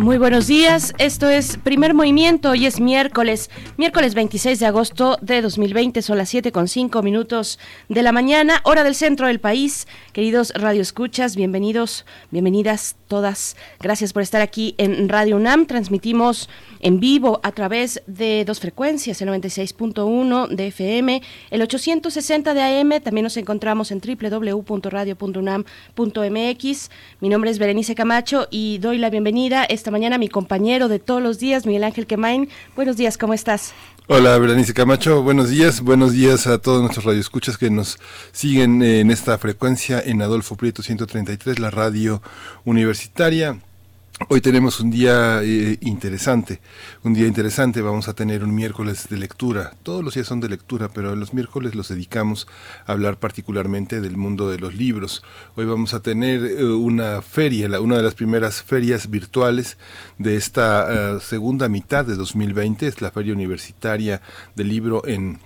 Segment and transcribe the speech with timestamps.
[0.00, 5.42] Muy buenos días, esto es Primer Movimiento, hoy es miércoles, miércoles 26 de agosto de
[5.42, 7.58] 2020, son las 7 con 5 minutos
[7.90, 9.86] de la mañana, hora del centro del país.
[10.14, 16.48] Queridos radioescuchas, bienvenidos, bienvenidas todas, gracias por estar aquí en Radio UNAM, transmitimos
[16.80, 21.20] en vivo a través de dos frecuencias, el 96.1 de FM,
[21.50, 26.90] el 860 de AM, también nos encontramos en www.radio.unam.mx.
[27.20, 31.22] Mi nombre es Berenice Camacho y doy la bienvenida esta mañana mi compañero de todos
[31.22, 32.48] los días, Miguel Ángel Quemain.
[32.76, 33.72] Buenos días, ¿cómo estás?
[34.06, 37.98] Hola, Berenice Camacho, buenos días, buenos días a todos nuestros radioescuchas que nos
[38.32, 42.20] siguen en esta frecuencia en Adolfo Prieto 133, la radio
[42.64, 43.58] universitaria.
[44.28, 46.60] Hoy tenemos un día eh, interesante,
[47.02, 50.48] un día interesante, vamos a tener un miércoles de lectura, todos los días son de
[50.48, 52.46] lectura, pero los miércoles los dedicamos
[52.86, 55.24] a hablar particularmente del mundo de los libros.
[55.56, 59.78] Hoy vamos a tener eh, una feria, una de las primeras ferias virtuales
[60.18, 64.20] de esta eh, segunda mitad de 2020, es la Feria Universitaria
[64.54, 65.38] del Libro en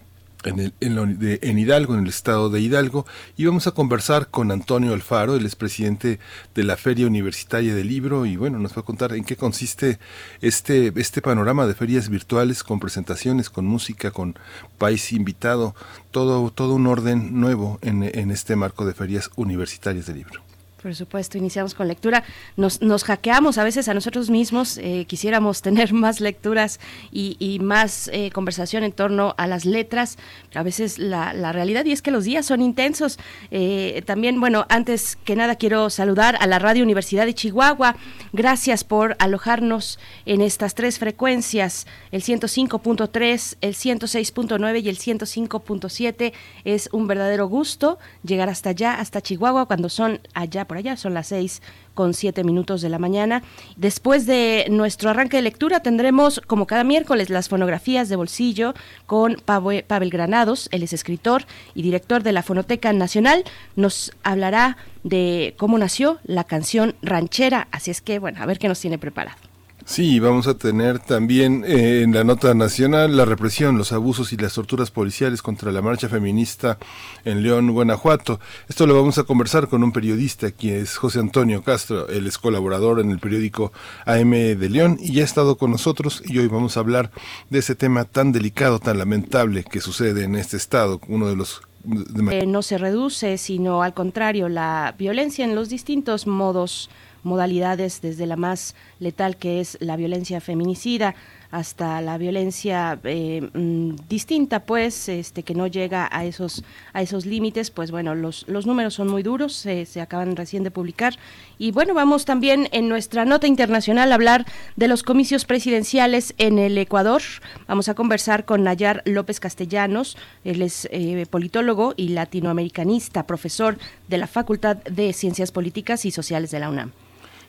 [0.44, 3.06] en, Hidalgo, en el estado de Hidalgo,
[3.36, 6.18] y vamos a conversar con Antonio Alfaro, el expresidente
[6.54, 9.98] de la Feria Universitaria del Libro, y bueno, nos va a contar en qué consiste
[10.40, 14.38] este, este panorama de ferias virtuales con presentaciones, con música, con
[14.78, 15.74] país invitado,
[16.10, 20.43] todo, todo un orden nuevo en, en este marco de ferias universitarias del libro.
[20.84, 22.24] Por supuesto, iniciamos con lectura.
[22.58, 24.76] Nos, nos hackeamos a veces a nosotros mismos.
[24.76, 26.78] Eh, quisiéramos tener más lecturas
[27.10, 30.18] y, más eh, conversación en torno a las letras.
[30.54, 33.18] A veces la, la, realidad y es que los días son intensos.
[33.50, 37.96] Eh, también, bueno, antes que nada quiero saludar a la Radio Universidad de Chihuahua.
[38.34, 46.34] Gracias por alojarnos en estas tres frecuencias, el 105.3, el 106.9 y el 105.7.
[46.66, 51.28] Es un verdadero gusto llegar hasta allá, hasta Chihuahua, cuando son allá allá, son las
[51.28, 51.62] seis
[51.94, 53.42] con siete minutos de la mañana.
[53.76, 58.74] Después de nuestro arranque de lectura tendremos, como cada miércoles, las fonografías de bolsillo
[59.06, 63.44] con Pavel Granados, él es escritor y director de la Fonoteca Nacional.
[63.76, 68.68] Nos hablará de cómo nació la canción ranchera, así es que, bueno, a ver qué
[68.68, 69.53] nos tiene preparado.
[69.86, 74.38] Sí, vamos a tener también eh, en la nota nacional la represión, los abusos y
[74.38, 76.78] las torturas policiales contra la marcha feminista
[77.26, 78.40] en León, Guanajuato.
[78.66, 82.38] Esto lo vamos a conversar con un periodista, quien es José Antonio Castro, él es
[82.38, 83.72] colaborador en el periódico
[84.06, 87.10] AM de León y ya ha estado con nosotros y hoy vamos a hablar
[87.50, 91.60] de ese tema tan delicado, tan lamentable que sucede en este estado, uno de los
[91.84, 96.88] no se reduce, sino al contrario, la violencia en los distintos modos
[97.24, 101.14] modalidades, desde la más letal que es la violencia feminicida
[101.54, 107.26] hasta la violencia eh, mm, distinta, pues, este, que no llega a esos, a esos
[107.26, 111.14] límites, pues bueno, los, los números son muy duros, se acaban recién de publicar.
[111.56, 116.58] Y bueno, vamos también en nuestra nota internacional a hablar de los comicios presidenciales en
[116.58, 117.22] el Ecuador.
[117.68, 124.18] Vamos a conversar con Nayar López Castellanos, él es eh, politólogo y latinoamericanista, profesor de
[124.18, 127.03] la Facultad de Ciencias Políticas y Sociales de la UNAM.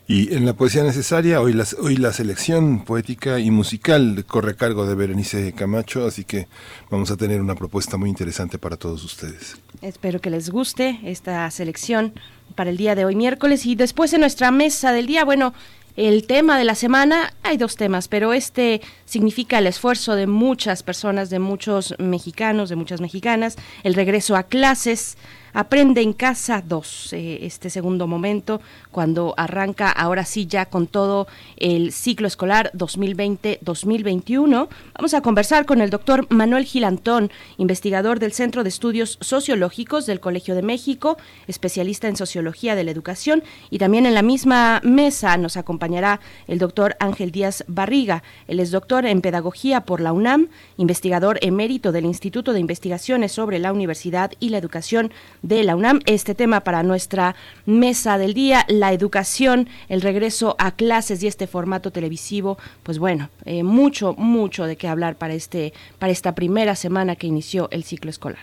[0.07, 4.85] Y en la poesía necesaria, hoy, las, hoy la selección poética y musical corre cargo
[4.85, 6.47] de Berenice Camacho, así que
[6.91, 9.57] vamos a tener una propuesta muy interesante para todos ustedes.
[9.81, 12.13] Espero que les guste esta selección
[12.53, 15.55] para el día de hoy miércoles y después en nuestra mesa del día, bueno,
[15.95, 20.83] el tema de la semana, hay dos temas, pero este significa el esfuerzo de muchas
[20.83, 25.17] personas, de muchos mexicanos, de muchas mexicanas, el regreso a clases,
[25.57, 28.59] Aprende en Casa 2, eh, este segundo momento,
[28.91, 34.67] cuando arranca ahora sí ya con todo el ciclo escolar 2020-2021.
[34.97, 40.19] Vamos a conversar con el doctor Manuel Gilantón, investigador del Centro de Estudios Sociológicos del
[40.19, 41.16] Colegio de México,
[41.47, 46.59] especialista en Sociología de la Educación, y también en la misma mesa nos acompañará el
[46.59, 48.23] doctor Ángel Díaz Barriga.
[48.49, 53.58] Él es doctor en Pedagogía por la UNAM, investigador emérito del Instituto de Investigaciones sobre
[53.59, 55.13] la Universidad y la Educación
[55.46, 56.00] de la UNAM.
[56.06, 61.46] Este tema para nuestra mesa del día, la educación, el regreso a clases y este
[61.46, 66.76] formato televisivo, pues bueno, eh, mucho, mucho de qué hablar para, este, para esta primera
[66.76, 68.40] semana que inició el ciclo escolar.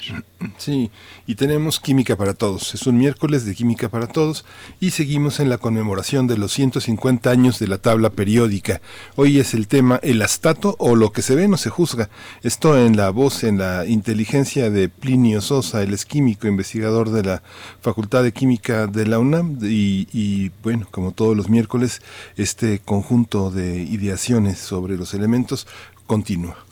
[0.59, 0.91] Sí,
[1.27, 2.75] y tenemos Química para Todos.
[2.75, 4.45] Es un miércoles de Química para Todos
[4.81, 8.81] y seguimos en la conmemoración de los 150 años de la tabla periódica.
[9.17, 12.11] Hoy es el tema el astato o lo que se ve no se juzga.
[12.43, 17.23] Esto en la voz, en la inteligencia de Plinio Sosa, el es químico, investigador de
[17.23, 17.43] la
[17.81, 22.03] Facultad de Química de la UNAM y, y bueno, como todos los miércoles,
[22.37, 25.67] este conjunto de ideaciones sobre los elementos
[26.06, 26.72] continúa.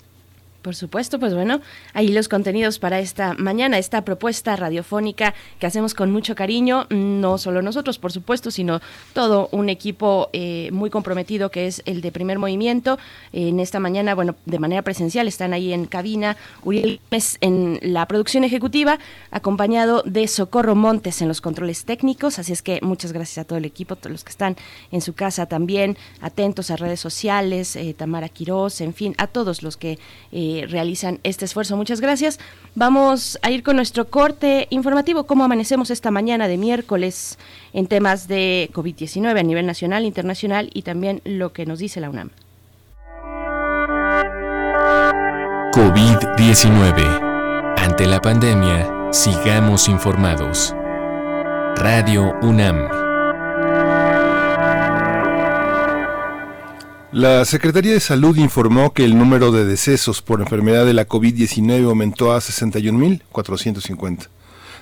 [0.62, 1.62] Por supuesto, pues bueno,
[1.94, 7.38] ahí los contenidos para esta mañana, esta propuesta radiofónica que hacemos con mucho cariño, no
[7.38, 8.80] solo nosotros, por supuesto, sino
[9.14, 12.98] todo un equipo eh, muy comprometido que es el de primer movimiento.
[13.32, 17.00] en esta mañana, bueno, de manera presencial, están ahí en cabina Uriel
[17.40, 18.98] en la producción ejecutiva,
[19.30, 22.38] acompañado de Socorro Montes en los controles técnicos.
[22.38, 24.56] Así es que muchas gracias a todo el equipo, todos los que están
[24.92, 29.62] en su casa también, atentos a redes sociales, eh, Tamara Quirós, en fin, a todos
[29.62, 29.98] los que...
[30.32, 31.76] Eh, realizan este esfuerzo.
[31.76, 32.38] Muchas gracias.
[32.74, 37.38] Vamos a ir con nuestro corte informativo, cómo amanecemos esta mañana de miércoles
[37.72, 42.10] en temas de COVID-19 a nivel nacional, internacional y también lo que nos dice la
[42.10, 42.30] UNAM.
[45.72, 47.76] COVID-19.
[47.78, 50.74] Ante la pandemia, sigamos informados.
[51.76, 53.09] Radio UNAM.
[57.12, 61.88] La Secretaría de Salud informó que el número de decesos por enfermedad de la COVID-19
[61.88, 64.28] aumentó a 61.450.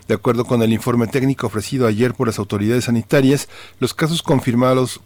[0.07, 3.49] De acuerdo con el informe técnico ofrecido ayer por las autoridades sanitarias,
[3.81, 5.01] los casos confirmados,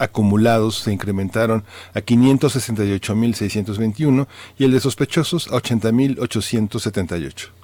[0.00, 1.62] acumulados se incrementaron
[1.94, 4.26] a 568.621
[4.58, 7.57] y el de sospechosos a 80.878.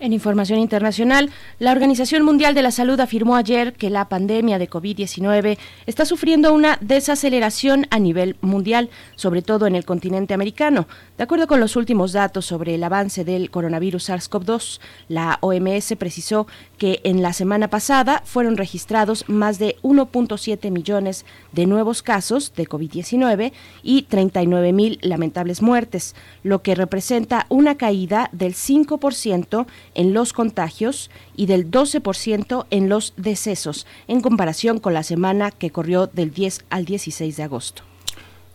[0.00, 4.70] En información internacional, la Organización Mundial de la Salud afirmó ayer que la pandemia de
[4.70, 10.88] COVID-19 está sufriendo una desaceleración a nivel mundial, sobre todo en el continente americano.
[11.18, 16.46] De acuerdo con los últimos datos sobre el avance del coronavirus SARS-CoV-2, la OMS precisó
[16.78, 22.66] que en la semana pasada fueron registrados más de 1.7 millones de nuevos casos de
[22.66, 23.52] COVID-19
[23.82, 29.66] y 39 mil lamentables muertes, lo que representa una caída del 5%
[30.00, 35.68] en los contagios y del 12% en los decesos, en comparación con la semana que
[35.68, 37.89] corrió del 10 al 16 de agosto.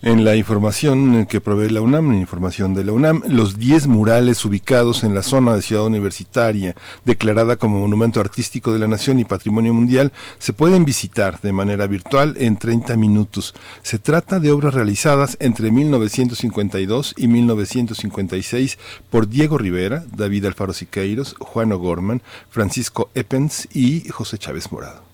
[0.06, 4.46] En la información que provee la UNAM, en información de la UNAM, los 10 murales
[4.46, 6.76] ubicados en la zona de Ciudad Universitaria,
[7.06, 11.88] declarada como Monumento Artístico de la Nación y Patrimonio Mundial, se pueden visitar de manera
[11.88, 13.56] virtual en 30 minutos.
[13.82, 18.78] Se trata de obras realizadas entre 1952 y 1956
[19.10, 22.22] por Diego Rivera, David Alfaro Siqueiros, Juan O'Gorman,
[22.52, 25.05] Francisco Eppens y José Chávez Morado.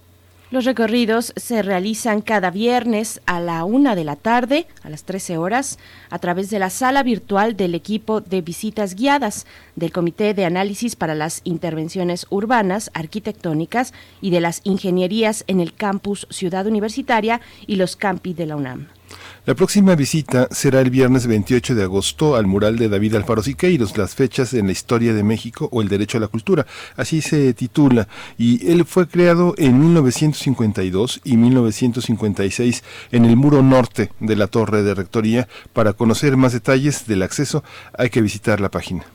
[0.52, 5.38] Los recorridos se realizan cada viernes a la una de la tarde, a las 13
[5.38, 9.46] horas, a través de la sala virtual del equipo de visitas guiadas
[9.78, 15.74] del Comité de Análisis para las Intervenciones Urbanas, Arquitectónicas y de las Ingenierías en el
[15.74, 18.90] campus Ciudad Universitaria y los campi de la UNAM.
[19.44, 23.98] La próxima visita será el viernes 28 de agosto al mural de David Alfaro Siqueiros,
[23.98, 26.68] las fechas en la historia de México o el derecho a la cultura.
[26.96, 28.08] Así se titula.
[28.38, 34.84] Y él fue creado en 1952 y 1956 en el muro norte de la torre
[34.84, 35.48] de rectoría.
[35.74, 37.64] Para conocer más detalles del acceso
[37.98, 39.06] hay que visitar la página.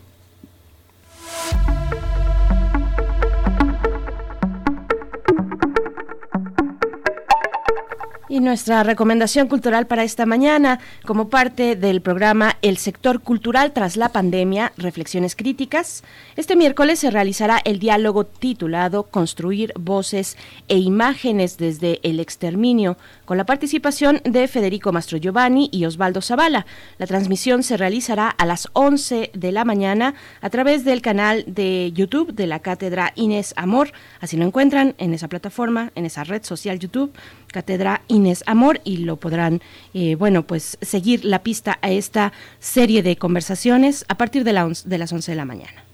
[8.28, 13.97] Y nuestra recomendación cultural para esta mañana, como parte del programa El sector cultural tras
[13.97, 16.02] la pandemia, reflexiones críticas,
[16.35, 23.37] este miércoles se realizará el diálogo titulado Construir voces e imágenes desde el exterminio, con
[23.37, 26.64] la participación de Federico Mastro Giovanni y Osvaldo Zavala.
[26.97, 31.92] La transmisión se realizará a las 11 de la mañana a través del canal de
[31.92, 33.92] YouTube de la Cátedra Inés Amor.
[34.21, 37.12] Así lo encuentran en esa plataforma, en esa red social YouTube,
[37.49, 39.61] Cátedra Inés Amor, y lo podrán,
[39.92, 44.52] eh, bueno, pues seguir la pista a esta serie de conversaciones a partir de,
[44.85, 45.85] de las 11 de la mañana.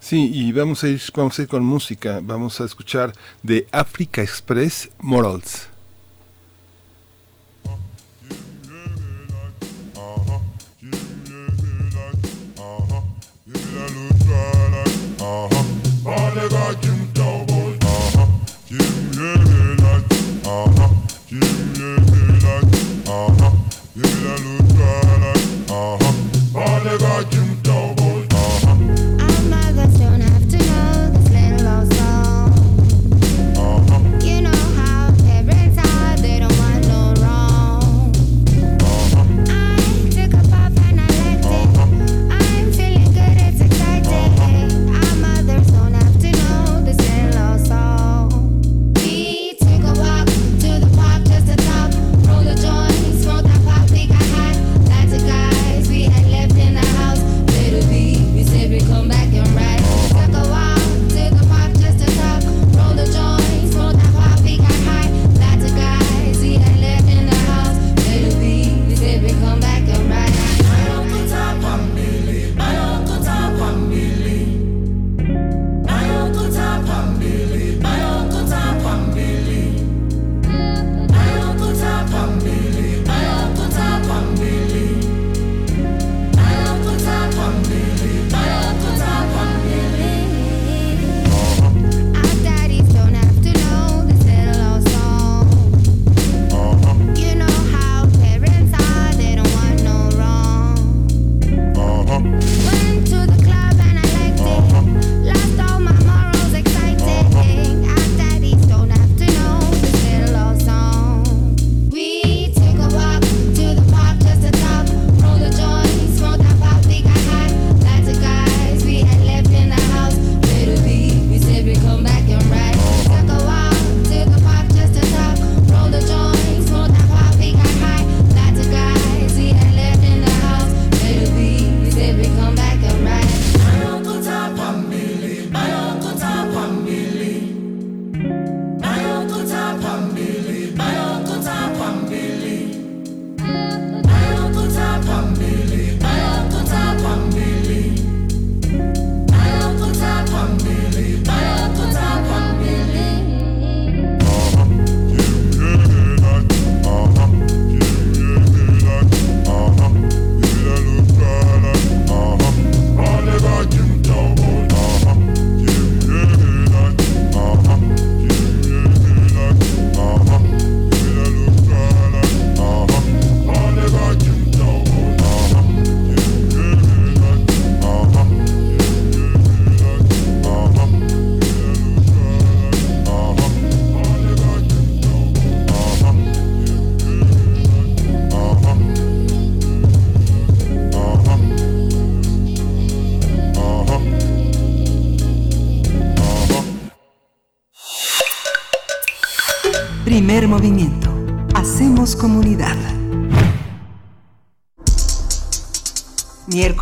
[0.00, 2.18] Sí, y vamos a ir, vamos a ir con música.
[2.20, 3.12] Vamos a escuchar
[3.44, 5.71] de Africa Express Morals.
[20.52, 20.86] aha
[21.28, 21.46] Give me
[21.78, 23.48] the daylight, aha
[23.96, 26.11] Baby, that looks bright like, aha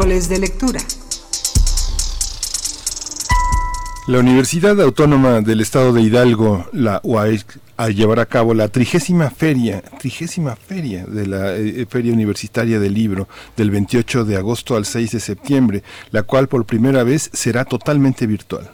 [0.00, 0.80] Miércoles de lectura.
[4.06, 9.28] La Universidad Autónoma del Estado de Hidalgo, la UAEC, a llevar a cabo la trigésima
[9.28, 13.28] feria, trigésima feria de la eh, Feria Universitaria del Libro
[13.58, 18.26] del 28 de agosto al 6 de septiembre, la cual por primera vez será totalmente
[18.26, 18.70] virtual.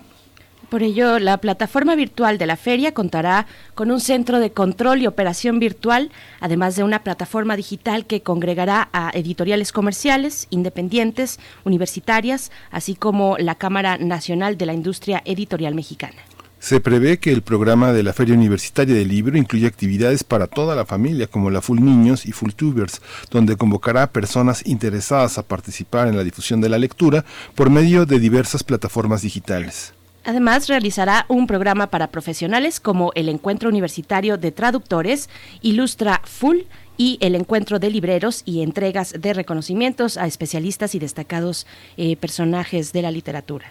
[0.69, 3.47] Por ello, la plataforma virtual de la feria contará
[3.77, 8.89] con un centro de control y operación virtual, además de una plataforma digital que congregará
[8.93, 16.17] a editoriales comerciales, independientes, universitarias, así como la Cámara Nacional de la Industria Editorial Mexicana.
[16.59, 20.75] Se prevé que el programa de la Feria Universitaria del Libro incluye actividades para toda
[20.75, 25.47] la familia, como la Full Niños y Full Tubers, donde convocará a personas interesadas a
[25.47, 29.93] participar en la difusión de la lectura por medio de diversas plataformas digitales.
[30.27, 35.31] Además, realizará un programa para profesionales como el Encuentro Universitario de Traductores,
[35.63, 36.63] Ilustra Full
[36.97, 41.65] y el encuentro de libreros y entregas de reconocimientos a especialistas y destacados
[41.97, 43.71] eh, personajes de la literatura.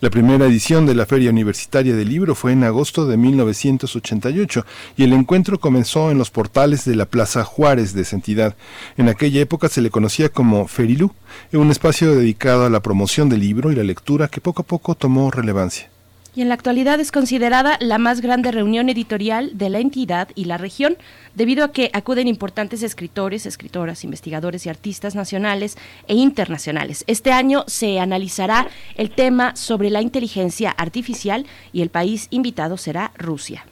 [0.00, 5.04] La primera edición de la Feria Universitaria del Libro fue en agosto de 1988 y
[5.04, 8.56] el encuentro comenzó en los portales de la Plaza Juárez de esa entidad.
[8.96, 11.12] En aquella época se le conocía como Ferilú,
[11.52, 14.94] un espacio dedicado a la promoción del libro y la lectura que poco a poco
[14.94, 15.93] tomó relevancia
[16.34, 20.46] y en la actualidad es considerada la más grande reunión editorial de la entidad y
[20.46, 20.96] la región,
[21.34, 25.76] debido a que acuden importantes escritores, escritoras, investigadores y artistas nacionales
[26.08, 27.04] e internacionales.
[27.06, 33.12] Este año se analizará el tema sobre la inteligencia artificial y el país invitado será
[33.16, 33.64] Rusia.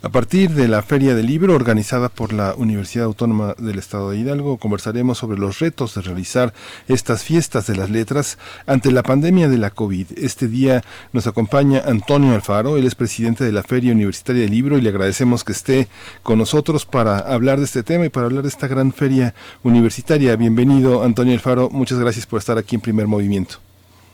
[0.00, 4.18] A partir de la Feria del Libro organizada por la Universidad Autónoma del Estado de
[4.18, 6.52] Hidalgo, conversaremos sobre los retos de realizar
[6.86, 10.06] estas fiestas de las letras ante la pandemia de la COVID.
[10.16, 14.78] Este día nos acompaña Antonio Alfaro, él es presidente de la Feria Universitaria del Libro
[14.78, 15.88] y le agradecemos que esté
[16.22, 20.36] con nosotros para hablar de este tema y para hablar de esta gran feria universitaria.
[20.36, 23.56] Bienvenido, Antonio Alfaro, muchas gracias por estar aquí en Primer Movimiento.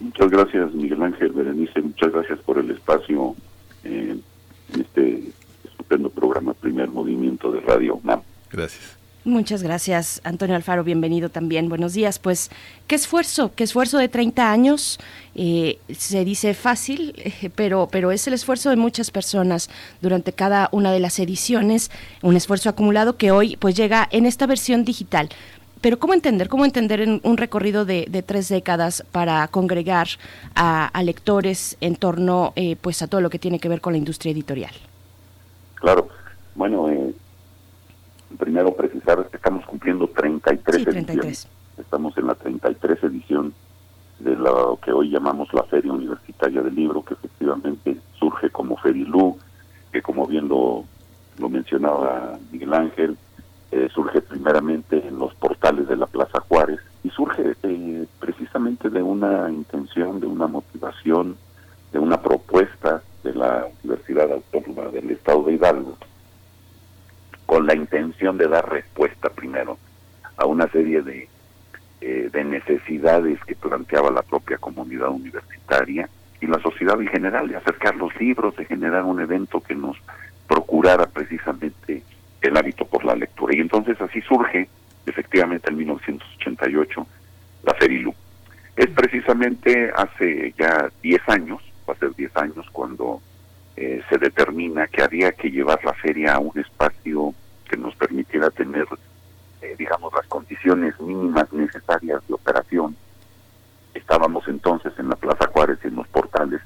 [0.00, 3.36] Muchas gracias, Miguel Ángel Berenice, muchas gracias por el espacio
[3.84, 4.16] eh,
[4.78, 5.24] este
[5.94, 8.20] estupendo programa Primer Movimiento de Radio UNAM.
[8.50, 8.96] Gracias.
[9.26, 11.70] Muchas gracias, Antonio Alfaro, bienvenido también.
[11.70, 12.18] Buenos días.
[12.18, 12.50] Pues,
[12.86, 14.98] qué esfuerzo, qué esfuerzo de 30 años.
[15.34, 19.70] Eh, se dice fácil, eh, pero, pero es el esfuerzo de muchas personas
[20.02, 24.46] durante cada una de las ediciones, un esfuerzo acumulado que hoy pues llega en esta
[24.46, 25.30] versión digital.
[25.80, 26.48] Pero ¿cómo entender?
[26.48, 30.08] ¿Cómo entender en un recorrido de, tres décadas para congregar
[30.54, 33.98] a, lectores en torno eh, pues a todo lo que tiene que ver con la
[33.98, 34.74] industria editorial?
[35.84, 36.08] Claro,
[36.54, 37.14] bueno, eh,
[38.38, 41.48] primero precisar que estamos cumpliendo 33 sí, 33.
[41.76, 43.52] Estamos en la 33 edición
[44.18, 49.36] de lo que hoy llamamos la Feria Universitaria del Libro, que efectivamente surge como Ferilú,
[49.92, 50.84] que como bien lo,
[51.50, 53.18] mencionaba Miguel Ángel,
[53.70, 59.02] eh, surge primeramente en los portales de la Plaza Juárez y surge eh, precisamente de
[59.02, 61.36] una intención, de una motivación,
[61.92, 65.97] de una propuesta de la Universidad Autónoma del Estado de Hidalgo,
[67.47, 69.78] con la intención de dar respuesta primero
[70.37, 71.28] a una serie de,
[72.00, 76.09] eh, de necesidades que planteaba la propia comunidad universitaria
[76.40, 79.97] y la sociedad en general, de acercar los libros, de generar un evento que nos
[80.47, 82.02] procurara precisamente
[82.43, 83.57] el hábito por la lectura.
[83.57, 84.69] Y entonces así surge,
[85.07, 87.07] efectivamente, en 1988,
[87.62, 88.14] la Ferilu.
[88.76, 93.20] Es precisamente hace ya 10 años va a ser 10 años cuando
[93.76, 97.34] eh, se determina que había que llevar la feria a un espacio
[97.68, 98.86] que nos permitiera tener,
[99.62, 102.96] eh, digamos, las condiciones mínimas necesarias de operación.
[103.94, 106.60] Estábamos entonces en la Plaza Juárez, en los portales,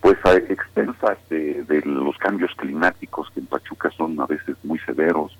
[0.00, 4.78] pues a expensas de, de los cambios climáticos que en Pachuca son a veces muy
[4.80, 5.36] severos,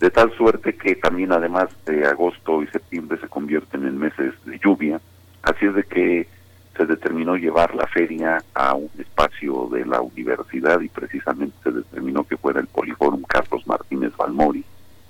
[0.00, 4.58] de tal suerte que también además de agosto y septiembre se convierten en meses de
[4.58, 5.00] lluvia,
[5.42, 6.28] así es de que
[6.76, 12.24] se determinó llevar la feria a un espacio de la universidad y precisamente se determinó
[12.24, 14.64] que fuera el Poliforum Carlos Martínez Balmori,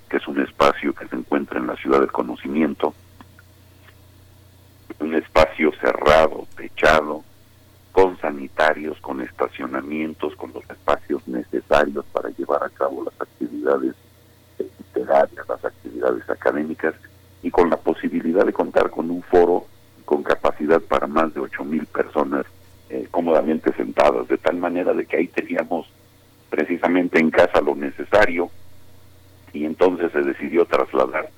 [0.09, 2.93] que es un espacio que se encuentra en la ciudad del conocimiento,
[4.99, 7.23] un espacio cerrado, techado,
[7.91, 13.95] con sanitarios, con estacionamientos, con los espacios necesarios para llevar a cabo las actividades
[14.59, 16.93] literarias, las actividades académicas
[17.41, 19.65] y con la posibilidad de contar con un foro
[20.07, 22.45] con capacidad para más de ocho mil personas
[22.89, 25.85] eh, cómodamente sentadas, de tal manera de que ahí teníamos
[26.49, 28.49] precisamente en casa lo necesario
[29.51, 31.29] y entonces se decidió trasladar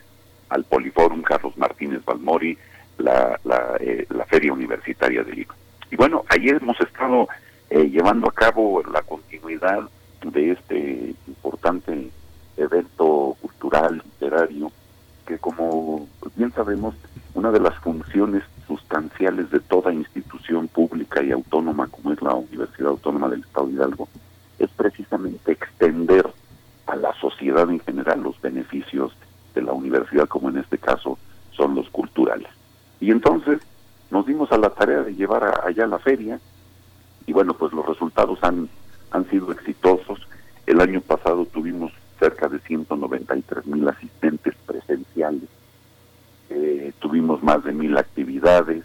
[0.50, 2.56] al Poliforum Carlos Martínez Balmori
[3.00, 5.56] la, la, eh, la Feria Universitaria de Lima.
[5.90, 7.28] Y bueno, ahí hemos estado
[7.72, 9.90] eh, llevando a cabo la continuidad
[10.22, 12.12] de este importante
[12.56, 14.72] evento cultural, literario,
[15.26, 16.94] que como bien sabemos,
[17.34, 22.92] una de las funciones sustanciales de toda institución pública y autónoma como es la Universidad
[22.92, 24.08] Autónoma del Estado de Hidalgo
[24.60, 26.32] es precisamente extender
[26.86, 29.12] a la sociedad en general los beneficios
[29.56, 31.18] de la universidad, como en este caso
[31.52, 32.50] son los culturales.
[33.00, 33.60] Y entonces
[34.12, 36.40] nos dimos a la tarea de llevar allá la feria
[37.26, 38.70] y bueno, pues los resultados han,
[39.12, 40.28] han sido exitosos.
[40.68, 45.50] El año pasado tuvimos cerca de 193 mil asistentes presenciales,
[46.50, 48.84] eh, tuvimos más de mil actividades.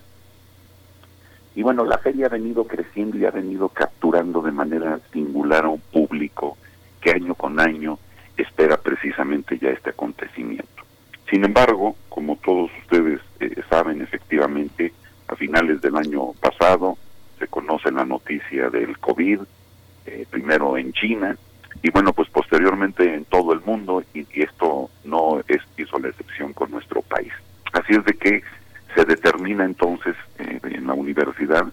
[1.54, 5.68] Y bueno, la feria ha venido creciendo y ha venido capturando de manera singular a
[5.68, 6.56] un público
[7.00, 7.98] que año con año
[8.36, 10.82] espera precisamente ya este acontecimiento.
[11.30, 14.92] Sin embargo, como todos ustedes eh, saben, efectivamente,
[15.28, 16.98] a finales del año pasado
[17.38, 19.40] se conoce la noticia del COVID,
[20.06, 21.36] eh, primero en China,
[21.82, 26.52] y bueno, pues posteriormente en todo el mundo, y, esto no es, hizo la excepción
[26.52, 27.32] con nuestro país.
[27.74, 28.42] Así es de que
[28.94, 31.66] se determina entonces eh, en la universidad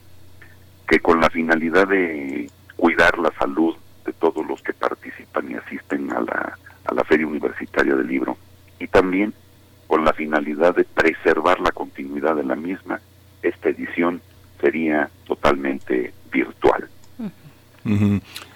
[0.87, 6.11] que con la finalidad de cuidar la salud de todos los que participan y asisten
[6.11, 8.35] a la, a la Feria Universitaria del Libro,
[8.79, 9.33] y también
[9.85, 12.99] con la finalidad de preservar la continuidad de la misma,
[13.43, 14.21] esta edición
[14.59, 16.89] sería totalmente virtual.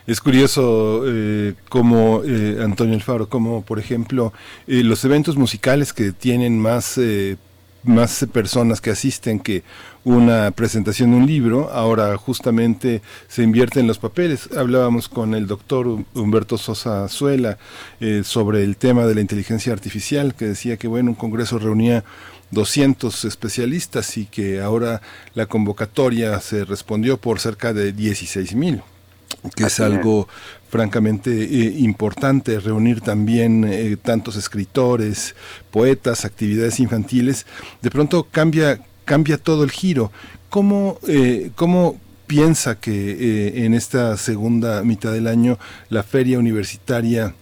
[0.08, 4.34] Es curioso eh, como eh, Antonio Alfaro, como por ejemplo
[4.68, 7.38] eh, los eventos musicales que tienen más eh,
[7.82, 9.64] más personas que asisten que
[10.04, 14.50] una presentación de un libro, ahora justamente se invierte en los papeles.
[14.58, 17.60] Hablábamos con el doctor Humberto Sosa Zuela
[18.24, 22.04] sobre el tema de la inteligencia artificial, que decía que bueno, un congreso reunía
[22.50, 25.04] 200 especialistas y que ahora
[25.36, 28.82] la convocatoria se respondió por cerca de 16 mil
[29.56, 30.28] que es algo
[30.70, 35.36] francamente eh, importante, reunir también eh, tantos escritores,
[35.72, 37.46] poetas, actividades infantiles,
[37.82, 40.12] de pronto cambia, cambia todo el giro.
[40.50, 45.60] ¿Cómo, eh, cómo piensa que en esta segunda mitad del año
[45.90, 47.36] la feria universitaria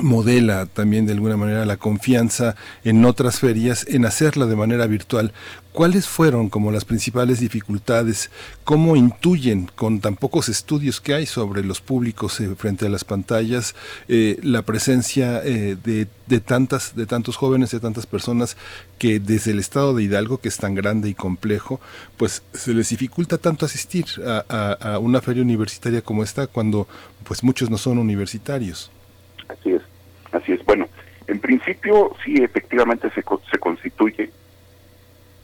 [0.00, 5.32] modela también de alguna manera la confianza en otras ferias en hacerla de manera virtual.
[5.72, 8.30] ¿Cuáles fueron como las principales dificultades?
[8.62, 13.04] ¿Cómo intuyen con tan pocos estudios que hay sobre los públicos eh, frente a las
[13.04, 13.74] pantallas
[14.06, 18.58] eh, la presencia eh, de, tantas, de tantos jóvenes, de tantas personas
[18.98, 21.80] que desde el estado de Hidalgo, que es tan grande y complejo,
[22.18, 26.86] pues se les dificulta tanto asistir a una feria universitaria como esta cuando
[27.24, 28.90] pues muchos no son universitarios?
[29.48, 29.82] Así es,
[30.32, 30.62] así es.
[30.66, 30.86] Bueno,
[31.28, 34.30] en principio sí, efectivamente se, se constituye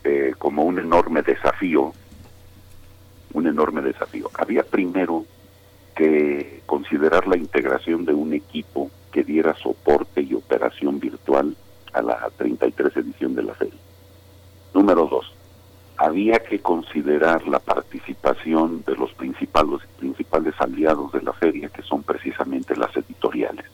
[0.09, 1.93] eh, como un enorme desafío,
[3.35, 4.31] un enorme desafío.
[4.39, 5.27] Había primero
[5.95, 11.55] que considerar la integración de un equipo que diera soporte y operación virtual
[11.93, 13.79] a la 33 edición de la feria.
[14.73, 15.31] Número dos,
[15.99, 22.03] había que considerar la participación de los principales, principales aliados de la feria, que son
[22.03, 23.67] precisamente las editoriales.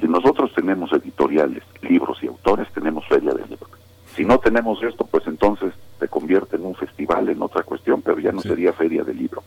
[0.00, 3.81] Si nosotros tenemos editoriales, libros y autores, tenemos feria de libros.
[4.14, 8.18] Si no tenemos esto, pues entonces se convierte en un festival, en otra cuestión, pero
[8.18, 9.42] ya no sería feria de libro.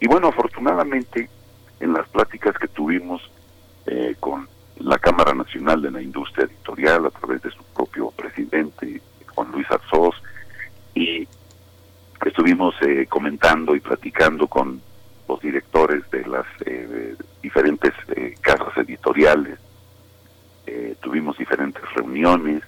[0.00, 1.28] Y bueno, afortunadamente,
[1.78, 3.22] en las pláticas que tuvimos
[3.86, 9.00] eh, con la Cámara Nacional de la Industria Editorial, a través de su propio presidente,
[9.34, 10.16] Juan Luis Arzós,
[10.94, 11.28] y
[12.24, 14.80] estuvimos eh, comentando y platicando con
[15.28, 19.58] los directores de las eh, diferentes eh, casas editoriales,
[20.66, 22.62] eh, tuvimos diferentes reuniones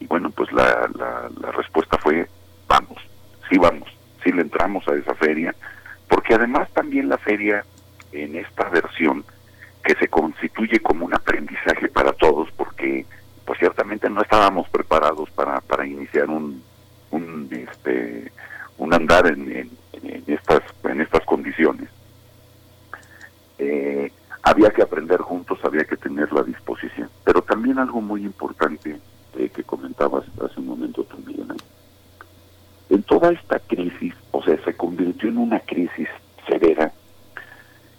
[0.00, 2.28] y bueno, pues la, la, respuesta fue
[2.66, 2.98] vamos,
[3.48, 3.88] sí vamos,
[4.22, 5.54] sí le entramos a esa feria,
[6.08, 7.64] porque además también la feria
[8.12, 9.24] en esta versión
[9.82, 13.06] que se constituye como un aprendizaje para todos, porque
[13.44, 16.62] pues ciertamente no estábamos preparados para, para iniciar un,
[17.10, 18.32] un este
[18.78, 19.70] un andar en, en,
[20.02, 21.88] en estas en estas condiciones.
[23.58, 24.10] Eh,
[24.42, 27.08] había que aprender juntos, había que tener la disposición.
[27.24, 28.98] Pero también algo muy importante
[29.36, 31.46] eh, que comentabas hace un momento también.
[32.90, 36.08] En toda esta crisis, o sea, se convirtió en una crisis
[36.46, 36.92] severa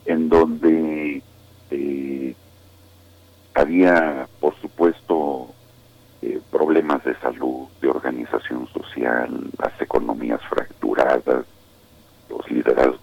[0.06, 1.22] en donde
[1.72, 2.36] eh,
[3.54, 5.54] había, por supuesto,
[6.22, 11.46] eh, problemas de salud, de organización social, las economías fracturadas,
[12.30, 12.95] los liderazgos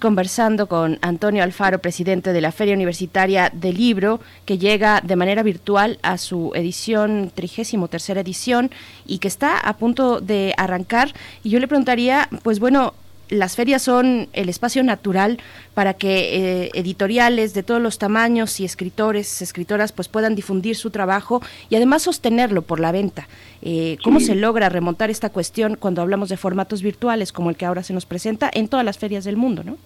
[0.00, 5.42] Conversando con Antonio Alfaro, presidente de la Feria Universitaria del Libro, que llega de manera
[5.42, 8.70] virtual a su edición, 33 edición,
[9.06, 11.12] y que está a punto de arrancar.
[11.42, 12.94] Y yo le preguntaría, pues bueno,
[13.28, 15.38] las ferias son el espacio natural
[15.74, 20.90] para que eh, editoriales de todos los tamaños y escritores, escritoras, pues puedan difundir su
[20.90, 23.28] trabajo y además sostenerlo por la venta.
[23.62, 27.66] Eh, ¿Cómo se logra remontar esta cuestión cuando hablamos de formatos virtuales como el que
[27.66, 29.76] ahora se nos presenta en todas las ferias del mundo, no?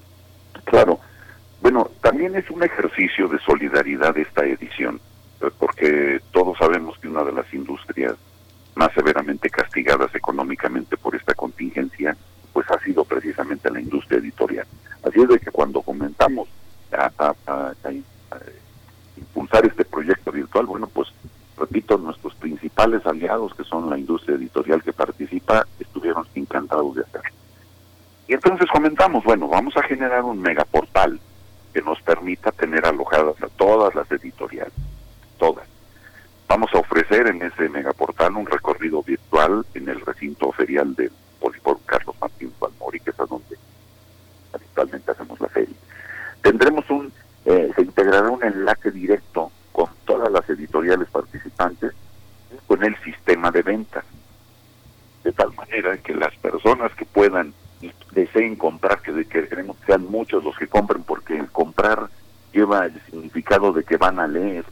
[2.21, 5.01] también es un ejercicio de solidaridad esta edición,
[5.41, 8.15] eh, porque todos sabemos que una de las industrias
[8.75, 12.15] más severamente castigadas económicamente por esta contingencia,
[12.53, 14.67] pues ha sido precisamente la industria editorial.
[15.03, 16.47] Así es de que cuando comentamos
[16.93, 17.33] a,
[19.17, 21.09] impulsar este proyecto virtual, bueno, pues
[21.57, 27.31] repito, nuestros principales aliados, que son la industria editorial que participa, estuvieron encantados de hacerlo.
[28.31, 30.65] Y entonces comentamos, bueno, vamos a generar un mega
[64.21, 64.70] 啊，对。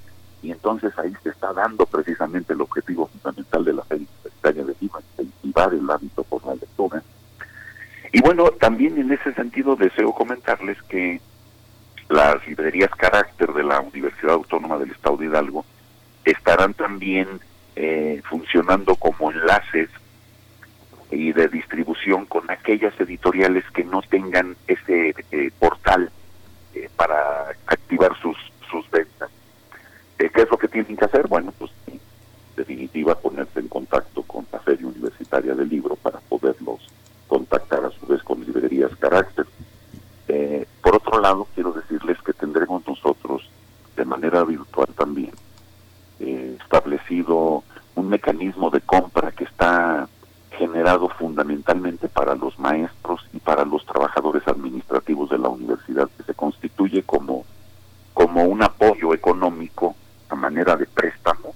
[59.14, 59.94] Económico
[60.28, 61.54] a manera de préstamo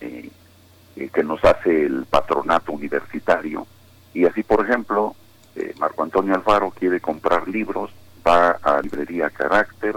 [0.00, 0.30] eh,
[0.96, 3.66] eh, que nos hace el patronato universitario.
[4.12, 5.14] Y así, por ejemplo,
[5.56, 7.90] eh, Marco Antonio Alfaro quiere comprar libros,
[8.26, 9.96] va a librería Carácter,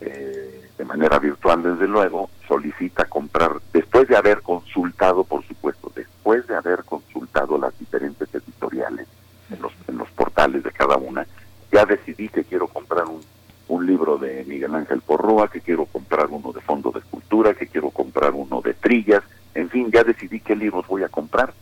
[0.00, 6.56] de manera virtual desde luego, solicita comprar, después de haber consultado, por supuesto, después de
[6.56, 9.06] haber consultado las diferentes editoriales
[9.50, 11.26] en los, en los portales de cada una,
[11.72, 13.22] ya decidí que quiero comprar un,
[13.68, 17.66] un libro de Miguel Ángel Porroa, que quiero comprar uno de Fondo de Escultura, que
[17.66, 19.22] quiero comprar uno de Trillas,
[19.54, 21.54] en fin, ya decidí qué libros voy a comprar.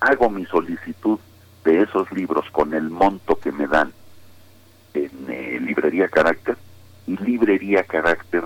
[0.00, 1.18] Hago mi solicitud
[1.64, 3.92] de esos libros con el monto que me dan
[4.94, 6.56] en eh, Librería Carácter
[7.06, 8.44] y Librería Carácter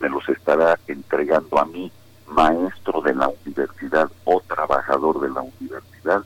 [0.00, 1.90] me los estará entregando a mí,
[2.28, 6.22] maestro de la universidad o trabajador de la universidad,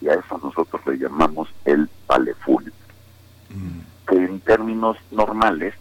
[0.00, 2.64] y a eso nosotros le llamamos el vale full.
[3.50, 3.91] Mm.
[4.06, 5.74] Que en términos normales,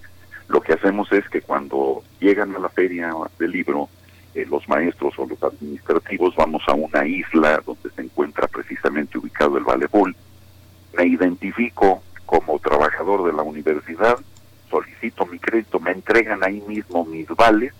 [0.47, 3.89] lo que hacemos es que cuando llegan a la feria del libro,
[4.33, 9.57] eh, los maestros o los administrativos vamos a una isla donde se encuentra precisamente ubicado
[9.57, 10.13] el vale full.
[10.97, 14.17] Me identifico como trabajador de la universidad,
[14.69, 17.73] solicito mi crédito, me entregan ahí mismo mis vales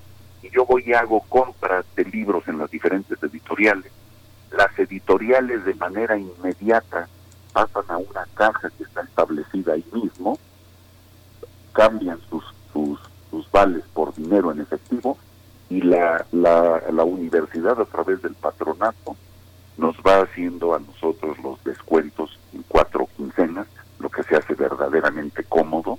[0.44, 3.92] y yo voy y hago compras de libros en las diferentes editoriales.
[4.52, 7.08] Las editoriales de manera inmediata
[7.54, 10.38] pasan a una caja que está establecida ahí mismo,
[11.74, 15.18] cambian sus, sus, sus vales por dinero en efectivo
[15.70, 19.16] y la, la, la universidad a través del patronato
[19.78, 23.68] nos va haciendo a nosotros los descuentos en cuatro quincenas,
[24.00, 25.98] lo que se hace verdaderamente cómodo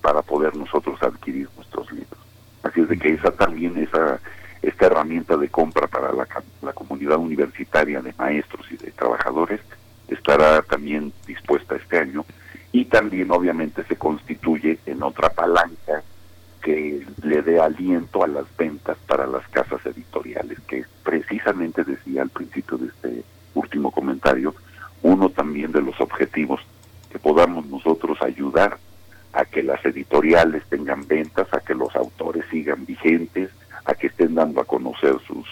[0.00, 2.20] para poder nosotros adquirir nuestros libros.
[2.64, 4.20] Así es de que esa también, esa
[4.62, 6.26] esta herramienta de compra para la,
[6.62, 9.60] la comunidad universitaria de maestros y de trabajadores
[10.08, 12.24] estará también dispuesta este año
[12.72, 16.02] y también obviamente se constituye en otra palanca
[16.62, 22.30] que le dé aliento a las ventas para las casas editoriales, que precisamente decía al
[22.30, 24.54] principio de este último comentario,
[25.02, 26.60] uno también de los objetivos
[27.10, 28.78] que podamos nosotros ayudar
[29.32, 33.50] a que las editoriales tengan ventas, a que los autores sigan vigentes,
[33.84, 35.46] a que estén dando a conocer sus,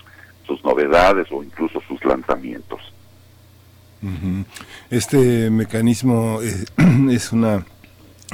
[0.46, 2.80] sus novedades o incluso sus lanzamientos.
[4.90, 6.64] Este mecanismo eh,
[7.10, 7.64] es una,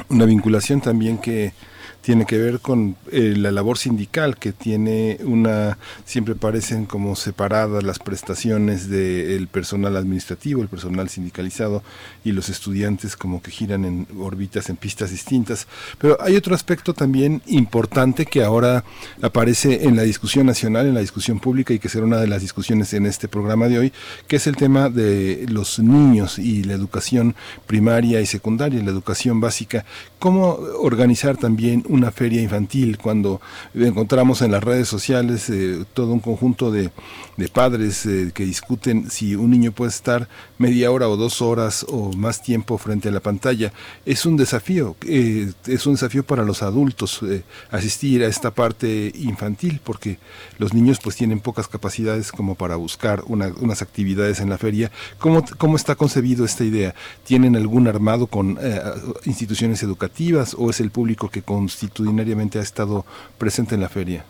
[0.09, 1.53] una vinculación también que
[2.01, 7.83] tiene que ver con eh, la labor sindical que tiene una siempre parecen como separadas
[7.83, 11.83] las prestaciones del personal administrativo el personal sindicalizado
[12.23, 15.67] y los estudiantes como que giran en órbitas en pistas distintas.
[15.97, 18.83] Pero hay otro aspecto también importante que ahora
[19.21, 22.41] aparece en la discusión nacional en la discusión pública y que será una de las
[22.41, 23.93] discusiones en este programa de hoy
[24.27, 29.39] que es el tema de los niños y la educación primaria y secundaria la educación
[29.39, 29.85] básica
[30.19, 33.39] cómo organizar también una feria infantil, cuando
[33.73, 36.91] encontramos en las redes sociales eh, todo un conjunto de,
[37.53, 40.27] padres eh, que discuten si un niño puede estar
[40.57, 43.71] media hora o dos horas o más tiempo frente a la pantalla.
[44.05, 47.21] Es un desafío, eh, es un desafío para los adultos
[47.69, 50.17] asistir a esta parte infantil, porque
[50.57, 54.91] los niños pues tienen pocas capacidades como para buscar unas actividades en la feria.
[55.19, 56.95] ¿Cómo, ¿Cómo está concebido esta idea?
[57.23, 58.57] ¿Tienen algún armado con
[59.25, 60.06] instituciones educativas
[60.57, 62.11] o es el público que constituye
[62.59, 63.05] ha estado
[63.37, 64.25] presente en la feria?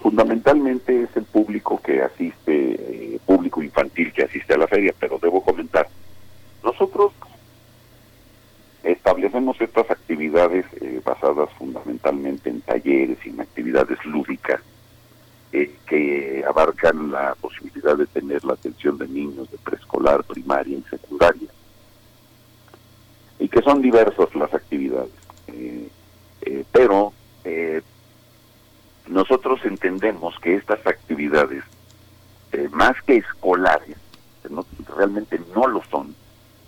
[0.00, 2.34] Fundamentalmente es el público que asiste,
[3.14, 5.88] eh, público infantil que asiste a la feria, pero debo comentar,
[6.64, 7.12] nosotros
[8.82, 14.60] establecemos estas actividades eh, basadas fundamentalmente en talleres y en actividades lúdicas
[15.52, 20.82] eh, que abarcan la posibilidad de tener la atención de niños de preescolar, primaria y
[20.88, 21.48] secundaria,
[23.40, 25.10] y que son diversas las actividades.
[25.48, 27.12] Eh, pero
[27.44, 27.82] eh,
[29.08, 31.64] nosotros entendemos que estas actividades,
[32.52, 33.96] eh, más que escolares,
[34.96, 36.14] realmente no lo son,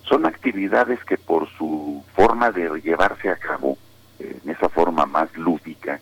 [0.03, 3.77] son actividades que por su forma de llevarse a cabo,
[4.19, 5.99] en esa forma más lúdica,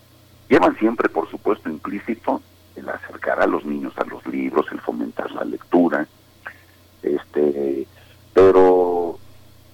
[0.49, 2.41] llevan siempre, por supuesto, implícito
[2.75, 6.07] el acercar a los niños a los libros, el fomentar la lectura,
[7.03, 7.87] este,
[8.33, 9.17] pero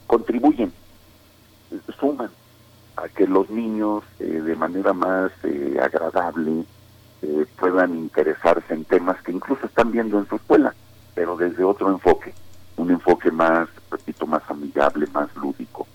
[0.06, 0.72] contribuyen,
[2.00, 2.30] suman
[2.96, 6.66] a que los niños eh, de manera más eh, agradable
[7.22, 10.74] eh, puedan interesarse en temas que incluso están viendo en su escuela,
[11.14, 12.34] pero desde otro enfoque,
[12.76, 15.88] un enfoque más, repito, más amigable, más lúdico.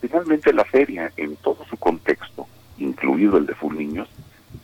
[0.00, 2.46] Finalmente la feria, en todo su contexto,
[2.78, 4.08] incluido el de Full Niños,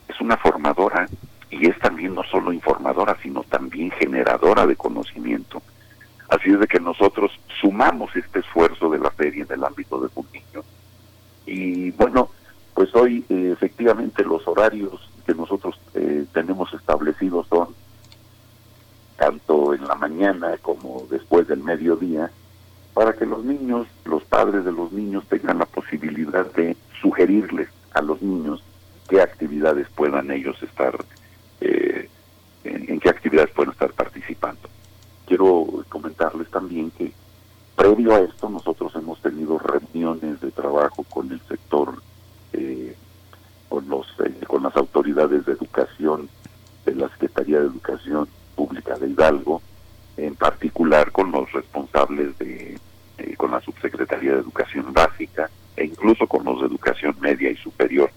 [0.08, 1.08] es una formadora
[1.50, 5.62] y es también no solo informadora, sino también generadora de conocimiento,
[6.28, 10.08] Así es de que nosotros sumamos este esfuerzo de la feria en el ámbito de
[10.32, 10.64] niños.
[11.46, 12.30] Y bueno,
[12.74, 17.68] pues hoy eh, efectivamente los horarios que nosotros eh, tenemos establecidos son
[19.16, 22.30] tanto en la mañana como después del mediodía,
[22.94, 28.02] para que los niños, los padres de los niños tengan la posibilidad de sugerirles a
[28.02, 28.62] los niños
[29.08, 30.96] qué actividades puedan ellos estar,
[31.60, 32.08] eh,
[32.64, 34.68] en, qué actividades pueden estar participando.
[35.26, 37.12] Quiero comentarles también que
[37.74, 42.00] previo a esto nosotros hemos tenido reuniones de trabajo con el sector,
[42.52, 42.96] eh,
[43.68, 46.28] con, los, eh, con las autoridades de educación
[46.84, 49.60] de la Secretaría de Educación Pública de Hidalgo,
[50.16, 52.78] en particular con los responsables de,
[53.36, 58.10] con la Subsecretaría de Educación Básica e incluso con los de Educación Media y Superior.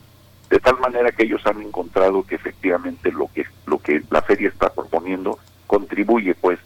[0.49, 4.49] De tal manera que ellos han encontrado que efectivamente lo que lo que la feria
[4.49, 6.59] está proponiendo contribuye pues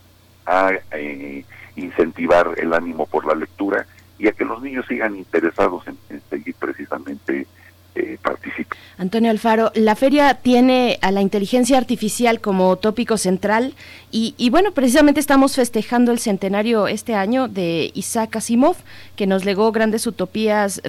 [0.46, 3.86] a eh, incentivar el ánimo por la lectura
[4.20, 7.48] y a que los niños sigan interesados en, seguir precisamente
[7.96, 8.78] eh, participen.
[8.98, 13.74] Antonio Alfaro, la feria tiene a la inteligencia artificial como tópico central
[14.12, 18.78] y, y, bueno, precisamente estamos festejando el centenario este año de Isaac Asimov,
[19.16, 20.82] que nos legó grandes utopías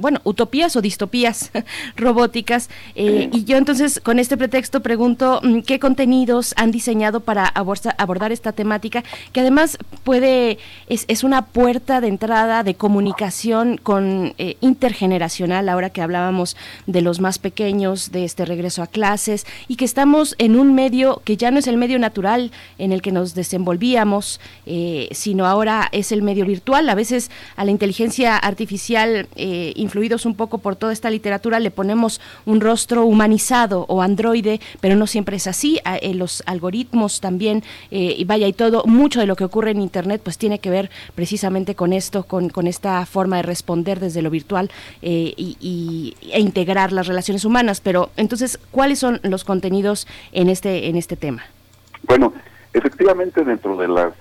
[0.00, 1.50] bueno, utopías o distopías
[1.96, 2.70] robóticas.
[2.94, 8.32] Eh, y yo entonces con este pretexto pregunto mm, qué contenidos han diseñado para abordar
[8.32, 10.58] esta temática, que además puede,
[10.88, 17.02] es, es una puerta de entrada de comunicación con eh, intergeneracional, ahora que hablábamos de
[17.02, 21.36] los más pequeños, de este regreso a clases, y que estamos en un medio que
[21.36, 26.12] ya no es el medio natural en el que nos desenvolvíamos, eh, sino ahora es
[26.12, 26.88] el medio virtual.
[26.88, 29.28] A veces a la inteligencia artificial
[29.90, 34.94] influidos un poco por toda esta literatura, le ponemos un rostro humanizado o androide, pero
[34.94, 35.80] no siempre es así.
[36.00, 39.80] Eh, los algoritmos también, eh, y vaya, y todo, mucho de lo que ocurre en
[39.80, 44.22] Internet, pues tiene que ver precisamente con esto, con, con esta forma de responder desde
[44.22, 44.70] lo virtual
[45.02, 47.80] eh, y, e integrar las relaciones humanas.
[47.80, 51.42] Pero entonces, ¿cuáles son los contenidos en este, en este tema?
[52.04, 52.32] Bueno,
[52.72, 54.14] efectivamente dentro de las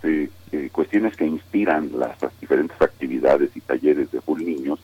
[0.72, 4.80] cuestiones que inspiran las, diferentes actividades y talleres de Full Niños,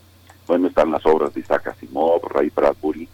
[0.48, 3.08] bueno, están las obras de Isaac Asimov, Ray Bradbury,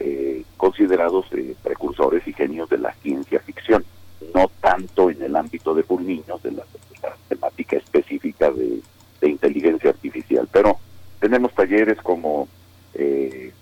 [0.00, 3.84] eh, considerados eh, precursores y genios de la ciencia ficción,
[4.34, 6.64] no tanto en el ámbito de por niños, de la,
[7.28, 8.80] temática específica de,
[9.22, 10.78] inteligencia artificial, pero
[11.20, 12.48] tenemos talleres como
[12.94, 13.52] eh,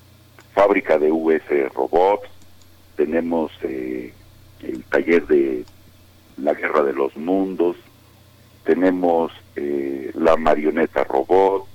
[0.55, 1.43] fábrica de US
[1.75, 2.29] robots,
[2.97, 5.65] tenemos el taller de
[6.37, 7.77] la guerra de los mundos,
[8.65, 9.33] tenemos
[10.15, 11.67] la marioneta robot,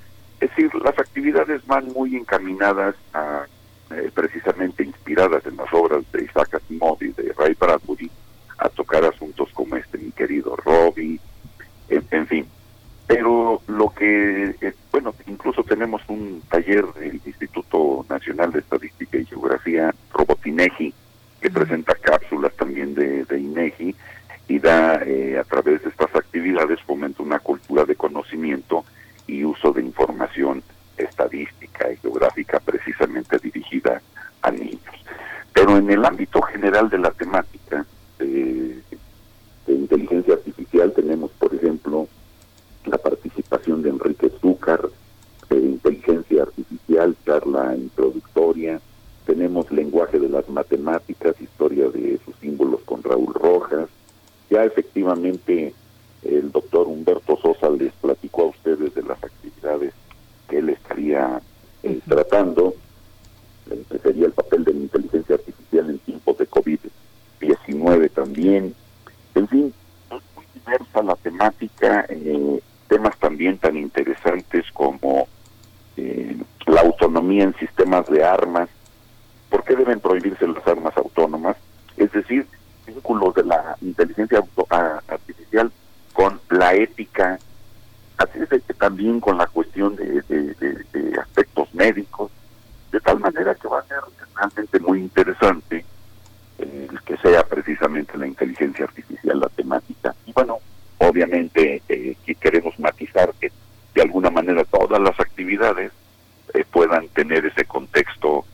[0.42, 3.46] es decir, las actividades van muy encaminadas a,
[3.92, 8.10] eh, precisamente inspiradas en las obras de Isaac Asimov y de Ray Bradbury,
[8.58, 11.20] a tocar asuntos como este, mi querido Robbie,
[11.90, 12.48] en, fin.
[13.06, 19.26] Pero lo que, eh, bueno, incluso tenemos un taller del Instituto Nacional de Estadística y
[19.26, 20.94] Geografía, Robotinegi,
[21.40, 23.96] que presenta cápsulas también de, de INEGI
[24.48, 28.86] y da, eh, a través de estas actividades, fomenta una cultura de conocimiento
[29.28, 30.64] y uso de información
[30.98, 34.02] estadística y geográfica precisamente dirigida
[34.42, 34.82] a niños.
[35.54, 37.86] Pero en el ámbito general de la temática
[38.20, 38.82] de,
[39.68, 42.08] inteligencia artificial tenemos, por ejemplo,
[42.86, 44.82] la participación de Enrique Zúcar,
[45.50, 48.80] de inteligencia artificial, charla introductoria,
[49.26, 53.88] tenemos lenguaje de las matemáticas, historia de sus símbolos con Raúl Rojas,
[54.50, 55.74] ya efectivamente
[56.24, 59.94] el doctor Humberto Sosa les platicó a ustedes de las actividades
[60.48, 61.42] que él estaría
[61.84, 62.76] eh, tratando,
[63.90, 68.76] que sería el papel de la inteligencia artificial en tiempos de COVID-19 también.
[69.34, 69.74] En fin,
[70.10, 75.28] es muy diversa la temática, eh, temas también tan interesantes como
[75.98, 78.70] eh, la autonomía en sistemas de armas,
[79.50, 81.58] ¿por qué deben prohibirse las armas autónomas?
[81.98, 82.46] Es decir,
[82.86, 84.44] vínculos de la inteligencia
[85.08, 85.72] artificial
[86.14, 87.40] con la ética,
[88.18, 90.24] así es que también con la cuestión de,
[91.20, 92.32] aspectos médicos,
[92.92, 94.00] de tal manera que va a ser
[94.36, 95.86] realmente muy interesante
[96.58, 100.14] eh, que sea precisamente la inteligencia artificial la temática.
[100.26, 100.60] Y bueno,
[100.98, 103.52] obviamente eh, queremos matizar que
[103.96, 105.92] de alguna manera todas las actividades
[106.54, 108.46] eh, puedan tener ese contexto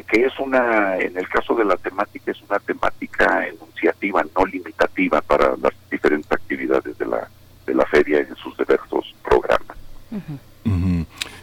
[0.00, 5.20] que es una, en el caso de la temática, es una temática enunciativa, no limitativa
[5.20, 7.28] para las diferentes actividades de la,
[7.66, 9.76] de la feria en sus diversos programas.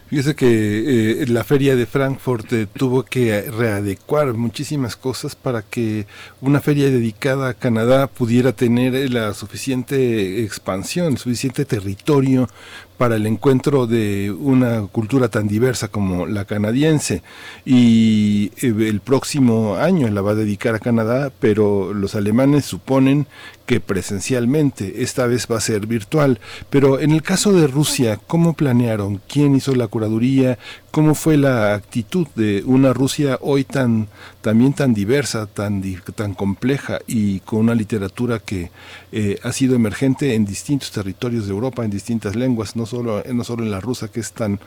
[0.10, 6.07] Fíjese que eh, la feria de Frankfurt eh, tuvo que readecuar muchísimas cosas para que
[6.41, 12.49] una feria dedicada a Canadá pudiera tener la suficiente expansión, suficiente territorio
[12.97, 17.24] para el encuentro de una cultura tan diversa como la canadiense.
[17.64, 23.28] Y eh, el próximo año la va a dedicar a Canadá, pero los alemanes suponen
[23.70, 26.39] que presencialmente, esta vez va a ser virtual.
[26.72, 29.22] Pero en el caso de Rusia, ¿cómo planearon?
[29.28, 30.57] ¿Quién hizo la curaduría?
[30.89, 34.07] ¿Cómo fue la actitud de una Rusia hoy tan
[34.41, 35.84] también tan diversa, tan
[36.15, 38.72] tan compleja y con una literatura que
[39.11, 43.43] eh, ha sido emergente en distintos territorios de Europa, en distintas lenguas, no solo no
[43.43, 44.59] solo en la rusa que es tan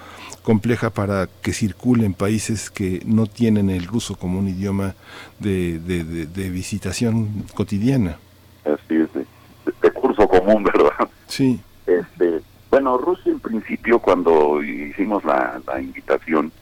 [0.45, 4.95] compleja para que circule en países que no tienen el ruso como un idioma
[5.41, 8.19] de, de visitación cotidiana
[8.65, 11.09] así es, de, curso común, ¿verdad?
[11.27, 11.61] Sí.
[11.87, 16.53] Este, bueno, Rusia en principio cuando hicimos la, invitación,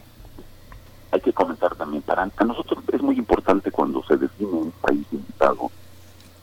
[1.12, 5.06] hay que comentar también, para a nosotros es muy importante cuando se define un país
[5.12, 5.70] invitado,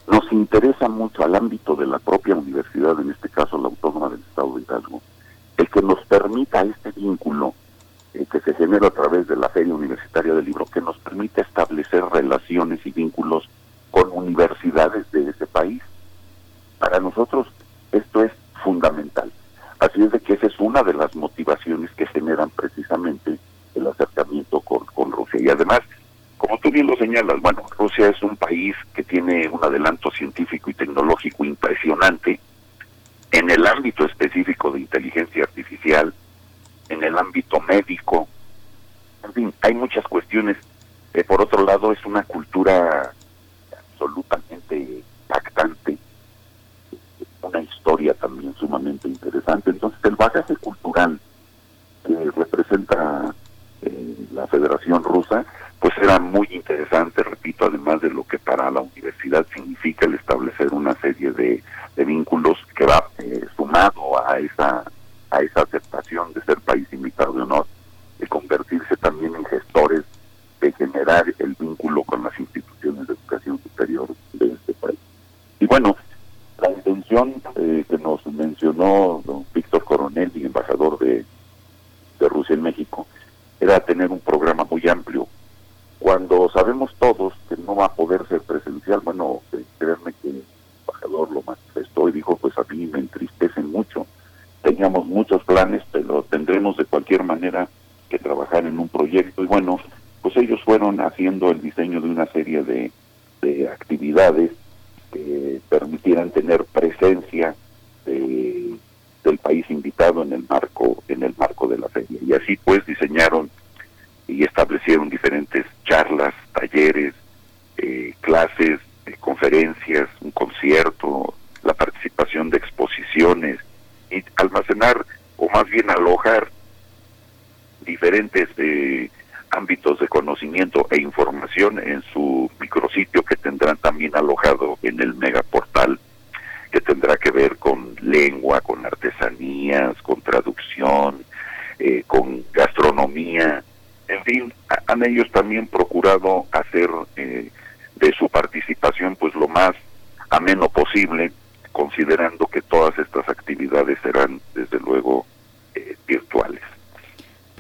[0.08, 4.22] nos interesa mucho al ámbito de la propia universidad, en este caso la Autónoma del
[4.22, 5.02] Estado de Hidalgo,
[5.58, 7.54] el que nos permita este vínculo
[8.14, 11.42] eh, que se genera a través de la Feria Universitaria del Libro, que nos permite
[11.42, 13.47] establecer relaciones y vínculos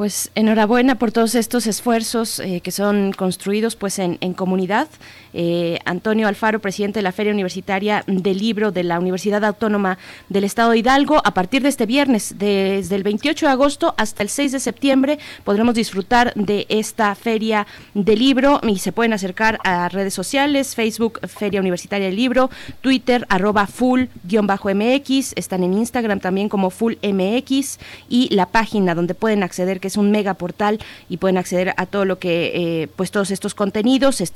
[0.07, 4.87] Pues enhorabuena por todos estos esfuerzos eh, que son construidos pues en, comunidad.
[5.33, 9.97] Eh, Antonio Alfaro, presidente de la Feria Universitaria del Libro de la Universidad Autónoma
[10.29, 14.21] del Estado de Hidalgo, a partir de este viernes, desde el 28 de agosto hasta
[14.21, 17.65] el 6 de septiembre, podremos disfrutar de esta Feria
[17.95, 18.61] del Libro.
[18.67, 25.33] Y se pueden acercar a redes sociales, Facebook Feria Universitaria del Libro, Twitter arroba full-mx,
[25.35, 27.79] están en Instagram también como fullmx.
[28.09, 30.79] Y la página donde pueden acceder es un mega portal
[31.09, 34.31] y pueden acceder a todo lo que, eh, pues todos estos contenidos, es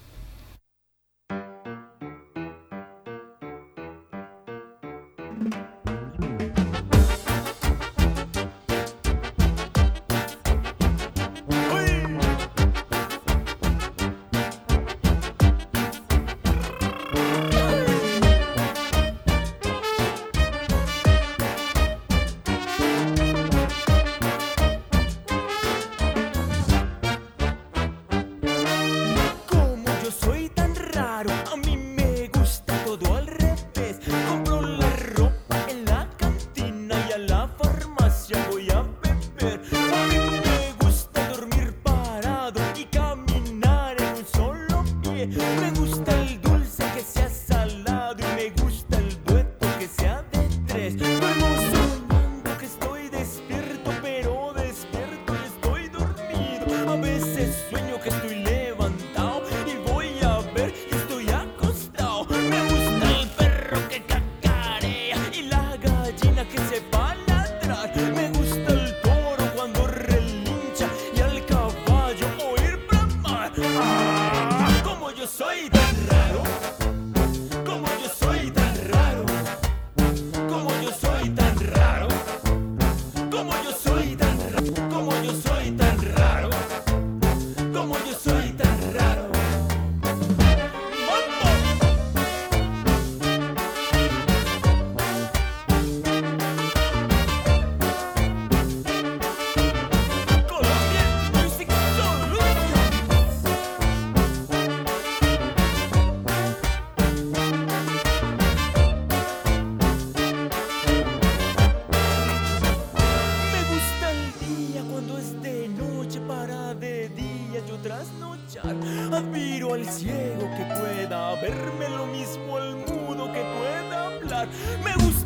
[121.89, 124.47] lo mismo al mudo que pueda hablar.
[124.84, 125.18] Me gusta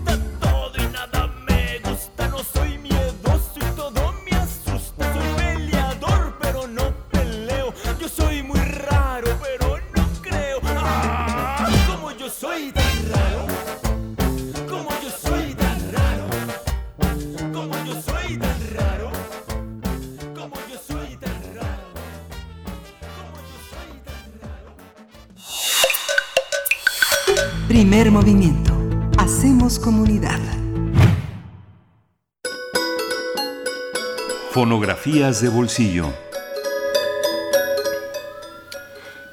[35.24, 36.11] De bolsillo.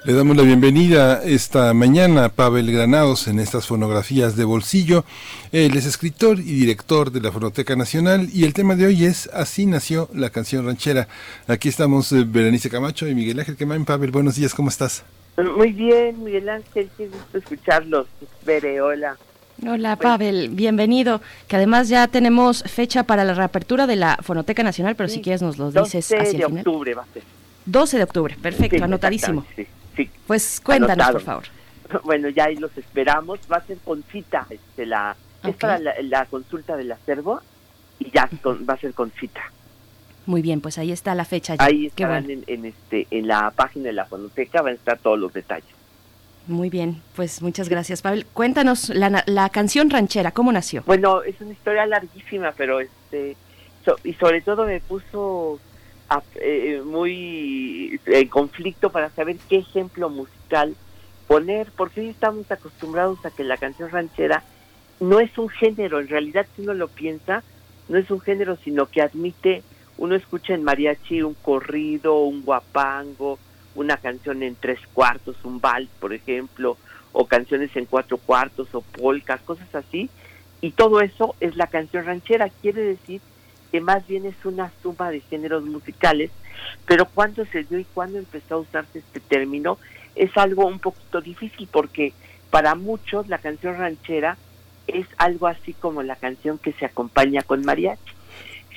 [0.04, 5.04] Le damos la bienvenida esta mañana a Pavel Granados en estas fonografías de bolsillo.
[5.50, 9.28] Él es escritor y director de la Fonoteca Nacional y el tema de hoy es
[9.32, 11.08] Así nació la canción ranchera.
[11.48, 13.84] Aquí estamos eh, Berenice Camacho y Miguel Ángel Quemain.
[13.84, 15.02] Pavel, buenos días, ¿cómo estás?
[15.38, 18.06] Muy bien, Miguel Ángel, qué gusto escucharlos.
[18.46, 18.80] Bere,
[19.62, 19.72] hola.
[19.72, 21.20] Hola Pavel, bienvenido.
[21.48, 25.42] Que además ya tenemos fecha para la reapertura de la Fonoteca Nacional, pero si quieres
[25.42, 26.58] nos lo dices 12 hacia de el final.
[26.58, 27.22] octubre va a ser.
[27.66, 29.44] 12 de octubre, perfecto, Sí, anotadísimo.
[29.54, 30.10] Sí, sí.
[30.26, 31.12] Pues cuéntanos, Anotado.
[31.12, 31.44] por favor.
[32.04, 33.40] Bueno, ya ahí los esperamos.
[33.52, 34.46] Va a ser con cita.
[34.48, 37.40] Este, la, Es para la, la consulta del acervo
[37.98, 39.40] y ya con- va a ser con cita.
[40.26, 41.64] Muy bien, pues ahí está la fecha ya.
[41.64, 42.42] Ahí estarán bueno.
[42.46, 45.68] en, en este, en la página de la fonoteca, van a estar todos los detalles.
[46.46, 48.26] Muy bien, pues muchas gracias, Pavel.
[48.26, 50.82] Cuéntanos la, la canción ranchera, ¿cómo nació?
[50.86, 53.36] Bueno, es una historia larguísima, pero este
[53.84, 55.60] so- y sobre todo me puso
[56.08, 60.74] a- eh, muy en conflicto para saber qué ejemplo musical
[61.28, 64.42] poner, porque hoy estamos acostumbrados a que la canción ranchera
[64.98, 67.44] no es un género, en realidad si uno lo piensa,
[67.88, 69.62] no es un género, sino que admite,
[69.98, 73.38] uno escucha en mariachi un corrido, un guapango,
[73.74, 76.76] una canción en tres cuartos, un vals, por ejemplo,
[77.12, 80.10] o canciones en cuatro cuartos, o polcas, cosas así,
[80.60, 83.20] y todo eso es la canción ranchera, quiere decir
[83.70, 86.30] que más bien es una suma de géneros musicales,
[86.86, 89.78] pero cuando se dio y cuando empezó a usarse este término
[90.16, 92.12] es algo un poquito difícil porque
[92.50, 94.36] para muchos la canción ranchera
[94.86, 98.12] es algo así como la canción que se acompaña con mariachi.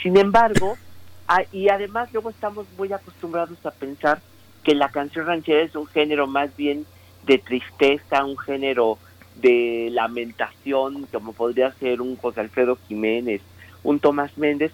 [0.02, 0.78] Sin embargo,
[1.52, 4.22] y además luego estamos muy acostumbrados a pensar
[4.64, 6.86] que la canción ranchera es un género más bien
[7.26, 8.98] de tristeza, un género
[9.36, 13.42] de lamentación, como podría ser un José Alfredo Jiménez,
[13.84, 14.72] un Tomás Méndez,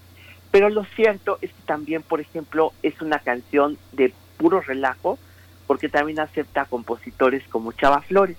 [0.52, 5.20] pero lo cierto es que también, por ejemplo, es una canción de puro relajo,
[5.68, 8.38] porque también acepta compositores como Chava Flores.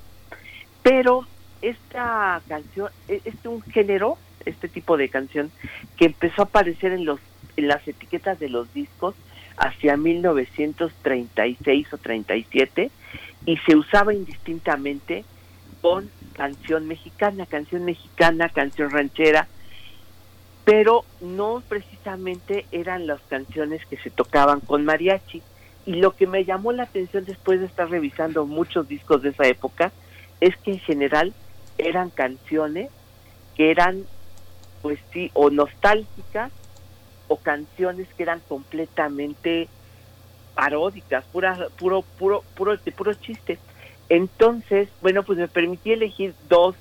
[0.83, 1.27] Pero
[1.63, 5.53] esta canción, e- es un género, este tipo de canción,
[5.97, 7.21] que empezó a aparecer en los
[7.57, 9.15] en las etiquetas de los discos
[9.61, 12.91] hacia 1936 o 37
[13.45, 15.25] y se usaba indistintamente
[15.83, 19.49] con canción mexicana, canción mexicana, canción ranchera,
[20.65, 25.43] pero no precisamente eran las canciones que se tocaban con mariachi.
[25.85, 29.47] Y lo que me llamó la atención después de estar revisando muchos discos de esa
[29.47, 29.93] época
[30.41, 31.35] es que en general
[31.77, 32.91] eran canciones
[33.57, 34.05] que eran,
[34.81, 36.51] pues sí, o nostálgicas
[37.31, 39.69] o canciones que eran completamente
[40.57, 43.57] paródicas, pura, puro, puro, puro, de puro chiste.
[44.09, 46.75] Entonces, bueno, pues me permití elegir dos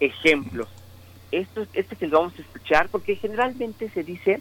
[0.00, 0.68] ejemplos.
[1.32, 4.40] Esto, este que lo vamos a escuchar, porque generalmente se dice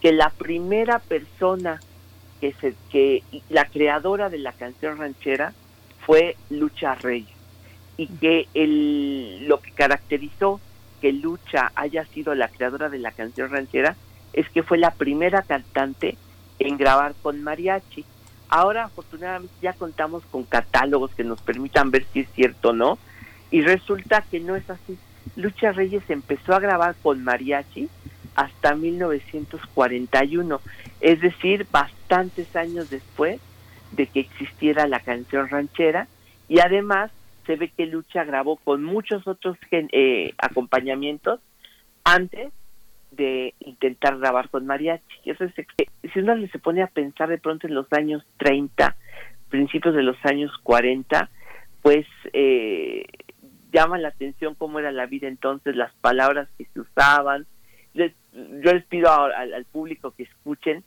[0.00, 1.80] que la primera persona
[2.40, 5.52] que se, que la creadora de la canción ranchera
[6.06, 7.36] fue Lucha Reyes
[7.98, 10.62] y que el, lo que caracterizó
[11.02, 13.94] que Lucha haya sido la creadora de la canción ranchera
[14.32, 16.16] es que fue la primera cantante
[16.58, 18.04] en grabar con mariachi.
[18.48, 22.98] Ahora afortunadamente ya contamos con catálogos que nos permitan ver si es cierto o no
[23.50, 24.98] y resulta que no es así.
[25.36, 27.88] Lucha Reyes empezó a grabar con mariachi
[28.34, 30.60] hasta 1941,
[31.00, 33.40] es decir, bastantes años después
[33.92, 36.06] de que existiera la canción ranchera
[36.48, 37.10] y además
[37.46, 41.40] se ve que Lucha grabó con muchos otros eh, acompañamientos
[42.04, 42.52] antes
[43.10, 45.04] de intentar grabar con mariachi.
[45.22, 48.96] Si uno se pone a pensar de pronto en los años 30,
[49.48, 51.30] principios de los años 40,
[51.82, 53.04] pues eh,
[53.72, 57.46] llama la atención cómo era la vida entonces, las palabras que se usaban,
[57.94, 60.84] yo les pido al, público que escuchen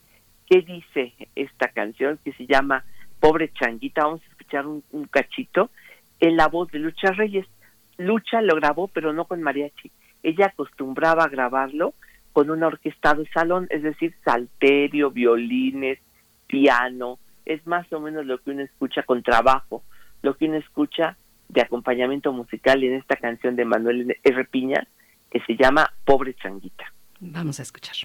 [0.48, 2.86] qué dice esta canción que se llama
[3.20, 4.04] Pobre Changuita.
[4.04, 5.70] Vamos a escuchar un, cachito
[6.20, 7.46] en la voz de Lucha Reyes.
[7.98, 9.92] Lucha lo grabó, pero no con mariachi.
[10.24, 11.94] Ella acostumbraba a grabarlo
[12.34, 16.00] con una orquesta de salón, es decir, salterio, violines,
[16.48, 17.20] piano.
[17.46, 19.84] Es más o menos lo que uno escucha con trabajo,
[20.22, 21.18] lo que uno escucha
[21.50, 24.46] de acompañamiento musical en esta canción de Manuel R.
[24.46, 24.88] Piña,
[25.30, 26.94] que se llama Pobre Changuita.
[27.20, 27.96] Vamos a escuchar.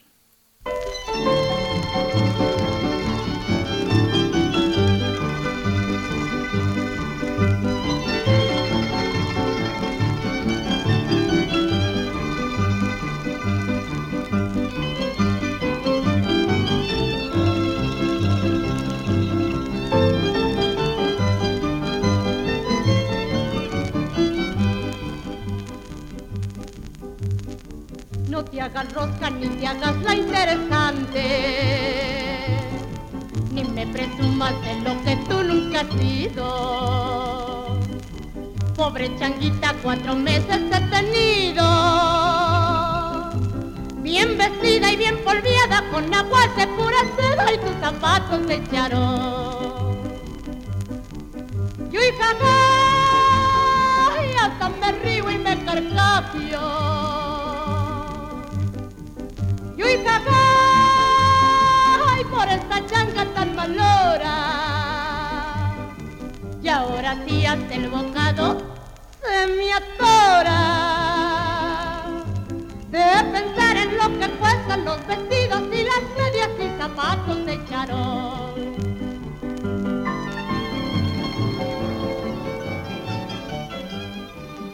[28.56, 31.22] Te hagas rosca ni te hagas la interesante,
[33.52, 37.78] ni me presumas de lo que tú nunca has sido.
[38.74, 41.64] Pobre changuita, cuatro meses he tenido,
[43.98, 50.00] bien vestida y bien polviada, con agua de pura seda y tus zapatos se echaron.
[51.90, 52.30] Yo hija,
[54.40, 57.05] hasta me río y me carcapio
[62.86, 64.34] por esta changa tan malora.
[66.62, 68.58] Y ahora sí hasta el bocado
[69.22, 70.62] se me atora.
[72.90, 78.54] De pensar en lo que cuestan los vestidos y las medias y zapatos de charol.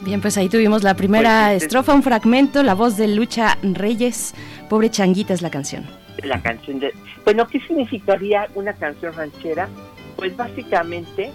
[0.03, 4.35] Bien, pues ahí tuvimos la primera estrofa, un fragmento, la voz de Lucha Reyes.
[4.69, 6.02] Pobre Changuita es la canción.
[6.23, 6.95] La canción de...
[7.25, 9.69] Bueno, ¿qué significaría una canción ranchera?
[10.17, 11.33] Pues básicamente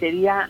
[0.00, 0.48] sería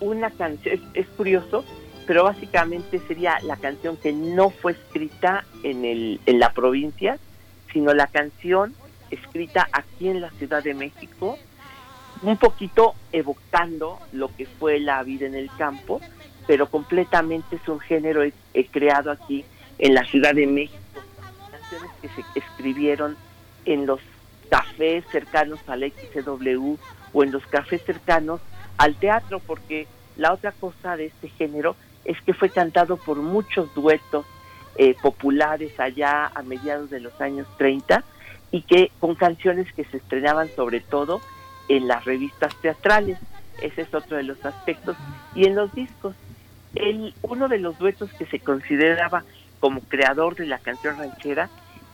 [0.00, 1.64] una canción, es, curioso,
[2.06, 7.18] pero básicamente sería la canción que no fue escrita en, el, en la provincia,
[7.72, 8.74] sino la canción
[9.10, 11.38] escrita aquí en la Ciudad de México,
[12.22, 16.00] un poquito evocando lo que fue la vida en el campo,
[16.46, 18.22] pero completamente es un género
[18.70, 19.44] creado aquí
[19.78, 20.79] en la Ciudad de México
[22.00, 23.16] que se escribieron
[23.64, 24.00] en los
[24.50, 26.74] cafés cercanos al XW
[27.12, 28.40] o en los cafés cercanos
[28.76, 33.72] al teatro, porque la otra cosa de este género es que fue cantado por muchos
[33.74, 34.26] duetos
[34.76, 38.02] eh, populares allá a mediados de los años 30
[38.50, 41.20] y que con canciones que se estrenaban sobre todo
[41.68, 43.18] en las revistas teatrales.
[43.60, 44.96] Ese es otro de los aspectos.
[45.34, 46.14] Y en los discos,
[46.74, 49.24] el, uno de los duetos que se consideraba
[49.60, 51.50] como creador de la canción ranchera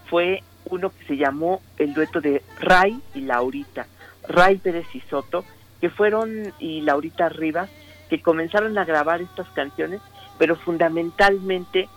[0.08, 3.86] fue uno que se llamó el dueto de Ray y Laurita,
[4.28, 5.44] Ray Pérez y Soto,
[5.80, 7.70] que fueron, y Laurita Rivas,
[8.08, 10.00] que comenzaron a grabar estas canciones,
[10.38, 11.88] pero fundamentalmente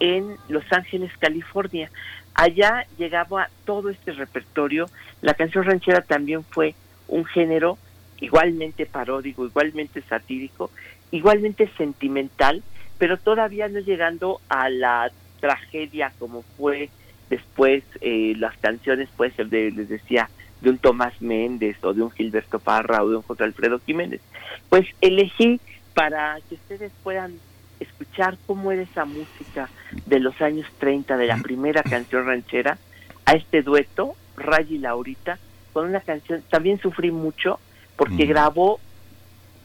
[0.00, 1.90] en Los Ángeles, California.
[2.34, 4.90] Allá llegaba todo este repertorio.
[5.22, 6.74] La canción ranchera también fue
[7.08, 7.78] un género
[8.20, 10.70] igualmente paródico, igualmente satírico,
[11.10, 12.62] igualmente sentimental,
[12.98, 15.10] pero todavía no llegando a la
[15.40, 16.90] tragedia como fue
[17.30, 22.02] después eh, las canciones puede ser de, les decía, de un Tomás Méndez o de
[22.02, 24.20] un Gilberto Parra o de un José Alfredo Jiménez.
[24.68, 25.60] Pues elegí
[25.94, 27.34] para que ustedes puedan
[27.80, 29.68] escuchar cómo era esa música
[30.06, 32.78] de los años 30 de la primera canción ranchera
[33.24, 35.38] a este dueto, Ray y Laurita,
[35.72, 37.58] con una canción, también sufrí mucho
[37.96, 38.80] porque grabó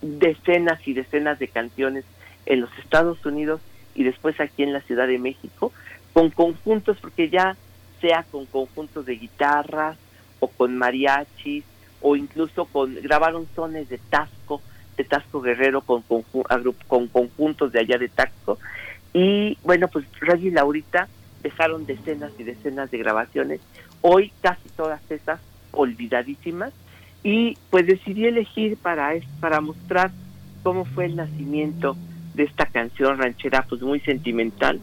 [0.01, 2.05] decenas y decenas de canciones
[2.45, 3.61] en los Estados Unidos
[3.93, 5.71] y después aquí en la Ciudad de México,
[6.13, 7.55] con conjuntos, porque ya
[7.99, 9.97] sea con conjuntos de guitarras
[10.39, 11.63] o con mariachis
[12.01, 14.61] o incluso con grabaron sones de Tasco,
[14.97, 18.57] de Tasco Guerrero con, con conjuntos de allá de Tasco.
[19.13, 21.07] Y bueno pues Ray y Laurita
[21.43, 23.61] dejaron decenas y decenas de grabaciones
[24.01, 25.39] hoy casi todas esas
[25.71, 26.73] olvidadísimas
[27.23, 30.11] y pues decidí elegir para para mostrar
[30.63, 31.95] cómo fue el nacimiento
[32.33, 34.79] de esta canción ranchera pues muy sentimental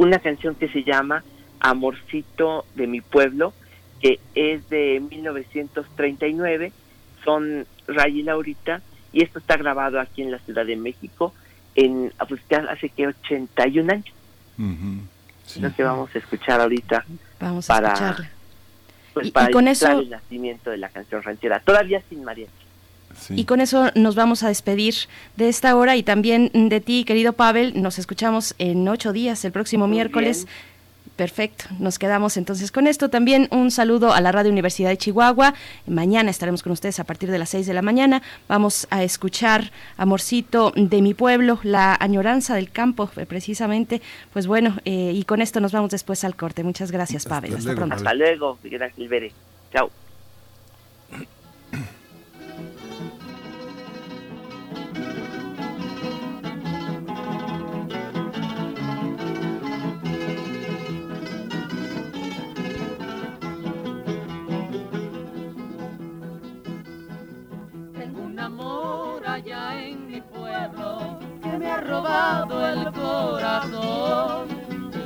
[0.00, 1.22] una canción que se llama
[1.60, 3.52] Amorcito de mi pueblo
[4.00, 6.72] que es de 1939
[7.22, 8.80] son Ray y Laurita
[9.12, 11.34] y esto está grabado aquí en la Ciudad de México
[11.74, 12.40] en pues
[12.70, 14.06] hace que 81 años
[14.58, 15.02] Ujú,
[15.44, 15.60] sí.
[15.60, 17.04] lo que vamos a escuchar ahorita
[17.38, 18.30] Vamos a para escucharla.
[19.12, 22.50] pues, Y- para y con eso- el nacimiento de la canción ranchera todavía sin mariachi
[23.20, 23.34] Sí.
[23.36, 24.94] Y con eso nos vamos a despedir
[25.36, 27.80] de esta hora y también de ti, querido Pavel.
[27.80, 30.44] Nos escuchamos en ocho días, el próximo Muy miércoles.
[30.44, 30.70] bien.
[31.20, 33.10] Perfecto, nos quedamos entonces con esto.
[33.10, 35.52] También un saludo a la Radio Universidad de Chihuahua.
[35.86, 38.22] Mañana estaremos con ustedes a partir de las seis de la mañana.
[38.48, 44.00] Vamos a escuchar Amorcito de mi pueblo, la añoranza del campo, eh, precisamente.
[44.32, 46.64] Pues bueno, eh, y con esto nos vamos después al corte.
[46.64, 47.52] Muchas gracias, Pavel.
[47.52, 47.96] Hasta luego, pronto.
[47.96, 49.32] Hasta luego Miguel Gilbere
[49.74, 49.90] chao
[69.40, 74.48] allá en mi pueblo que me ha robado el corazón.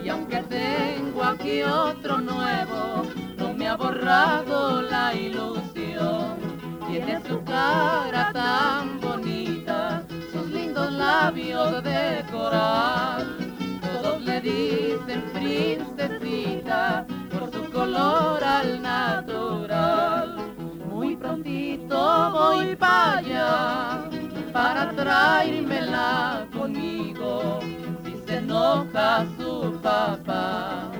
[0.04, 3.04] Y aunque tengo aquí otro nuevo,
[3.38, 6.36] no me ha borrado la ilusión.
[6.88, 13.38] Tiene su cara tan bonita, sus lindos labios de coral.
[13.82, 20.36] Todos le dicen princesita por su color al natural.
[20.90, 24.23] Muy prontito voy para allá
[24.54, 27.58] para traérmela conmigo.
[28.04, 30.92] Si se enoja su papá,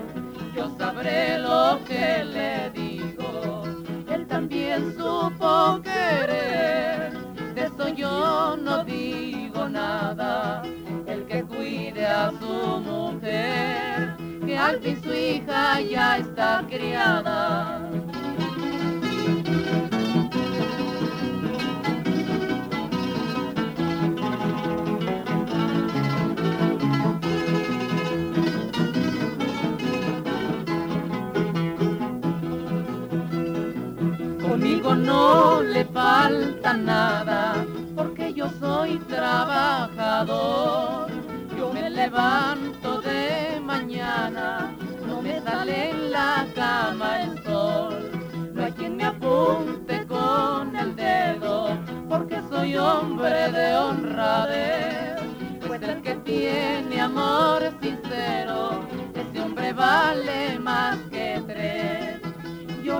[0.53, 3.63] yo sabré lo que le digo.
[4.09, 7.13] Él también supo querer,
[7.55, 10.61] de eso yo no digo nada.
[11.07, 17.89] El que cuide a su mujer, que al fin su hija ya está criada.
[34.93, 37.65] No le falta nada,
[37.95, 41.09] porque yo soy trabajador.
[41.57, 44.75] Yo me levanto de mañana,
[45.07, 48.11] no me sale en la cama el sol.
[48.53, 51.69] No hay quien me apunte con el dedo,
[52.07, 55.19] porque soy hombre de honradez.
[55.65, 61.94] Pues el que tiene amor sincero, ese hombre vale más que tres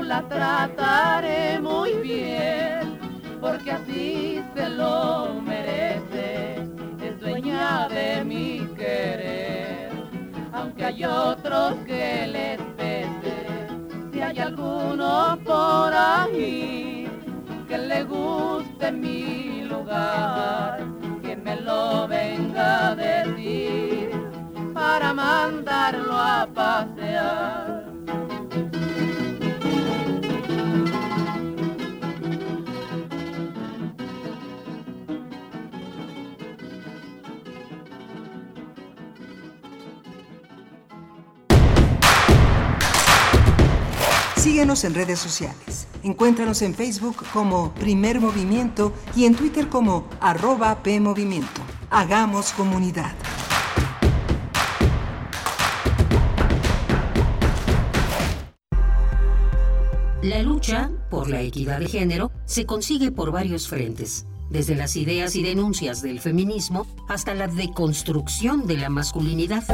[0.06, 3.00] la trataré muy bien,
[3.42, 6.68] porque así se lo merece,
[7.02, 9.90] es dueña de mi querer,
[10.54, 13.68] aunque hay otros que les pese,
[14.14, 17.10] si hay alguno por ahí
[17.68, 20.86] que le guste mi lugar,
[21.24, 24.12] que me lo venga a decir
[24.72, 27.85] para mandarlo a pasear.
[44.56, 45.86] Síguenos en redes sociales.
[46.02, 51.60] Encuéntranos en Facebook como Primer Movimiento y en Twitter como arroba PMovimiento.
[51.90, 53.12] Hagamos comunidad.
[60.24, 65.36] La lucha por la equidad de género se consigue por varios frentes, desde las ideas
[65.36, 69.66] y denuncias del feminismo hasta la deconstrucción de la masculinidad.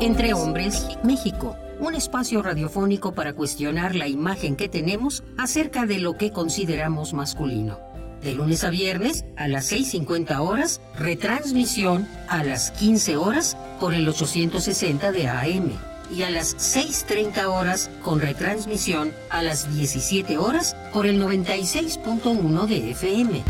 [0.00, 6.16] Entre hombres, México, un espacio radiofónico para cuestionar la imagen que tenemos acerca de lo
[6.16, 7.78] que consideramos masculino.
[8.22, 14.06] De lunes a viernes a las 6.50 horas, retransmisión a las 15 horas por el
[14.06, 15.72] 860 de AM.
[16.14, 22.90] y a las 6.30 horas con retransmisión a las 17 horas por el 96.1 de
[22.90, 23.42] FM.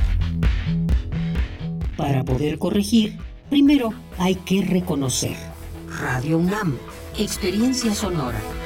[1.97, 3.17] Para poder corregir,
[3.49, 5.37] primero hay que reconocer.
[6.01, 6.77] Radio UNAM,
[7.23, 8.60] experiencia sonora.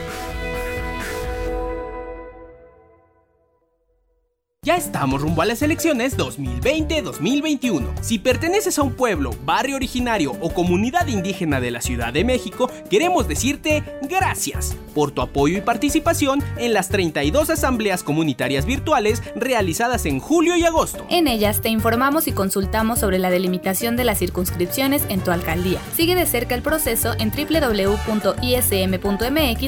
[4.65, 8.01] Ya estamos rumbo a las elecciones 2020-2021.
[8.01, 12.71] Si perteneces a un pueblo, barrio originario o comunidad indígena de la Ciudad de México,
[12.89, 20.07] queremos decirte gracias por tu apoyo y participación en las 32 asambleas comunitarias virtuales realizadas
[20.07, 21.05] en julio y agosto.
[21.11, 25.79] En ellas te informamos y consultamos sobre la delimitación de las circunscripciones en tu alcaldía.
[25.95, 28.07] Sigue de cerca el proceso en www.ism.mx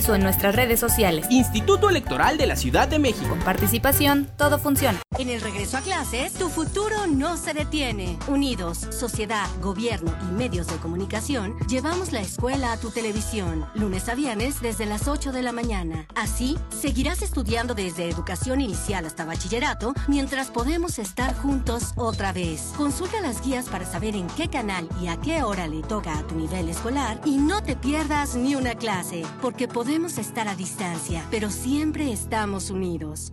[0.08, 1.26] o en nuestras redes sociales.
[1.28, 3.28] Instituto Electoral de la Ciudad de México.
[3.28, 4.85] Con participación, todo funciona.
[5.18, 8.18] En el regreso a clases, tu futuro no se detiene.
[8.28, 14.14] Unidos, sociedad, gobierno y medios de comunicación, llevamos la escuela a tu televisión, lunes a
[14.14, 16.06] viernes desde las 8 de la mañana.
[16.14, 22.72] Así, seguirás estudiando desde educación inicial hasta bachillerato, mientras podemos estar juntos otra vez.
[22.76, 26.26] Consulta las guías para saber en qué canal y a qué hora le toca a
[26.26, 31.24] tu nivel escolar y no te pierdas ni una clase, porque podemos estar a distancia,
[31.30, 33.32] pero siempre estamos unidos.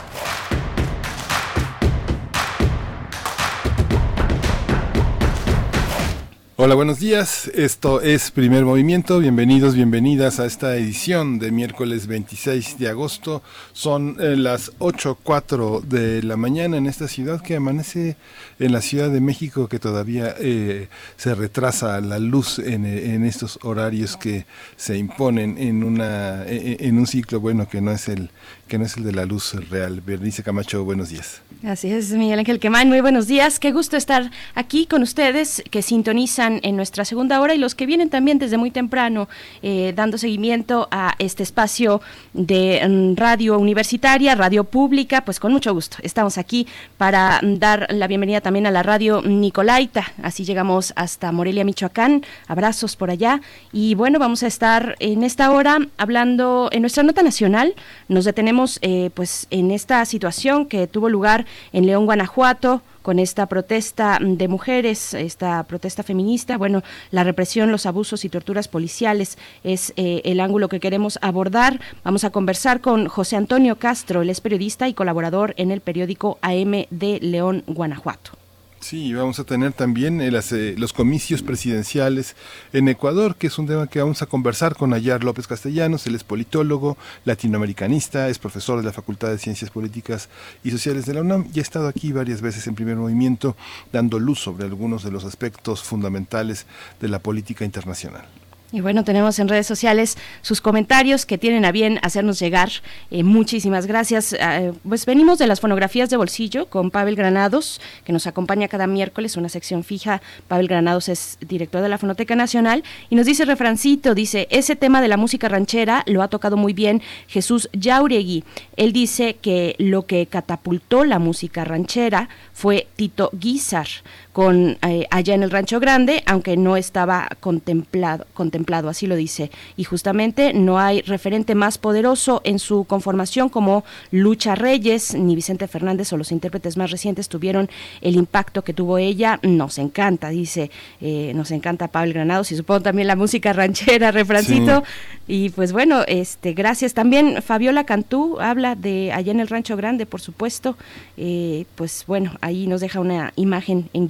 [6.63, 7.47] Hola, buenos días.
[7.55, 9.17] Esto es Primer Movimiento.
[9.17, 13.41] Bienvenidos, bienvenidas a esta edición de miércoles 26 de agosto.
[13.73, 18.15] Son eh, las 8.04 de la mañana en esta ciudad que amanece
[18.59, 20.87] en la Ciudad de México, que todavía eh,
[21.17, 24.45] se retrasa la luz en, en, estos horarios que
[24.75, 28.29] se imponen en, una, en un ciclo, bueno, que no es el
[28.71, 29.99] que no es el de la luz real.
[29.99, 31.41] Bernice Camacho, buenos días.
[31.61, 33.59] Así es, Miguel Ángel Quemán, muy buenos días.
[33.59, 37.85] Qué gusto estar aquí con ustedes que sintonizan en nuestra segunda hora y los que
[37.85, 39.27] vienen también desde muy temprano
[39.61, 42.01] eh, dando seguimiento a este espacio
[42.31, 45.97] de mm, radio universitaria, radio pública, pues con mucho gusto.
[46.01, 46.65] Estamos aquí
[46.97, 50.13] para mm, dar la bienvenida también a la radio Nicolaita.
[50.23, 52.23] Así llegamos hasta Morelia, Michoacán.
[52.47, 53.41] Abrazos por allá.
[53.73, 57.75] Y bueno, vamos a estar en esta hora hablando en nuestra nota nacional.
[58.07, 63.47] Nos detenemos eh, pues en esta situación que tuvo lugar en León, Guanajuato, con esta
[63.47, 66.57] protesta de mujeres, esta protesta feminista.
[66.57, 71.79] Bueno, la represión, los abusos y torturas policiales es eh, el ángulo que queremos abordar.
[72.03, 76.37] Vamos a conversar con José Antonio Castro, él es periodista y colaborador en el periódico
[76.41, 78.40] AM de León, Guanajuato.
[78.81, 82.35] Sí, vamos a tener también eh, eh, los comicios presidenciales
[82.73, 86.07] en Ecuador, que es un tema que vamos a conversar con Ayar López Castellanos.
[86.07, 90.29] Él es politólogo, latinoamericanista, es profesor de la Facultad de Ciencias Políticas
[90.63, 93.55] y Sociales de la UNAM y ha estado aquí varias veces en primer movimiento
[93.93, 96.65] dando luz sobre algunos de los aspectos fundamentales
[96.99, 98.25] de la política internacional.
[98.73, 102.69] Y bueno, tenemos en redes sociales sus comentarios que tienen a bien hacernos llegar.
[103.09, 104.31] Eh, muchísimas gracias.
[104.33, 108.87] Eh, pues venimos de las fonografías de bolsillo con Pavel Granados, que nos acompaña cada
[108.87, 110.21] miércoles, una sección fija.
[110.47, 115.01] Pavel Granados es director de la Fonoteca Nacional y nos dice refrancito, dice, ese tema
[115.01, 118.45] de la música ranchera lo ha tocado muy bien Jesús Yauregui.
[118.77, 123.87] Él dice que lo que catapultó la música ranchera fue Tito Guizar
[124.33, 129.51] con eh, allá en el Rancho Grande, aunque no estaba contemplado, contemplado, así lo dice.
[129.75, 135.67] Y justamente no hay referente más poderoso en su conformación como Lucha Reyes, ni Vicente
[135.67, 137.69] Fernández o los intérpretes más recientes tuvieron
[138.01, 139.39] el impacto que tuvo ella.
[139.43, 140.71] Nos encanta, dice,
[141.01, 144.83] eh, nos encanta Pablo Granados y supongo también la música ranchera, refrancito.
[145.27, 146.93] Y pues bueno, este, gracias.
[146.93, 150.77] También Fabiola Cantú habla de allá en el Rancho Grande, por supuesto.
[151.17, 154.07] Eh, pues bueno, ahí nos deja una imagen en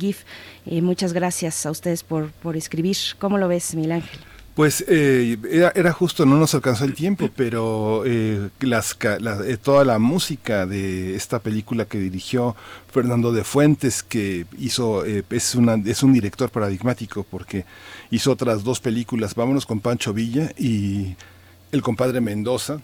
[0.65, 2.97] Eh, muchas gracias a ustedes por, escribir.
[3.19, 4.19] ¿Cómo lo ves, Miguel Ángel?
[4.53, 5.37] Pues eh,
[5.75, 8.49] era, justo, no nos alcanzó el tiempo, pero eh,
[9.63, 12.55] toda la música de esta película que dirigió
[12.91, 17.65] Fernando de Fuentes, que hizo, es, es un director paradigmático porque
[18.09, 21.15] hizo otras dos películas, Vámonos con Pancho Villa y
[21.71, 22.81] El compadre Mendoza,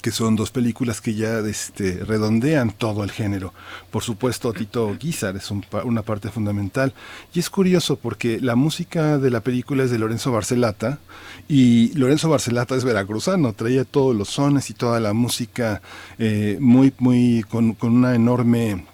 [0.00, 3.52] que son dos películas que ya este, redondean todo el género.
[3.90, 6.94] Por supuesto, Tito Guizar es una parte fundamental.
[7.34, 10.98] Y es curioso porque la música de la película es de Lorenzo Barcelata
[11.48, 15.82] y Lorenzo Barcelata es veracruzano, traía todos los sones y toda la música
[16.18, 18.84] eh, muy, muy, con, con una enorme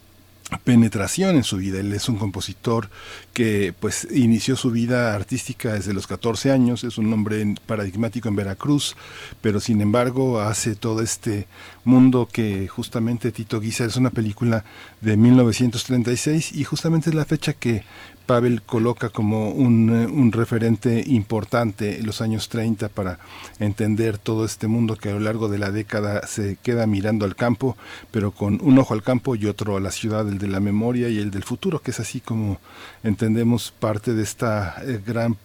[0.65, 1.81] penetración en su vida.
[1.81, 2.89] Él es un compositor
[3.33, 8.37] que pues inició su vida artística desde los 14 años, es un hombre paradigmático en
[8.37, 8.97] Veracruz,
[9.41, 11.47] pero sin embargo hace todo este
[11.85, 14.65] mundo que justamente Tito Guisa es una película
[15.01, 17.85] de 1936 y justamente es la fecha que
[18.27, 23.19] Pavel coloca como un, eh, un, referente importante en los años 30 para
[23.61, 27.37] entender todo este mundo que a lo largo de la década se queda mirando al
[27.37, 27.77] campo,
[28.11, 31.09] pero con un ojo al campo y otro a la ciudad, el de la memoria
[31.09, 32.61] y el del futuro, que es así como
[33.05, 35.37] entendemos parte de esta eh, gran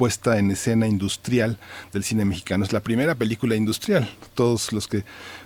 [0.00, 1.58] puesta en escena industrial
[1.92, 2.64] del cine mexicano.
[2.64, 4.08] Es la primera película industrial.
[4.32, 5.04] Todos los que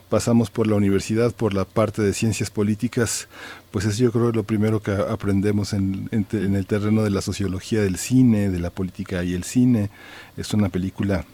[0.09, 3.26] pasamos por la universidad, por la parte de ciencias políticas,
[3.74, 7.96] pues es yo creo lo primero que aprendemos en, el terreno de la sociología del
[7.96, 9.90] cine, de la política y el cine.
[10.36, 11.24] Es una película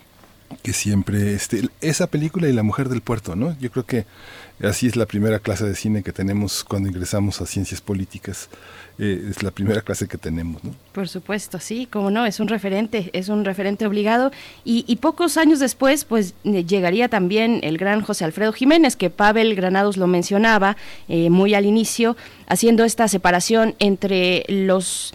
[0.63, 3.55] que siempre, este, esa película y La Mujer del Puerto, ¿no?
[3.61, 4.07] Yo creo que
[4.63, 8.49] así es la primera clase de cine que tenemos cuando ingresamos a ciencias políticas.
[9.03, 10.75] Eh, es la primera clase que tenemos, ¿no?
[10.93, 14.31] Por supuesto, sí, como no, es un referente, es un referente obligado.
[14.63, 19.55] Y, y, pocos años después, pues llegaría también el gran José Alfredo Jiménez, que Pavel
[19.55, 20.77] Granados lo mencionaba
[21.09, 22.15] eh, muy al inicio,
[22.47, 25.15] haciendo esta separación entre los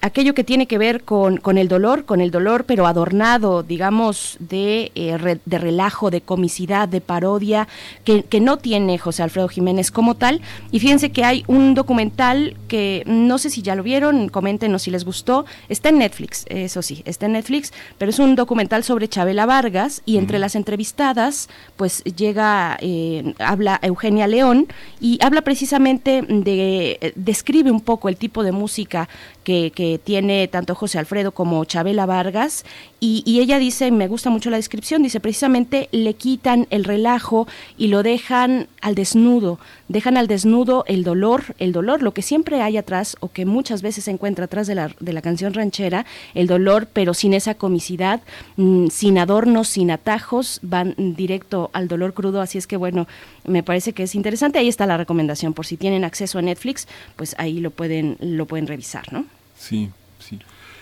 [0.00, 4.36] aquello que tiene que ver con, con, el dolor, con el dolor, pero adornado, digamos,
[4.40, 7.68] de, eh, re, de relajo, de comicidad, de parodia,
[8.04, 10.40] que, que, no tiene José Alfredo Jiménez como tal.
[10.70, 14.90] Y fíjense que hay un documental que no sé si ya lo vieron, coméntenos si
[14.90, 19.08] les gustó, está en Netflix, eso sí, está en Netflix, pero es un documental sobre
[19.08, 20.40] Chabela Vargas y entre mm.
[20.40, 24.66] las entrevistadas, pues llega, eh, habla Eugenia León
[25.00, 29.08] y habla precisamente de, eh, describe un poco el tipo de música
[29.46, 32.64] que, que, tiene tanto José Alfredo como Chabela Vargas.
[32.98, 37.46] Y, ella dice, me gusta mucho la descripción, dice precisamente le quitan el relajo
[37.78, 42.60] y lo dejan al desnudo, dejan al desnudo el dolor, el dolor, lo que siempre
[42.60, 46.06] hay atrás o que muchas veces se encuentra atrás de la, de la canción ranchera,
[46.34, 48.22] el dolor, pero sin esa comicidad,
[48.56, 52.40] mmm, sin adornos, sin atajos, van directo al dolor crudo.
[52.40, 53.06] Así es que bueno,
[53.44, 54.58] me parece que es interesante.
[54.58, 58.46] Ahí está la recomendación, por si tienen acceso a Netflix, pues ahí lo pueden, lo
[58.46, 59.35] pueden revisar, ¿no?
[59.58, 60.38] Sí, sí.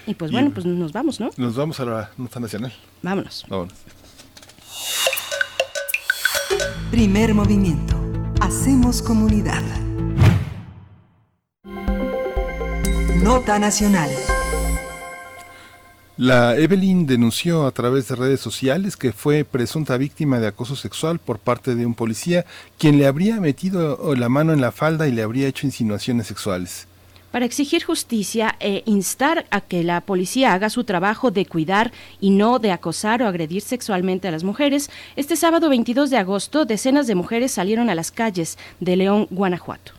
[0.07, 1.31] Y pues y bueno, pues nos vamos, ¿no?
[1.37, 2.73] Nos vamos a la nota nacional.
[3.03, 3.45] Vámonos.
[3.49, 3.75] Vámonos.
[6.91, 7.97] Primer movimiento.
[8.41, 9.63] Hacemos comunidad.
[13.23, 14.11] Nota nacional.
[16.17, 21.19] La Evelyn denunció a través de redes sociales que fue presunta víctima de acoso sexual
[21.19, 22.45] por parte de un policía
[22.79, 26.87] quien le habría metido la mano en la falda y le habría hecho insinuaciones sexuales
[27.35, 32.31] para exigir justicia e instar a que la policía haga su trabajo de cuidar y
[32.31, 37.09] no de acosar o agredir sexualmente a las mujeres, este sábado 22 de agosto decenas
[37.09, 39.95] de mujeres salieron a las calles de León, Guanajuato.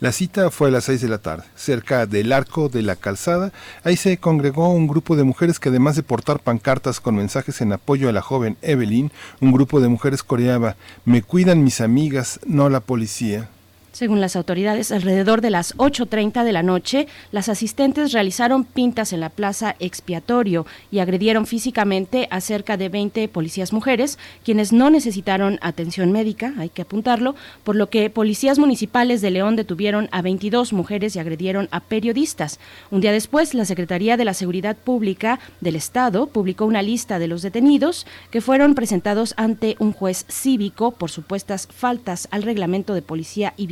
[0.00, 3.52] La cita fue a las 6 de la tarde, cerca del arco de la calzada.
[3.84, 7.74] Ahí se congregó un grupo de mujeres que además de portar pancartas con mensajes en
[7.74, 9.12] apoyo a la joven Evelyn,
[9.42, 13.50] un grupo de mujeres coreaba, me cuidan mis amigas, no la policía.
[13.92, 19.18] Según las autoridades, alrededor de las 8.30 de la noche, las asistentes realizaron pintas en
[19.18, 25.58] la plaza expiatorio y agredieron físicamente a cerca de 20 policías mujeres, quienes no necesitaron
[25.60, 27.34] atención médica, hay que apuntarlo,
[27.64, 32.60] por lo que policías municipales de León detuvieron a 22 mujeres y agredieron a periodistas.
[32.92, 37.26] Un día después, la Secretaría de la Seguridad Pública del Estado publicó una lista de
[37.26, 43.02] los detenidos que fueron presentados ante un juez cívico por supuestas faltas al reglamento de
[43.02, 43.66] policía y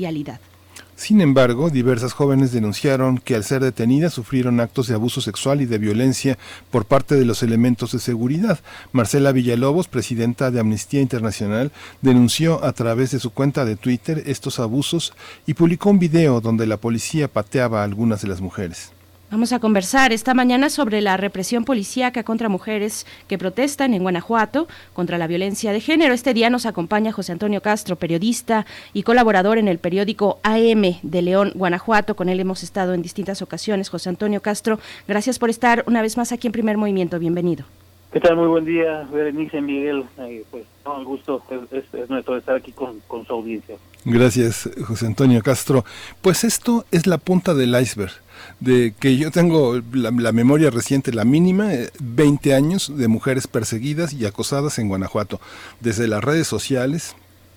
[0.98, 5.66] Sin embargo, diversas jóvenes denunciaron que al ser detenidas sufrieron actos de abuso sexual y
[5.66, 6.36] de violencia
[6.72, 8.58] por parte de los elementos de seguridad.
[8.90, 11.70] Marcela Villalobos, presidenta de Amnistía Internacional,
[12.02, 15.14] denunció a través de su cuenta de Twitter estos abusos
[15.46, 18.90] y publicó un video donde la policía pateaba a algunas de las mujeres.
[19.30, 24.68] Vamos a conversar esta mañana sobre la represión policíaca contra mujeres que protestan en Guanajuato
[24.94, 26.14] contra la violencia de género.
[26.14, 28.64] Este día nos acompaña José Antonio Castro, periodista
[28.94, 32.16] y colaborador en el periódico AM de León, Guanajuato.
[32.16, 33.90] Con él hemos estado en distintas ocasiones.
[33.90, 37.18] José Antonio Castro, gracias por estar una vez más aquí en Primer Movimiento.
[37.18, 37.66] Bienvenido.
[38.10, 38.34] ¿Qué tal?
[38.36, 40.06] Muy buen día, Berenice, Miguel.
[40.20, 43.76] Eh, pues, no, el gusto es, es, es, nuestro estar aquí con, con su audiencia.
[44.06, 45.84] Gracias, José Antonio Castro.
[46.22, 48.12] Pues esto es la punta del iceberg
[48.60, 51.70] de que yo tengo la, memoria reciente, la mínima,
[52.00, 55.40] 20 años de mujeres perseguidas y acosadas en Guanajuato,
[55.80, 57.14] desde las redes sociales,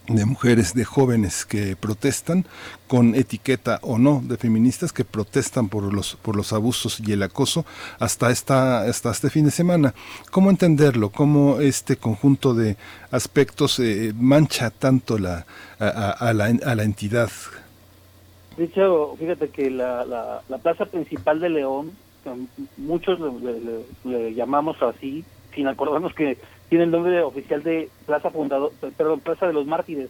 [0.08, 2.46] de mujeres, de jóvenes que protestan
[2.88, 7.24] con etiqueta o no de feministas que protestan por los por los abusos y el
[7.24, 7.66] acoso
[8.00, 9.94] hasta esta hasta este fin de semana.
[10.32, 11.12] ¿Cómo entenderlo?
[11.12, 12.78] ¿Cómo este conjunto de
[13.12, 15.46] aspectos eh, mancha tanto la,
[15.80, 17.30] a la entidad?
[18.58, 21.92] De hecho, fíjate que la, la, la plaza principal de León,
[22.24, 22.32] que
[22.78, 25.26] muchos le, le- le llamamos así,
[25.56, 26.38] sin acordarnos que
[26.70, 30.10] tiene el nombre oficial de Plaza Fundador, perdón, Plaza de los Mártires,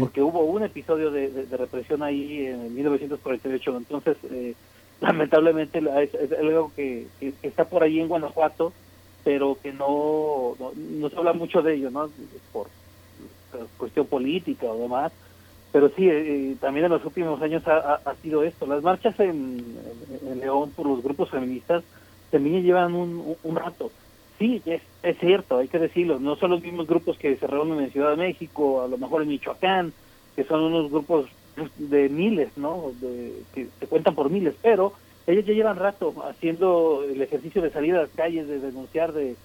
[0.00, 3.76] porque hubo un episodio de, de- de represión ahí en 1948.
[3.76, 4.54] Entonces, eh,
[5.00, 8.72] lamentablemente la- es, es algo que, que está por ahí en Guanajuato,
[9.24, 12.10] pero que no, no, no se habla mucho de ello, ¿no?
[12.52, 12.68] Por,
[13.52, 15.12] por cuestión política o demás.
[15.72, 18.66] Pero sí, eh, también en los últimos años ha, sido esto.
[18.66, 19.62] Las marchas en,
[20.40, 21.84] León por los grupos feministas
[22.30, 23.90] también llevan un, rato.
[24.38, 26.18] Sí, es, es cierto, hay que decirlo.
[26.18, 29.22] No son los mismos grupos que se reúnen en Ciudad de México, a lo mejor
[29.22, 29.92] en Michoacán,
[30.36, 31.26] que son unos grupos
[31.76, 32.92] de miles, ¿no?
[33.00, 34.92] De, que se cuentan por miles, pero
[35.26, 39.36] ellos ya llevan rato haciendo el ejercicio de salir a las calles, de denunciar, de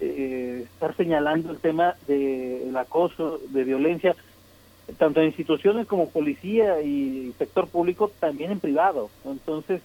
[0.00, 4.14] eh, estar señalando el tema del acoso, de violencia,
[4.98, 9.10] tanto en instituciones como policía y sector público, también en privado.
[9.24, 9.80] Entonces,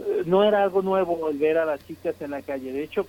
[0.00, 2.72] eh, no era algo nuevo el ver a las chicas en la calle.
[2.72, 3.06] De hecho,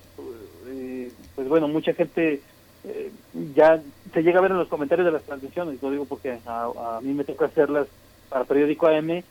[0.66, 2.40] eh, pues bueno, mucha gente
[2.84, 3.10] eh,
[3.54, 3.80] ya
[4.12, 7.00] se llega a ver en los comentarios de las transmisiones, lo digo porque a, a
[7.00, 7.86] mí me toca hacerlas
[8.28, 9.22] para periódico AM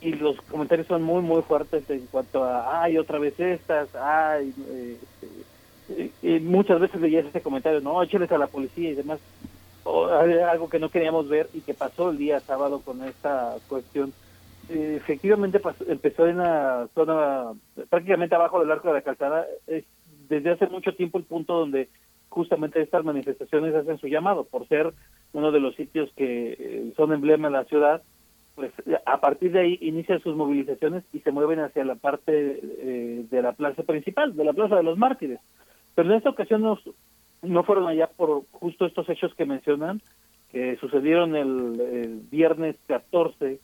[0.00, 4.52] y los comentarios son muy muy fuertes en cuanto a ay otra vez estas ay
[4.68, 4.96] eh,
[5.90, 9.18] eh, eh, muchas veces leías ese comentario no écheles a la policía y demás
[9.84, 14.12] algo que no queríamos ver y que pasó el día sábado con esta cuestión.
[14.70, 17.52] Eh, efectivamente pasó- empezó en la zona
[17.90, 19.46] prácticamente abajo del arco de la calzada.
[19.66, 19.84] Es
[20.28, 21.88] desde hace mucho tiempo el punto donde
[22.30, 24.92] justamente estas manifestaciones hacen su llamado por ser
[25.34, 28.02] uno de los sitios que eh, son emblema de la ciudad.
[28.54, 28.72] Pues
[29.04, 33.42] a partir de ahí inician sus movilizaciones y se mueven hacia la parte eh, de
[33.42, 35.40] la plaza principal, de la plaza de los mártires.
[35.94, 36.78] Pero en esta ocasión no,
[37.44, 40.00] no fueron allá por justo estos hechos que mencionan,
[40.50, 43.58] que sucedieron el, el viernes 14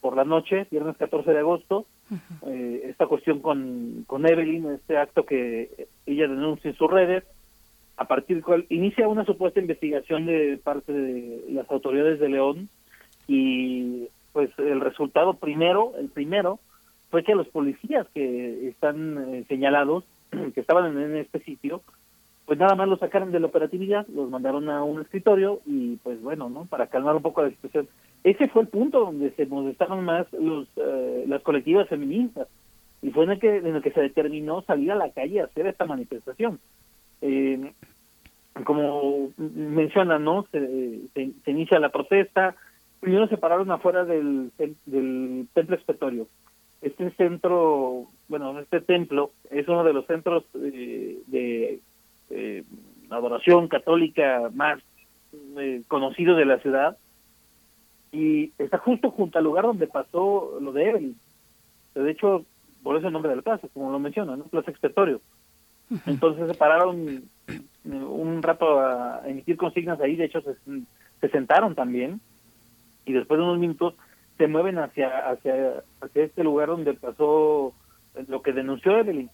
[0.00, 1.86] por la noche, viernes 14 de agosto,
[2.46, 7.24] eh, esta cuestión con, con Evelyn, este acto que ella denuncia en sus redes,
[7.96, 12.68] a partir del cual inicia una supuesta investigación de parte de las autoridades de León
[13.28, 16.58] y pues el resultado primero, el primero,
[17.10, 20.04] fue que los policías que están eh, señalados,
[20.54, 21.82] que estaban en, en este sitio,
[22.52, 26.20] pues nada más los sacaron de la operatividad, los mandaron a un escritorio y pues
[26.20, 26.66] bueno, ¿no?
[26.66, 27.88] Para calmar un poco la situación.
[28.24, 32.48] Ese fue el punto donde se molestaron más los eh, las colectivas feministas
[33.00, 35.44] y fue en el que en el que se determinó salir a la calle a
[35.44, 36.60] hacer esta manifestación.
[37.22, 37.72] Eh,
[38.64, 40.44] como mencionan, ¿no?
[40.52, 42.54] Se, se, se inicia la protesta,
[43.00, 44.50] primero se pararon afuera del,
[44.84, 46.26] del templo expiatorio.
[46.82, 51.80] Este centro, bueno, este templo es uno de los centros eh, de
[52.32, 52.64] eh,
[53.10, 54.80] adoración católica más
[55.58, 56.96] eh, conocidos de la ciudad
[58.10, 61.16] y está justo junto al lugar donde pasó lo de Evelyn.
[61.94, 62.44] De hecho,
[62.82, 64.44] por eso el nombre de la plaza, como lo menciona, ¿no?
[64.44, 65.20] Plaza Expiatorio.
[66.06, 70.54] Entonces se pararon eh, un rato a emitir consignas ahí, de hecho se,
[71.20, 72.20] se sentaron también
[73.04, 73.94] y después de unos minutos
[74.38, 77.74] se mueven hacia, hacia, hacia este lugar donde pasó
[78.28, 79.30] lo que denunció Evelyn.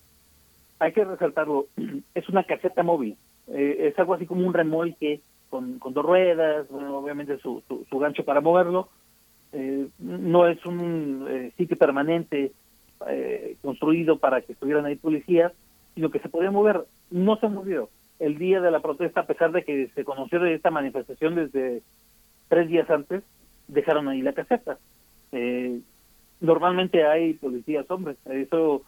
[0.79, 1.67] Hay que resaltarlo,
[2.15, 3.17] es una caseta móvil,
[3.49, 7.99] eh, es algo así como un remolque con, con dos ruedas, obviamente su, su, su
[7.99, 8.89] gancho para moverlo,
[9.53, 12.53] eh, no es un eh, sitio permanente
[13.07, 15.53] eh, construido para que estuvieran ahí policías,
[15.95, 17.89] sino que se podía mover, no se movió.
[18.19, 21.83] El día de la protesta, a pesar de que se conoció de esta manifestación desde
[22.49, 23.23] tres días antes,
[23.69, 24.79] dejaron ahí la caseta.
[25.33, 25.81] Eh,
[26.41, 28.83] normalmente hay policías hombres, eso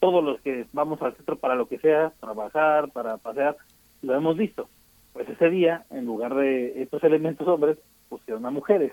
[0.00, 3.56] todos los que vamos al centro para lo que sea, trabajar, para pasear,
[4.02, 4.68] lo hemos visto.
[5.12, 7.78] Pues ese día, en lugar de estos elementos hombres,
[8.08, 8.92] pusieron a mujeres.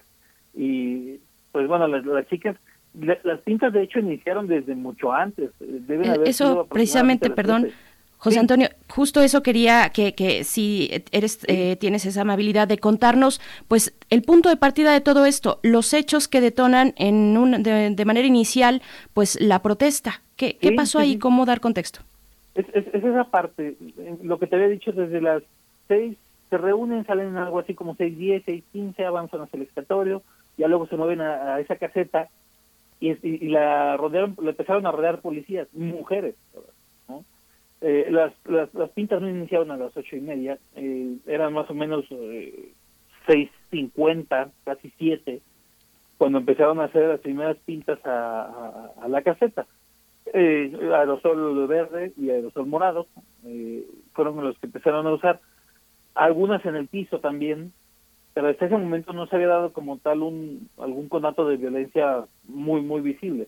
[0.55, 1.19] Y
[1.51, 2.55] pues bueno, las, las chicas,
[2.99, 5.51] la- las pintas de hecho iniciaron desde mucho antes.
[5.59, 7.77] Deben haber Eh, Eso aproximadamente precisamente, perdón, 13.
[8.17, 13.41] José Antonio, justo eso quería que, que si eres eh, tienes esa amabilidad de contarnos,
[13.67, 17.89] pues el punto de partida de todo esto, los hechos que detonan en un, de,
[17.89, 18.81] de manera inicial,
[19.13, 20.21] pues la protesta.
[20.35, 21.19] ¿Qué, pasó sí, ahí?
[21.19, 22.01] ¿Cómo dar contexto?
[22.55, 23.75] Es, es, es esa parte,
[24.21, 25.41] lo que te había dicho desde las
[25.87, 26.17] seis,
[26.49, 30.21] se reúnen, salen algo así como seis diez, seis quince, avanzan hacia el escritorio,
[30.57, 32.29] ya luego se mueven a, a esa caseta
[32.99, 36.35] y, y, y la rodearon, la empezaron a rodear policías, mujeres,
[37.07, 37.25] ¿no?
[37.81, 41.69] Eh, las, las, las pintas no iniciaron a las ocho y media, eh, eran más
[41.69, 42.71] o menos eh,
[43.27, 45.41] seis cincuenta, casi siete,
[46.19, 49.65] cuando empezaron a hacer las primeras pintas a, a- a la caseta.
[50.33, 53.07] Eh, aerosol verde y aerosol morado
[53.45, 55.39] eh, fueron los que empezaron a usar.
[56.15, 57.73] Algunas en el piso también,
[58.33, 62.25] pero hasta ese momento no se había dado como tal un algún conato de violencia
[62.47, 63.47] muy muy visible.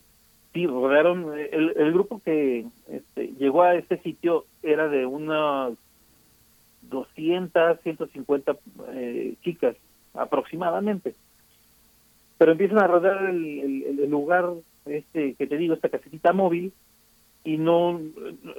[0.54, 5.74] Sí, rodearon el, el grupo que este, llegó a este sitio era de unas
[6.84, 8.56] 200, 150
[8.94, 9.76] eh, chicas
[10.14, 11.14] aproximadamente.
[12.38, 14.50] Pero empiezan a rodear el, el- el lugar
[14.86, 16.74] este que te digo, esta casetita móvil
[17.44, 18.00] y no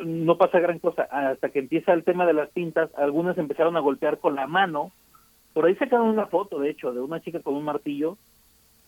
[0.05, 3.81] no pasa gran cosa hasta que empieza el tema de las pintas, algunas empezaron a
[3.81, 4.93] golpear con la mano.
[5.53, 8.17] Por ahí sacaron una foto, de hecho, de una chica con un martillo.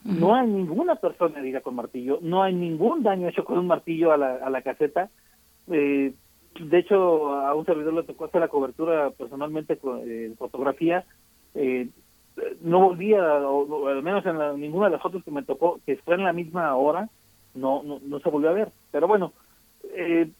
[0.04, 4.12] No hay ninguna persona herida con martillo, no hay ningún daño hecho con un martillo
[4.12, 5.10] a la, a la caseta.
[5.70, 6.12] Eh,
[6.60, 11.04] de hecho, a un servidor le tocó hacer la cobertura personalmente con eh, en fotografía.
[11.54, 11.88] Eh,
[12.60, 15.80] no volvía, o, o al menos en la- ninguna de las fotos que me tocó,
[15.84, 17.08] que fue en la misma hora,
[17.54, 18.70] no, no, no se volvió a ver.
[18.90, 19.32] Pero bueno,
[19.94, 20.30] eh,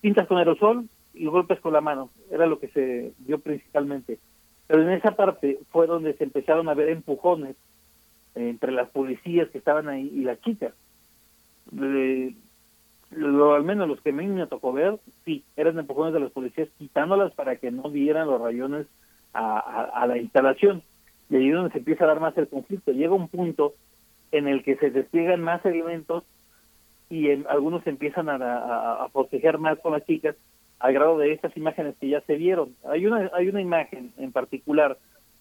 [0.00, 4.18] pintas con aerosol y golpes con la mano, era lo que se vio principalmente.
[4.66, 7.56] Pero en esa parte fue donde se empezaron a ver empujones
[8.34, 10.74] entre las policías que estaban ahí y las chicas.
[11.80, 12.34] Eh,
[13.10, 16.30] lo, al menos los que a mí me tocó ver, sí, eran empujones de las
[16.30, 18.86] policías quitándolas para que no dieran los rayones
[19.32, 20.82] a, a- a la instalación.
[21.30, 22.92] Y ahí es donde se empieza a dar más el conflicto.
[22.92, 23.74] Llega un punto
[24.32, 26.24] en el que se despliegan más elementos
[27.10, 30.36] y en- algunos empiezan a, a, a más con las chicas
[30.78, 32.74] al grado de estas imágenes que ya se vieron.
[32.88, 34.96] Hay una, hay una imagen en particular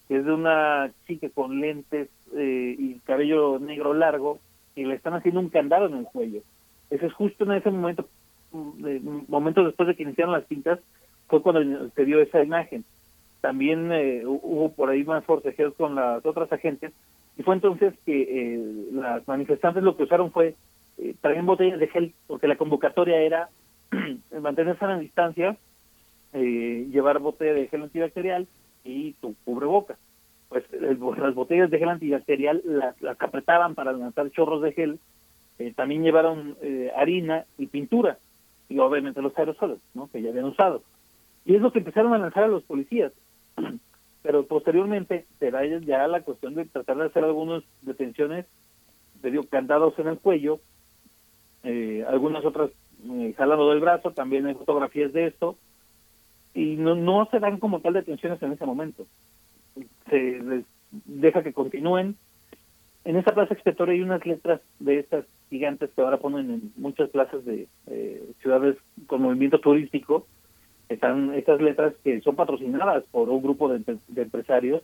[0.08, 4.40] que es de una chica con lentes eh, y cabello negro largo
[4.76, 6.42] y le están haciendo un candado en el cuello.
[6.90, 8.08] Ese es justo en ese momento,
[8.78, 10.80] de- momentos después de que iniciaron las pintas,
[11.28, 12.86] fue cuando se vio esa imagen.
[13.42, 16.94] También eh, hu- hubo por ahí más forcejeos con las otras agentes
[17.38, 18.22] y fue entonces que
[18.56, 20.56] eh, las manifestantes lo que usaron fue
[20.98, 23.50] eh, traían botellas de gel porque la convocatoria era
[24.42, 25.56] mantenerse a la distancia,
[26.34, 28.48] eh, llevar botella de gel antibacterial
[28.84, 29.98] y tu cubrebocas.
[30.50, 35.00] Pues el- las botellas de gel antibacterial las, las apretaban para lanzar chorros de gel.
[35.60, 38.18] Eh, también llevaron eh, harina y pintura
[38.70, 40.08] y obviamente los aerosoles, ¿no?
[40.12, 40.84] Que ya habían usado.
[41.46, 43.12] Y es lo que empezaron a lanzar a los policías.
[44.28, 48.46] Pero posteriormente será ya la cuestión de tratar de hacer algunas detenciones,
[49.22, 50.60] te candados en el cuello,
[51.64, 52.72] eh, algunas otras
[53.10, 55.56] eh, jalando del brazo, también hay fotografías de esto,
[56.54, 59.08] y no, no se dan como tal detenciones en ese momento.
[60.10, 60.66] Se les
[61.06, 62.18] deja que continúen.
[63.06, 67.10] En esa plaza expiatoria hay unas letras de estas gigantes que ahora ponen en muchas
[67.12, 68.76] plazas de eh, ciudades
[69.06, 70.28] con movimiento turístico.
[70.90, 74.82] Están estas letras que son patrocinadas por un grupo de, de empresarios.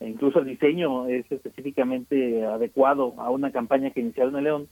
[0.00, 4.68] E incluso el diseño es específicamente adecuado a una campaña que iniciaron en León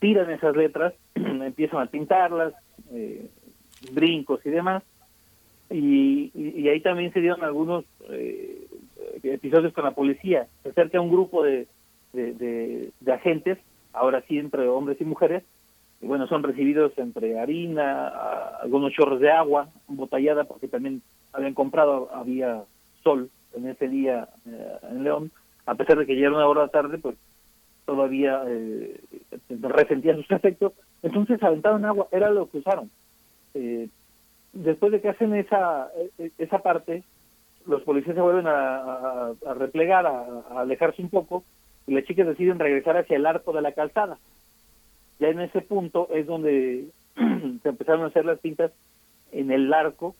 [0.00, 2.52] tiran esas letras, empiezan a pintarlas,
[2.92, 3.28] eh,
[3.92, 4.82] brincos y demás,
[5.70, 8.66] y, y- y ahí también se dieron algunos eh,
[9.22, 10.48] episodios con la policía.
[10.64, 11.68] Se acerca un grupo de,
[12.12, 12.32] de,
[13.00, 13.58] de- agentes,
[13.92, 15.44] ahora sí entre hombres y mujeres,
[16.02, 18.08] bueno, son recibidos entre harina,
[18.60, 21.00] algunos chorros de agua, embotellada, porque también
[21.32, 22.64] habían comprado, había
[23.02, 25.30] sol en ese día eh, en León,
[25.64, 27.16] a pesar de que ya era una hora tarde, pues
[27.84, 29.00] todavía eh,
[29.48, 30.72] resentía sus efectos,
[31.02, 32.90] entonces aventaron agua, era lo que usaron.
[33.54, 33.88] Eh,
[34.52, 35.88] después de que hacen esa
[36.18, 37.04] eh, esa parte,
[37.66, 41.44] los policías se vuelven a replegar, a, a alejarse un poco,
[41.86, 44.18] y las chicas deciden regresar hacia el arco de la calzada.
[45.22, 46.86] Ya en ese punto es donde
[47.62, 48.72] se empezaron a hacer las pintas
[49.30, 50.16] en el arco,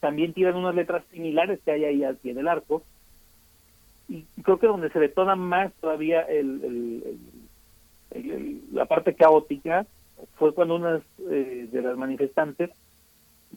[0.00, 2.82] también tiran unas letras similares que hay ahí al pie del arco,
[4.08, 9.86] y creo que donde se detona más todavía el, el- la parte caótica
[10.36, 12.70] fue cuando unas eh, de las manifestantes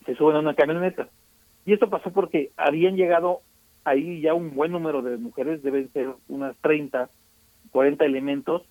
[0.06, 1.08] se suben a una camioneta.
[1.66, 3.40] Y esto pasó porque habían llegado
[3.86, 7.10] ahí ya un buen número de mujeres, deben ser unas 30,
[7.72, 8.64] 40 elementos,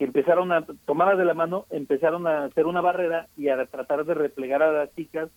[0.00, 4.06] que empezaron a, tomadas de la mano, empezaron a hacer una barrera y a tratar
[4.06, 5.28] de replegar a las chicas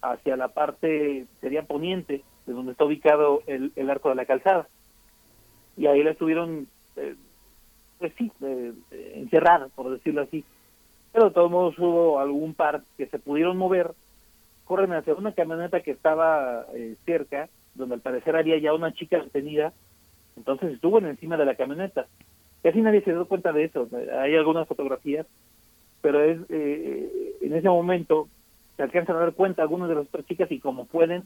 [0.00, 4.68] hacia la parte, sería poniente, de donde está ubicado el, arco de la calzada.
[5.76, 6.66] Y ahí la estuvieron,
[6.96, 7.14] eh,
[7.98, 8.72] pues sí, eh,
[9.16, 10.46] encerrada, por decirlo así.
[11.12, 13.92] Pero de todos modos hubo algún par que se pudieron mover,
[14.64, 19.18] corren hacia una camioneta que estaba eh, cerca, donde al parecer había ya una chica
[19.18, 19.74] detenida,
[20.38, 22.06] entonces estuvo en encima de la camioneta.
[22.66, 23.88] Casi nadie se dio cuenta de eso,
[24.18, 25.24] hay algunas fotografías,
[26.00, 28.26] pero es eh, en ese momento
[28.76, 31.22] se alcanzan a dar cuenta algunas de las otras chicas y como pueden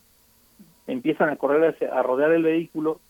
[0.86, 3.00] empiezan a correr a rodear el vehículo.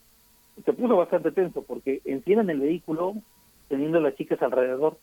[0.63, 3.15] Se puso bastante tenso porque encienden el vehículo
[3.67, 4.95] teniendo las chicas alrededor.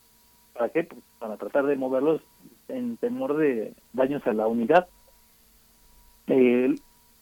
[0.54, 0.84] ¿para qué?
[0.84, 2.22] Pues para tratar de moverlos
[2.68, 4.88] en temor de daños a la unidad.
[6.28, 6.74] Eh,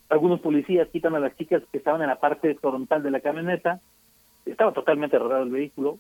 [0.09, 3.81] algunos policías quitan a las chicas que estaban en la parte frontal de la camioneta,
[4.47, 5.99] estaba totalmente arreglado el vehículo,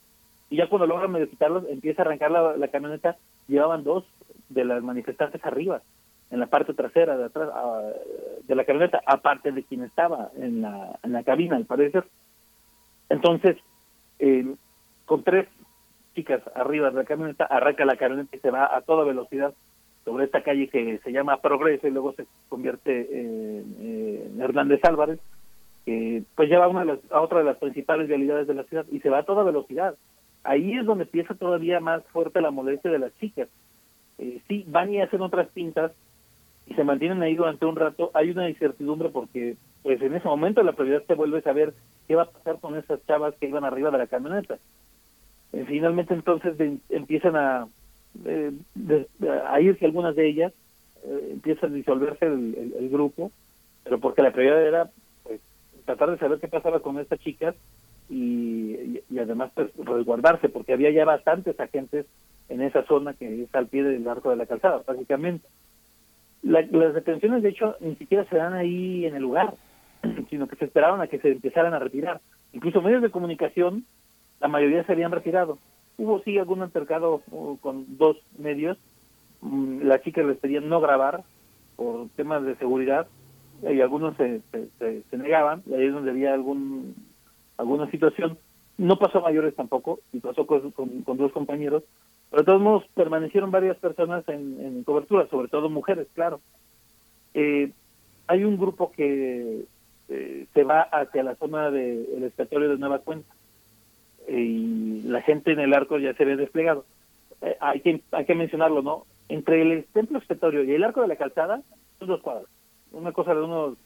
[0.48, 3.16] y ya cuando logran medio quitarlos, empieza a arrancar la, camioneta,
[3.48, 4.04] llevaban dos
[4.48, 5.82] de las manifestantes arriba,
[6.30, 7.90] en la parte trasera de atrás ah,
[8.44, 12.04] de la camioneta, aparte de quien estaba en la, en la cabina, al parecer.
[13.08, 13.56] Entonces,
[14.18, 14.54] eh,
[15.04, 15.48] con tres
[16.14, 19.52] chicas arriba de la camioneta, arranca la camioneta y se va a toda velocidad
[20.04, 25.18] sobre esta calle que se llama Progreso y luego se convierte en Hernández Álvarez,
[25.86, 28.84] que pues lleva una de las- a otra de las principales vialidades de la ciudad
[28.92, 29.94] y se va a toda velocidad.
[30.44, 33.48] Ahí es donde empieza todavía más fuerte la molestia de las chicas.
[34.18, 35.92] Eh, sí, van y hacen otras pintas
[36.66, 38.10] y se mantienen ahí durante un rato.
[38.14, 41.72] Hay una incertidumbre porque pues en ese momento la prioridad se vuelve a saber
[42.08, 44.58] qué va a pasar con esas chavas que iban arriba de la camioneta.
[45.52, 46.54] Eh, finalmente entonces
[46.90, 47.68] empiezan a,
[48.24, 48.50] eh,
[49.60, 50.52] irse algunas de ellas,
[51.04, 53.30] eh, empieza a disolverse el, el- grupo,
[53.84, 54.90] pero porque la prioridad era
[55.86, 57.54] tratar de saber qué pasaba con estas chicas
[58.10, 62.06] y, además pues resguardarse porque había ya bastantes agentes
[62.48, 65.48] en esa zona que es al pie del arco de la calzada prácticamente.
[66.42, 69.54] La- las detenciones de hecho ni siquiera se dan ahí en el lugar,
[70.30, 72.20] sino que se esperaron a que se empezaran a retirar.
[72.52, 73.84] Incluso medios de comunicación,
[74.40, 75.58] la mayoría se habían retirado.
[75.98, 78.76] Hubo sí algún altercado uh, con dos medios,
[79.40, 81.22] Mm, las chicas les pedían no grabar
[81.76, 83.06] por temas de seguridad
[83.62, 84.40] y algunos se,
[85.10, 86.94] se, negaban, y ahí es donde había algún
[87.56, 88.38] alguna situación.
[88.78, 91.82] No pasó a mayores tampoco, y pasó con, con- con dos compañeros,
[92.30, 96.40] pero de todos modos permanecieron varias personas en, en cobertura, sobre todo mujeres, claro.
[97.34, 97.70] Eh,
[98.26, 99.64] hay un grupo que
[100.08, 103.32] eh, se va hacia la zona del escritorio de Nueva Cuenta
[104.26, 106.84] eh, y la gente en el arco ya se ve desplegado.
[107.42, 109.04] Eh, hay que hay que mencionarlo, ¿no?
[109.28, 111.62] Entre el templo expiatorio y el arco de la calzada
[111.98, 112.46] son dos cuadras,
[112.96, 113.78] una cosa de unos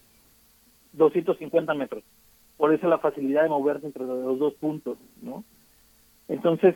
[0.93, 2.03] 250 metros.
[2.57, 5.45] Por eso la facilidad de moverse entre los dos puntos, ¿no?
[6.29, 6.75] Entonces,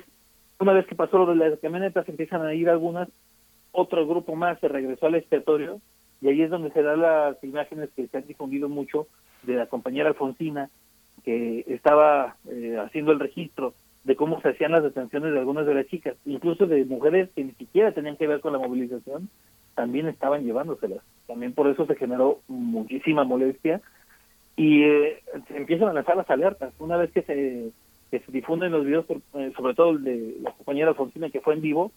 [0.59, 3.09] una vez que pasó lo de las camionetas, empiezan a ir algunas,
[3.73, 5.81] otro grupo más se regresó al expiatorio
[6.21, 9.07] y ahí es donde se dan las imágenes que se han difundido mucho
[9.43, 10.71] de la compañera Alfonsina
[11.25, 13.75] que estaba eh, haciendo el registro
[14.05, 17.45] de cómo se hacían las detenciones de algunas de las chicas, incluso de mujeres que
[17.45, 19.29] ni siquiera tenían que ver con la movilización,
[19.75, 21.01] también estaban llevándoselas.
[21.27, 23.81] También por eso se generó muchísima molestia
[24.57, 26.73] y eh, se empiezan a lanzar las alertas.
[26.79, 27.71] Una vez que se,
[28.11, 31.55] se difunden los videos, por- eh, sobre todo el de la compañera Alfonsina que fue
[31.55, 31.93] en vivo,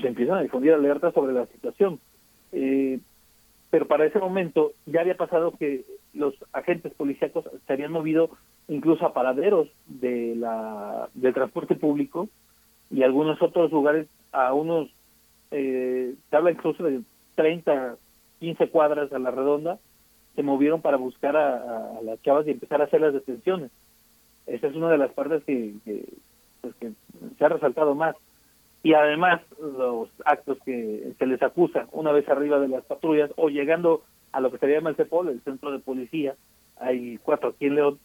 [0.00, 1.98] se empiezan a difundir alertas sobre la situación.
[2.52, 2.98] Eh,
[3.70, 5.84] pero para ese momento ya había pasado que
[6.14, 8.30] los agentes policíacos se habían movido
[8.68, 12.28] incluso a paraderos de la del transporte público
[12.90, 14.88] y algunos otros lugares a unos
[15.50, 17.00] eh, se habla incluso de
[17.34, 17.96] 30
[18.40, 19.78] 15 cuadras a la redonda
[20.36, 23.72] se movieron para buscar a, a- las chavas y empezar a hacer las detenciones.
[24.46, 26.04] Esa es una de las partes que, que,
[26.60, 26.92] pues, que
[27.36, 28.14] se ha resaltado más.
[28.84, 33.48] Y además los actos que se les acusa una vez arriba de las patrullas o
[33.48, 36.36] llegando a lo que se llama el CEPOL, el centro de policía,
[36.78, 37.98] hay cuatro aquí en León,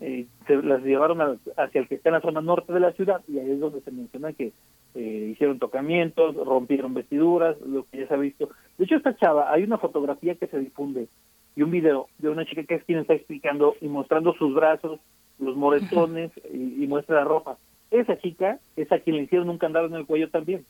[0.00, 2.92] eh, se las llevaron a- hacia el que está en la zona norte de la
[2.92, 4.52] ciudad y ahí es donde se menciona que
[4.94, 8.50] eh, hicieron tocamientos, rompieron vestiduras, lo que ya se ha visto.
[8.78, 11.08] De hecho, esta chava, hay una fotografía que se difunde
[11.56, 15.00] y un video de una chica que es quien está explicando y mostrando sus brazos,
[15.38, 17.58] los moretones y, y muestra la ropa.
[17.90, 20.64] Esa chica es a quien le hicieron un candado en el cuello también.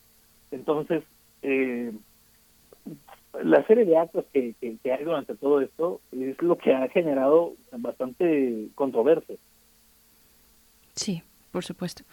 [0.51, 1.03] Entonces,
[1.41, 1.91] eh,
[3.41, 6.87] la serie de actos que, que, que hay durante todo esto es lo que ha
[6.89, 9.35] generado bastante controversia.
[10.95, 12.03] Sí, por supuesto.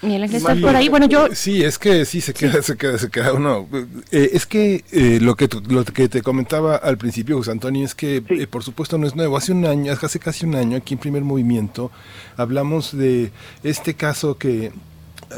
[0.00, 0.88] Miguel Ángel, ¿estás por ahí?
[0.88, 1.28] Bueno, yo...
[1.34, 3.66] Sí, es que sí, se queda, se queda, se queda uno.
[4.12, 7.84] Eh, es que eh, lo, que tu- lo que te comentaba al principio, José Antonio,
[7.84, 9.36] es que eh, por supuesto no es nuevo.
[9.36, 11.90] Hace un año, hace casi un año, aquí en Primer Movimiento,
[12.36, 13.32] hablamos de
[13.64, 14.70] este caso que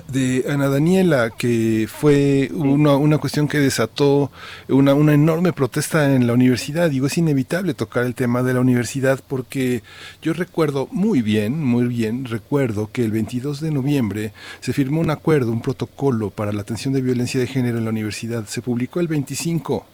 [0.08, 4.30] de Ana Daniela, que fue una, una cuestión que desató
[4.68, 6.90] una, una enorme protesta en la universidad.
[6.90, 9.82] Digo, es inevitable tocar el tema de la universidad porque
[10.22, 15.10] yo recuerdo muy bien, muy bien, recuerdo que el 22 de noviembre se firmó un
[15.10, 18.46] acuerdo, un protocolo para la atención de violencia de género en la universidad.
[18.46, 19.86] Se publicó el 25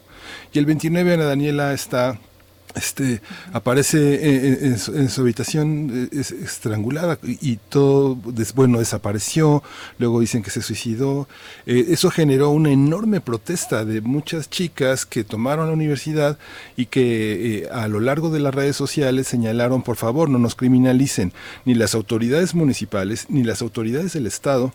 [0.53, 2.19] y el 29 Ana Daniela está
[2.77, 3.21] este
[3.53, 9.63] aparece en, su, habitación eh, es- estrangulada y, y todo des- bueno desapareció
[9.99, 11.27] luego dicen que se suicidó
[11.65, 16.37] Eh, eso generó una enorme protesta de muchas chicas que tomaron la universidad
[16.75, 20.55] y que eh, a lo largo de las redes sociales señalaron por favor no nos
[20.55, 21.33] criminalicen
[21.65, 24.71] ni las autoridades municipales ni las autoridades del estado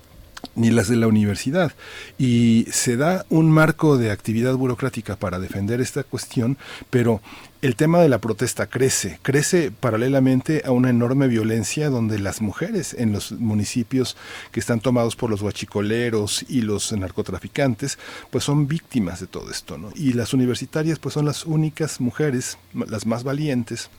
[0.56, 1.70] ni las de la universidad.
[2.18, 6.58] Y se da un marco de actividad burocrática para defender esta cuestión,
[6.90, 7.20] pero
[7.62, 12.92] el tema de la protesta crece, crece paralelamente a una enorme violencia donde las mujeres
[12.92, 14.16] en los municipios
[14.50, 19.78] que están tomados por los guachicoleros y los narcotraficantes, pues son víctimas de todo esto,
[19.78, 19.90] ¿no?
[19.94, 23.90] Y las universitarias pues son las únicas mujeres, las más valientes,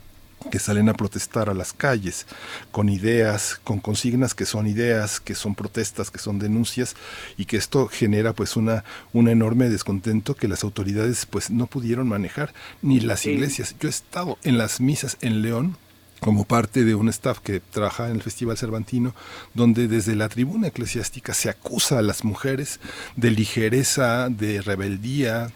[0.51, 2.25] que salen a protestar a las calles
[2.71, 6.95] con ideas, con consignas que son ideas, que son protestas, que son denuncias
[7.37, 12.07] y que esto genera pues una un enorme descontento que las autoridades pues no pudieron
[12.07, 13.75] manejar ni las iglesias.
[13.79, 15.77] Yo he estado en las misas en León
[16.23, 19.13] como parte de un staff que trabaja en el Festival Cervantino,
[19.53, 22.79] donde desde la tribuna eclesiástica se acusa a las mujeres
[23.17, 25.51] de ligereza, de rebeldía.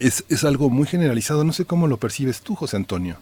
[0.00, 1.44] Es, es algo muy generalizado.
[1.44, 3.18] No sé cómo lo percibes tú, José Antonio.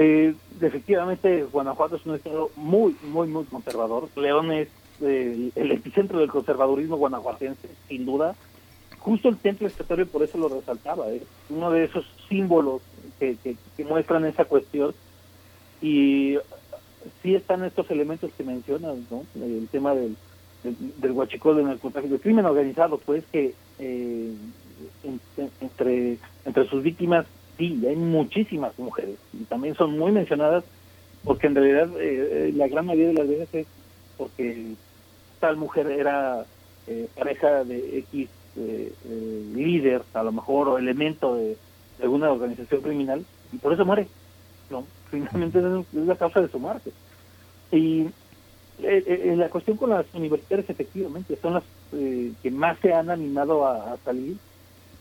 [0.00, 4.08] Eh, efectivamente, Guanajuato es un estado muy, muy, muy conservador.
[4.14, 4.68] León es
[5.00, 8.36] eh, el epicentro del conservadurismo guanajuatense, sin duda.
[9.00, 12.80] Justo el templo estatuario por eso lo resaltaba, es uno de esos símbolos
[13.18, 14.94] que, que, que muestran esa cuestión.
[15.82, 16.36] Y
[17.22, 19.24] sí están estos elementos que mencionas, ¿no?
[19.34, 20.16] El tema del,
[20.62, 24.32] del, del huachicol, del narcotráfico, el crimen organizado, pues que eh,
[25.02, 27.26] en- en- entre, entre sus víctimas
[27.58, 30.64] sí, hay muchísimas mujeres y también son muy mencionadas
[31.24, 33.66] porque en realidad eh, eh, la gran mayoría de las veces es
[34.16, 34.74] porque
[35.40, 36.44] tal mujer era
[36.86, 38.92] eh, pareja de X eh,
[39.54, 41.56] líder, a lo mejor, o elemento de,
[41.98, 44.08] de alguna organización criminal y por eso muere.
[44.70, 46.92] No, finalmente es, la causa de su muerte.
[47.70, 48.06] Y
[48.80, 53.96] la cuestión con las universitarias efectivamente son las eh, que más se han animado a
[54.04, 54.36] salir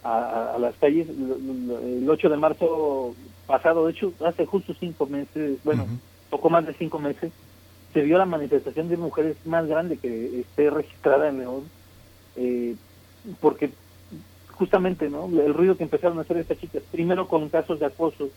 [0.08, 1.08] a, a- las calles.
[1.10, 3.16] El 8 de marzo
[3.46, 5.86] pasado, de hecho, hace justo cinco meses, bueno,
[6.30, 7.34] poco más de cinco meses,
[7.94, 11.72] se vio la manifestación de mujeres más grande que esté registrada en León,
[12.36, 12.78] eh,
[13.40, 13.74] porque
[14.54, 15.26] justamente, ¿no?
[15.28, 18.32] El ruido que empezaron a hacer estas chicas, primero con casos de acoso,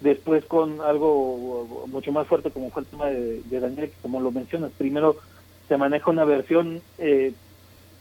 [0.00, 4.20] después con algo mucho más fuerte como fue el tema de, de Daniel, que como
[4.20, 5.18] lo mencionas, primero
[5.68, 7.34] se maneja una versión eh,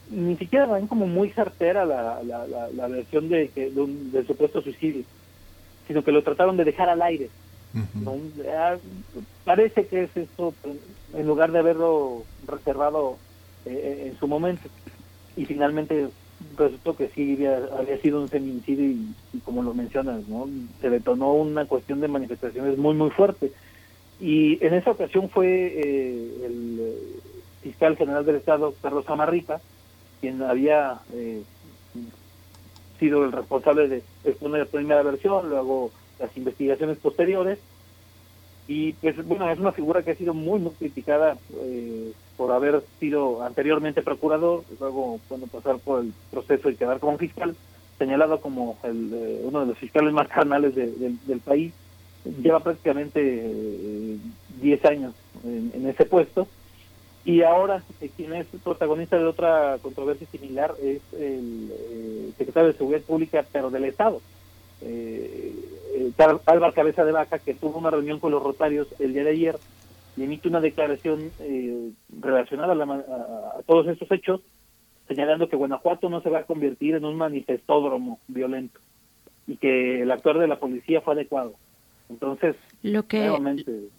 [0.10, 4.12] ni siquiera ven como muy certera la, la, la, la versión de, que, de un,
[4.12, 5.04] del supuesto suicidio,
[5.88, 7.30] sino que lo trataron de dejar al aire.
[7.94, 8.16] ¿no?
[8.50, 8.78] Ah,
[9.44, 10.54] parece que es eso,
[11.14, 13.18] en lugar de haberlo reservado
[13.66, 14.70] eh, en su momento.
[15.36, 16.08] Y finalmente
[16.58, 20.48] resultó que sí había, había sido un feminicidio y, y como lo mencionas, ¿no?
[20.82, 23.52] se detonó una cuestión de manifestaciones muy, muy fuerte.
[24.20, 26.98] Y en esa ocasión fue eh, el eh,
[27.62, 29.62] fiscal general del Estado, Carlos Amarripa,
[30.22, 31.44] quien había eh,
[33.00, 37.60] sido el responsable de exponer la primera versión, luego las investigaciones posteriores.
[38.68, 42.86] Y pues bueno, es una figura que ha sido muy, muy criticada eh, por haber
[43.00, 47.56] sido anteriormente procurador, luego bueno, pasar por el proceso y quedar como fiscal,
[47.98, 51.74] señalado como el, eh, uno de los fiscales más carnales de- del- país.
[52.26, 54.18] Lleva prácticamente eh,
[54.50, 55.16] 10 años
[55.46, 56.50] en, en ese puesto.
[57.28, 62.78] Y ahora, eh, quien es protagonista de otra controversia similar es el eh, secretario de
[62.78, 64.22] Seguridad Pública, pero del Estado,
[64.80, 65.54] eh,
[65.96, 66.12] eh,
[66.46, 69.60] Álvaro Cabeza de Vaca, que tuvo una reunión con los rotarios el día de ayer
[70.16, 71.92] y emite una declaración eh,
[72.22, 74.40] relacionada a, la a- a todos estos hechos,
[75.10, 78.80] señalando que Guanajuato no se va a convertir en un manifestódromo violento
[79.48, 81.56] y que el actuar de la policía fue adecuado.
[82.08, 83.90] Entonces, Lo que nuevamente,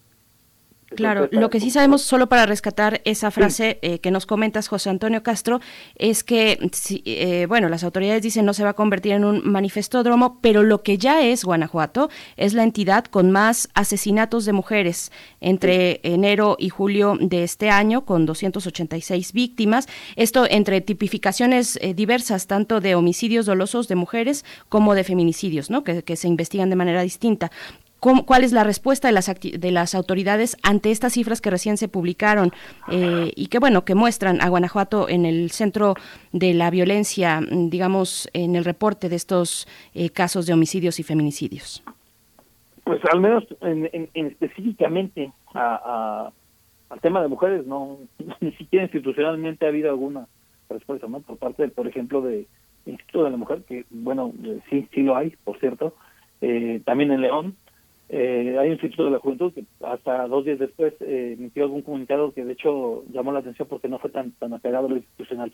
[0.97, 4.89] Claro, lo que sí sabemos, solo para rescatar esa frase eh, que nos comentas, José
[4.89, 5.61] Antonio Castro,
[5.97, 9.43] es que, sí, eh, bueno, las autoridades dicen no se va a convertir en un
[9.45, 12.09] manifestódromo, pero lo que ya es Guanajuato
[12.39, 18.07] es la entidad con más asesinatos de mujeres entre enero y julio de este año,
[18.07, 19.89] con 286 víctimas.
[20.17, 25.85] Esto entre tipificaciones eh, diversas, tanto de homicidios dolosos de mujeres como de feminicidios, ¿no?
[25.85, 27.51] Que, que se investigan de manera distinta.
[28.01, 31.77] ¿Cómo- ¿Cuál es la respuesta de las, de las autoridades ante estas cifras que recién
[31.77, 32.53] se publicaron
[32.93, 35.95] eh, y que, bueno, que muestran a Guanajuato en el centro
[36.33, 41.83] de la violencia, digamos, en el reporte de estos eh, casos de homicidios y feminicidios?
[42.85, 46.31] Pues al menos en, en- en específicamente a-
[46.91, 47.99] al tema de mujeres, no
[48.41, 50.27] ni siquiera institucionalmente ha habido alguna
[50.71, 51.21] respuesta, ¿no?
[51.21, 52.47] Por parte, por ejemplo, de
[52.87, 55.95] Instituto de la Mujer, que bueno, eh, sí, sí lo hay, por cierto.
[56.41, 57.57] Eh, también en León
[58.11, 61.83] eh, hay un Instituto de la Juventud que hasta dos días después eh, emitió algún
[61.83, 64.97] comunicado que de hecho llamó la atención porque no fue tan tan apegado a lo
[64.97, 65.53] institucional.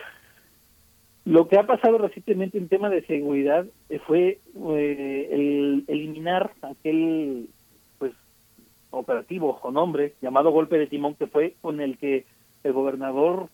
[1.24, 4.40] Lo que ha pasado recientemente en tema de seguridad eh, fue
[4.76, 7.48] eh, el eliminar aquel
[7.98, 8.12] pues
[8.90, 12.26] operativo o nombre llamado golpe de timón que fue con el que
[12.62, 13.48] el gobernador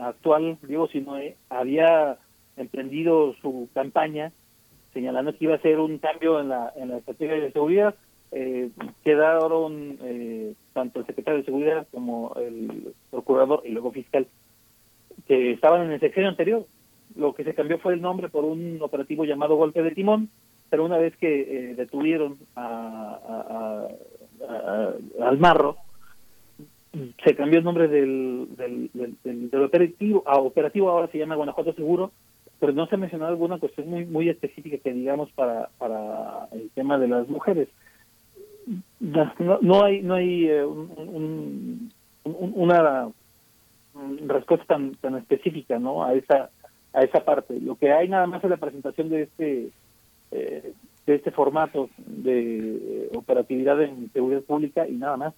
[0.00, 2.18] actual, Diego Sinoe, había
[2.56, 4.32] emprendido su campaña
[4.92, 7.94] señalando que iba a ser un cambio en la, en la estrategia de seguridad.
[8.32, 8.70] Eh,
[9.02, 14.26] quedaron eh, tanto el secretario de seguridad como el procurador y luego fiscal
[15.26, 16.64] que estaban en el sexenio anterior.
[17.16, 20.28] Lo que se cambió fue el nombre por un operativo llamado Golpe de Timón,
[20.70, 21.40] pero una vez que
[21.70, 23.88] eh, detuvieron a,
[24.48, 25.76] a- al marro,
[27.24, 31.36] se cambió el nombre del, del, del- del- del operativo a operativo ahora se llama
[31.36, 32.10] Guanajuato Seguro
[32.58, 36.68] pero no se ha mencionado alguna cuestión muy muy específica que digamos para para el
[36.70, 37.68] tema de las mujeres
[39.00, 41.92] no, no- hay no hay eh, un- un-
[42.24, 43.08] un- una
[44.26, 46.50] respuesta tan tan específica no a esa
[46.92, 47.58] a esa parte.
[47.60, 49.70] Lo que hay nada más es la presentación de este
[50.32, 50.72] eh,
[51.06, 55.34] de este formato de operatividad en seguridad pública y nada más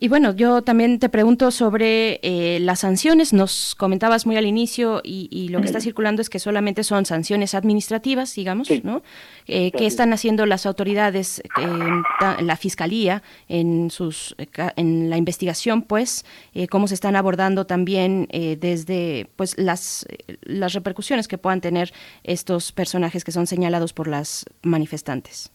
[0.00, 3.32] Y bueno, yo también te pregunto sobre eh, las sanciones.
[3.32, 7.04] Nos comentabas muy al inicio y, y lo que está circulando es que solamente son
[7.04, 9.02] sanciones administrativas, digamos, ¿no?
[9.46, 14.46] Eh, ¿Qué están haciendo las autoridades, eh, la fiscalía, en sus, eh,
[14.76, 16.24] en la investigación, pues,
[16.70, 20.06] cómo se están abordando también desde, pues, las
[20.42, 21.92] las repercusiones que puedan tener
[22.22, 25.50] estos personajes que son señalados por las manifestantes?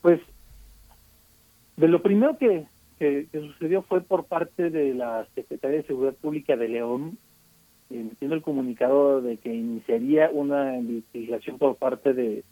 [0.00, 0.20] Pues
[1.76, 2.66] de lo primero que,
[3.02, 7.18] que, que sucedió fue por parte de la Secretaría de Seguridad Pública de León,
[7.90, 12.44] emitiendo el comunicado de que iniciaría una investigación por parte de,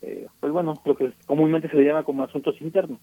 [0.00, 2.98] eh, pues bueno, lo que comúnmente se le llama como asuntos internos.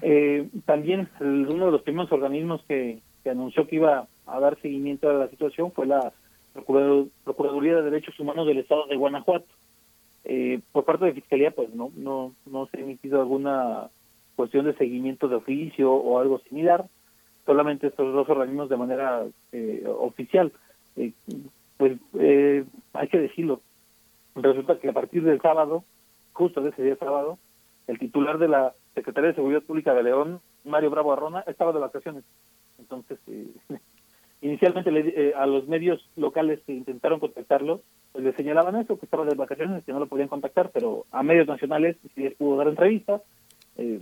[0.00, 4.56] Eh, también el- uno de los primeros organismos que, que anunció que iba a dar
[4.60, 6.12] seguimiento a la situación fue la
[7.24, 9.46] Procuraduría de Derechos Humanos del Estado de Guanajuato.
[10.24, 13.90] Eh, por parte de Fiscalía, pues no, no, no se ha emitido alguna
[14.36, 16.86] cuestión de seguimiento de oficio o algo similar,
[17.44, 20.52] solamente estos dos organismos de manera eh, oficial.
[20.96, 21.12] Eh,
[21.76, 23.60] pues eh, hay que decirlo,
[24.34, 25.84] resulta que a partir del sábado,
[26.32, 27.38] justo de ese día sábado,
[27.86, 31.80] el titular de la Secretaría de Seguridad Pública de León, Mario Bravo Arrona, estaba de
[31.80, 32.24] vacaciones.
[32.78, 33.46] Entonces, eh,
[34.40, 37.82] inicialmente le eh, a los medios locales que intentaron contactarlo,
[38.12, 41.22] pues le señalaban eso, que estaba de vacaciones, que no lo podían contactar, pero a
[41.22, 43.22] medios nacionales sí les pudo dar entrevistas.
[43.76, 44.00] Eh,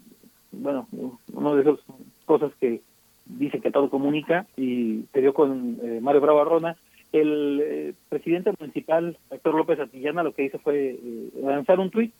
[0.58, 0.88] bueno,
[1.32, 1.78] una de esas
[2.24, 2.80] cosas que
[3.26, 6.76] dice que todo comunica y se dio con eh, Mario Bravo Arrona.
[7.12, 12.12] El eh, presidente municipal, Héctor López Atillana, lo que hizo fue eh, lanzar un tuit,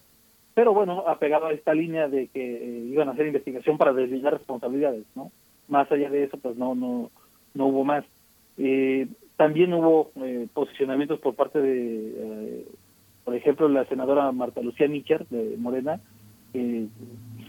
[0.55, 4.35] pero bueno, apegado a esta línea de que eh, iban a hacer investigación para deslindar
[4.35, 5.33] responsabilidades, ¿no?
[5.67, 7.11] Más allá de eso, pues no, no,
[7.55, 8.05] no hubo más.
[8.57, 10.13] Eh, también hubo
[10.53, 12.65] posicionamientos por parte de,
[13.25, 16.01] por ejemplo, la senadora Marta Lucía Micher de Morena,
[16.55, 16.87] que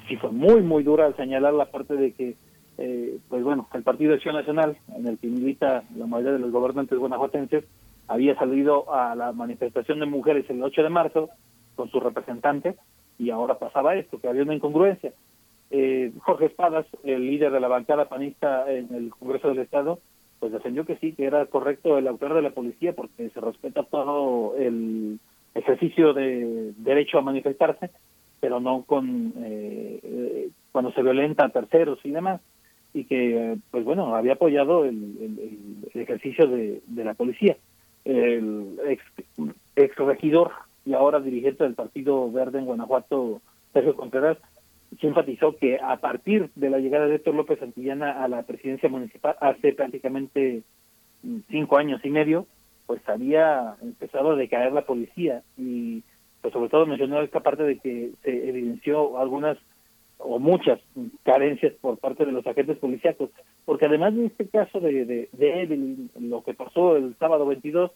[0.10, 2.36] sí fue muy, muy dura al señalar la parte de que,
[2.80, 6.40] eh, pues bueno, el Partido de Acción Nacional, en el que milita la mayoría de
[6.40, 7.64] los gobernantes guanajuatenses,
[8.07, 11.30] había salido a la manifestación de mujeres el 8 de marzo
[11.76, 12.76] con sus representantes
[13.19, 15.14] y ahora pasaba esto, que había una incongruencia.
[15.69, 19.99] Eh, Jorge Espadas, el líder de la bancada panista en el Congreso del Estado,
[20.40, 23.84] pues defendió que sí, que era correcto el autor de la policía porque se respeta
[23.84, 25.19] todo el
[25.53, 27.90] ejercicio de derecho a manifestarse,
[28.45, 32.41] pero no con eh, cuando se violenta a terceros y demás.
[32.93, 37.57] Y que pues bueno había apoyado el, ejercicio de, la policía.
[38.03, 38.80] El
[39.76, 40.51] ex, regidor
[40.85, 43.41] y ahora dirigente del Partido Verde en Guanajuato
[43.73, 44.38] Sergio Contreras
[45.01, 48.89] se enfatizó que a partir de la llegada de Héctor López Santillana a la presidencia
[48.89, 50.61] municipal hace prácticamente
[51.49, 52.45] cinco años y medio,
[52.85, 56.03] pues había empezado a decaer la policía y
[56.45, 59.57] pues sobre todo mencionó esta parte de que se evidenció algunas
[60.19, 60.80] o muchas
[61.23, 63.31] carencias por parte de los agentes policíacos,
[63.65, 67.89] porque además de este caso de, de, de Evelyn, lo que pasó el sábado 22,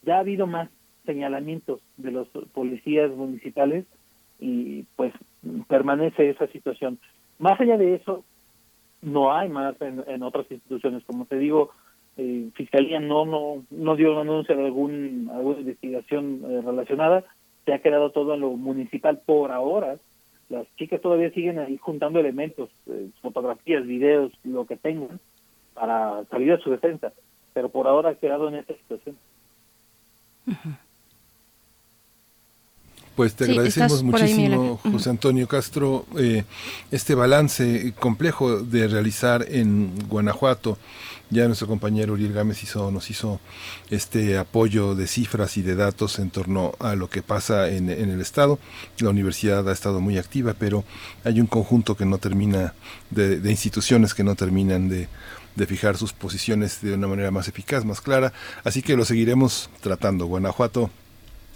[0.00, 0.70] ya ha habido más
[1.04, 3.84] señalamientos de los policías municipales
[4.38, 5.12] y pues
[5.68, 6.98] permanece esa situación.
[7.38, 8.24] Más allá de eso,
[9.02, 11.04] no hay más en, otras instituciones.
[11.04, 11.68] Como te digo,
[12.16, 17.24] eh, Fiscalía no no no dio anuncio de algún, alguna investigación eh, relacionada.
[17.70, 19.96] Se ha quedado todo en lo municipal por ahora.
[20.48, 25.20] Las chicas todavía siguen ahí juntando elementos, eh, fotografías, videos, lo que tengan,
[25.72, 27.12] para salir a su defensa.
[27.54, 29.16] Pero por ahora ha quedado en esta situación.
[33.20, 34.80] Pues te Sí, agradecemos ahí, muchísimo.
[34.82, 36.44] José Antonio Castro, eh,
[36.90, 40.78] este balance complejo de realizar en Guanajuato.
[41.28, 43.38] Ya nuestro compañero Uriel Gámez hizo, nos hizo
[43.90, 48.08] este apoyo de cifras y de datos en torno a lo que pasa en, en
[48.08, 48.58] el Estado.
[49.00, 50.82] La universidad ha estado muy activa, pero
[51.22, 52.72] hay un conjunto que no termina,
[53.10, 55.08] de, de instituciones que no terminan de,
[55.56, 58.32] de fijar sus posiciones de una manera más eficaz, más clara.
[58.64, 60.24] Así que lo seguiremos tratando.
[60.24, 60.90] Guanajuato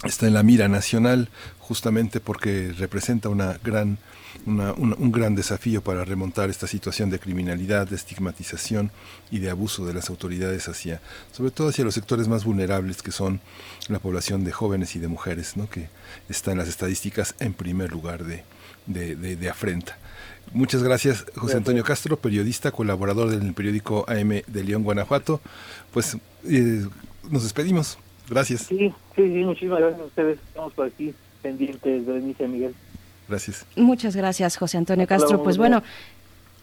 [0.05, 1.29] está en la mira nacional
[1.59, 3.97] justamente porque representa una gran
[4.45, 8.91] una, un gran desafío para remontar esta situación de criminalidad, de estigmatización
[9.31, 11.01] y de abuso de las autoridades hacia,
[11.31, 13.41] sobre todo hacia los sectores más vulnerables que son
[13.87, 15.69] la población de jóvenes y de mujeres, ¿no?
[15.69, 15.89] que
[16.29, 18.43] está en las estadísticas en primer lugar de,
[18.85, 19.97] de, de, de afrenta.
[20.53, 25.41] Muchas gracias, José Antonio Castro, periodista, colaborador del periódico AM de León, Guanajuato.
[25.91, 26.17] Pues
[26.47, 26.85] eh,
[27.29, 27.97] nos despedimos.
[28.29, 28.61] Gracias.
[28.61, 30.39] Sí, sí, sí, muchísimas gracias a ustedes.
[30.47, 32.73] Estamos por aquí pendientes, Berenice Miguel.
[33.27, 33.65] Gracias.
[33.75, 35.41] Muchas gracias, José Antonio Castro.
[35.43, 35.83] Pues bueno,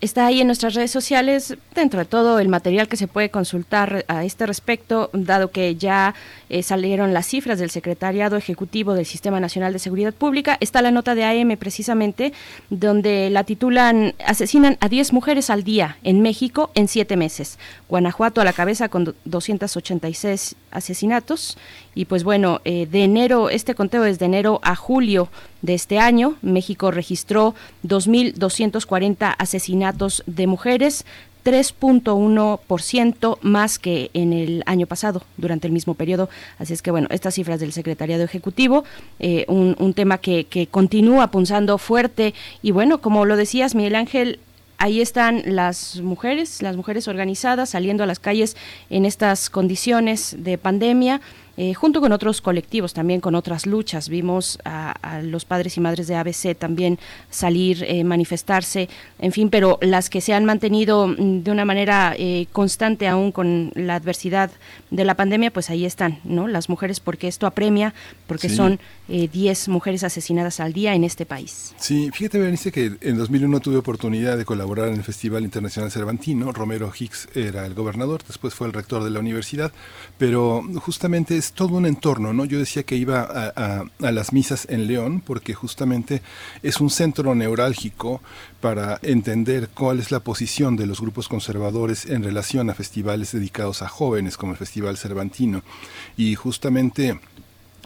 [0.01, 4.05] está ahí en nuestras redes sociales, dentro de todo el material que se puede consultar
[4.09, 6.15] a este respecto, dado que ya
[6.49, 10.57] eh, salieron las cifras del Secretariado Ejecutivo del Sistema Nacional de Seguridad Pública.
[10.61, 12.33] Está la nota de AM precisamente,
[12.69, 17.59] donde la titulan Asesinan a 10 mujeres al día en México en 7 meses.
[17.89, 21.57] Guanajuato a la cabeza con 286 asesinatos.
[21.95, 25.29] Y pues bueno, eh, de enero, este conteo es de enero a julio
[25.61, 26.37] de este año.
[26.43, 27.55] México registró
[27.85, 31.05] 2.240 asesinatos de mujeres,
[31.45, 36.29] 3.1% más que en el año pasado, durante el mismo periodo.
[36.59, 38.85] Así es que, bueno, estas cifras del Secretariado Ejecutivo,
[39.19, 42.35] eh, un, un, tema que, que continúa punzando fuerte.
[42.63, 44.39] Y bueno, como lo decías, Miguel Ángel,
[44.83, 48.57] ahí están las mujeres, las mujeres organizadas saliendo a las calles
[48.91, 51.21] en estas condiciones de pandemia.
[51.59, 54.09] Eh, junto con otros colectivos, también con otras luchas.
[54.09, 56.99] Vimos a, a los padres y madres de ABC también
[57.29, 58.89] salir, eh, manifestarse,
[59.19, 63.71] en fin, pero las que se han mantenido de una manera eh, constante aún con
[63.75, 64.51] la adversidad
[64.91, 66.49] de la pandemia, pues ahí están, ¿no?
[66.49, 67.93] Las mujeres, porque esto apremia,
[68.27, 68.57] porque sí.
[68.57, 71.75] son 10 mujeres asesinadas al día en este país.
[71.77, 76.51] Sí, fíjate, Berenice, que en 2001 tuve oportunidad de colaborar en el Festival Internacional Cervantino.
[76.53, 79.73] Romero Hicks era el gobernador, después fue el rector de la universidad,
[80.17, 82.45] pero justamente es todo un entorno, ¿no?
[82.45, 86.23] Yo decía que iba a, a, las misas en León porque justamente
[86.63, 88.23] es un centro neurálgico
[88.61, 93.83] para entender cuál es la posición de los grupos conservadores en relación a festivales dedicados
[93.83, 95.65] a jóvenes como el Festival Cervantino.
[96.17, 97.19] Y justamente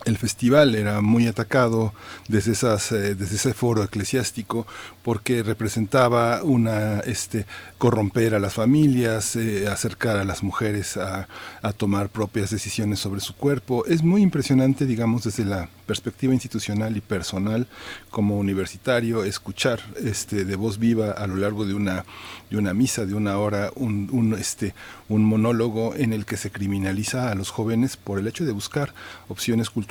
[0.04, 1.92] el festival era muy atacado
[2.28, 4.66] desde, esas, eh, desde ese foro eclesiástico
[5.02, 7.46] porque representaba una este
[7.78, 11.28] corromper a las familias, eh, acercar a las mujeres a,
[11.62, 13.84] a, tomar propias decisiones sobre su cuerpo.
[13.86, 17.66] Es muy impresionante, digamos, desde la perspectiva institucional y personal
[18.10, 22.04] como universitario, escuchar este, de voz viva a lo largo de una,
[22.50, 24.74] de una misa de una hora un, un, este,
[25.08, 28.92] un monólogo en el que se criminaliza a los jóvenes por el hecho de buscar
[29.28, 29.85] opciones culturales,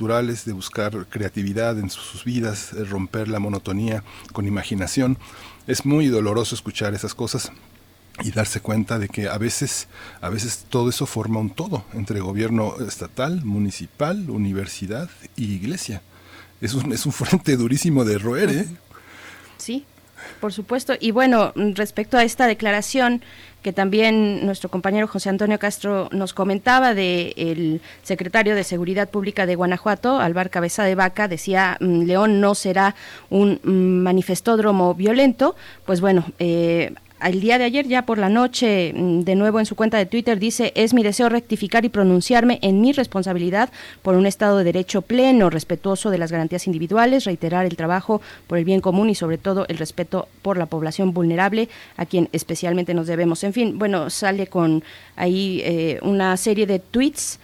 [0.46, 4.04] de buscar creatividad en sus vidas, romper la monotonía
[4.34, 5.18] con imaginación.
[5.68, 7.52] Es muy doloroso escuchar esas cosas,
[8.24, 9.88] y darse cuenta de que a veces,
[10.22, 16.02] a veces todo eso forma un todo entre gobierno estatal, municipal, universidad y iglesia.
[16.62, 18.68] Es un, es un frente durísimo de roer, ¿eh?
[19.58, 19.86] Sí,
[20.40, 20.94] por supuesto.
[21.00, 23.22] Y bueno, respecto a esta declaración
[23.66, 29.48] que también nuestro compañero José Antonio Castro nos comentaba de el secretario de Seguridad Pública
[29.48, 32.94] de Guanajuato, Alvar Cabeza de Vaca, decía León no será
[33.32, 35.56] un manifestódromo violento.
[35.84, 36.94] Pues bueno, eh,
[37.30, 40.40] el día de ayer, ya por la noche, de nuevo en su cuenta de Twitter,
[40.40, 43.70] dice, es mi deseo rectificar y pronunciarme en mi responsabilidad
[44.02, 48.58] por un Estado de Derecho pleno, respetuoso de las garantías individuales, reiterar el trabajo por
[48.58, 52.94] el bien común y sobre todo el respeto por la población vulnerable, a quien especialmente
[52.94, 53.44] nos debemos.
[53.44, 54.84] En fin, bueno, sale con
[55.16, 57.40] ahí eh, una serie de tweets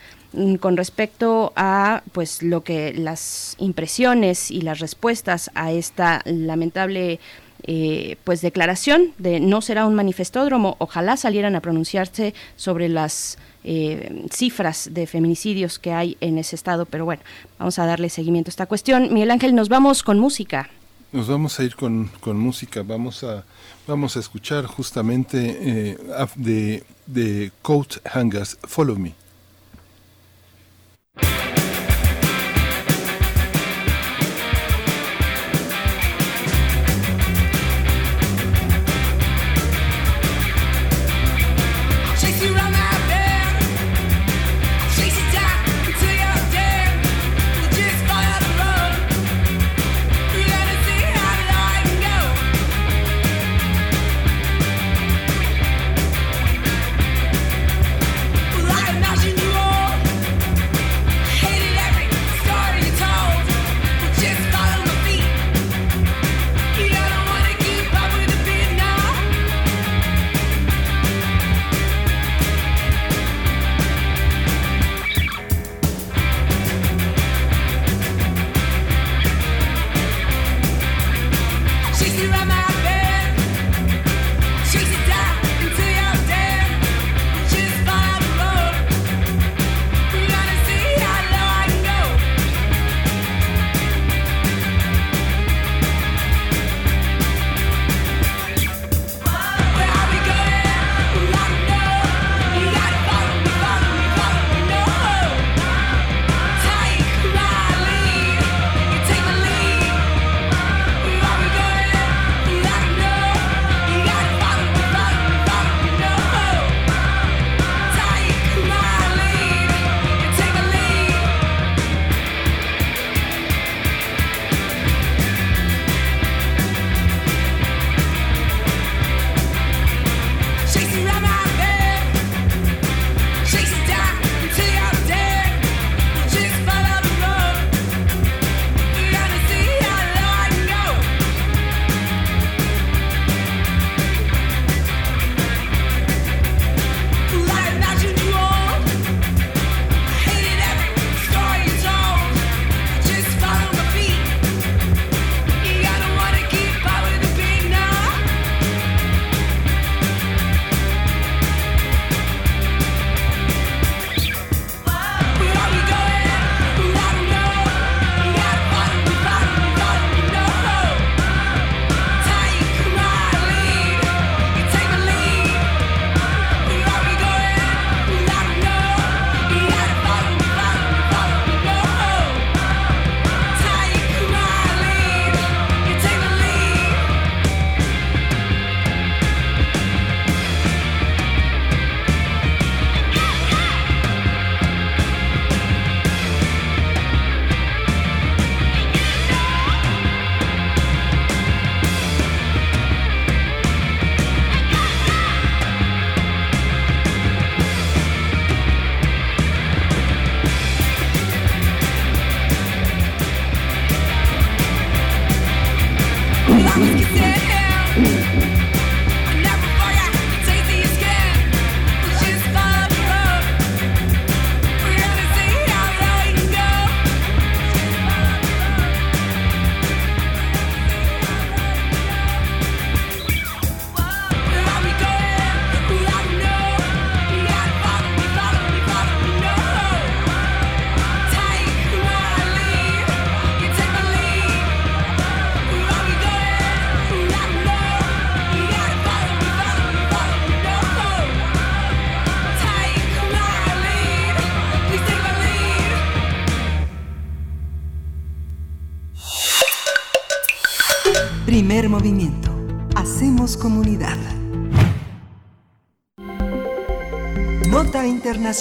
[0.60, 7.20] con respecto a pues lo que las impresiones y las respuestas a esta lamentable
[7.64, 10.76] eh, pues declaración de no será un manifestódromo.
[10.80, 16.86] Ojalá salieran a pronunciarse sobre las eh, cifras de feminicidios que hay en ese estado,
[16.86, 17.22] pero bueno,
[17.60, 19.14] vamos a darle seguimiento a esta cuestión.
[19.14, 20.70] Miguel Ángel, nos vamos con música.
[21.12, 23.44] Nos vamos a ir con, con música, vamos a,
[23.86, 25.98] vamos a escuchar justamente eh,
[26.36, 29.21] de, de Coat Hangers, Follow Me.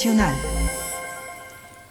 [0.01, 0.35] Internacional.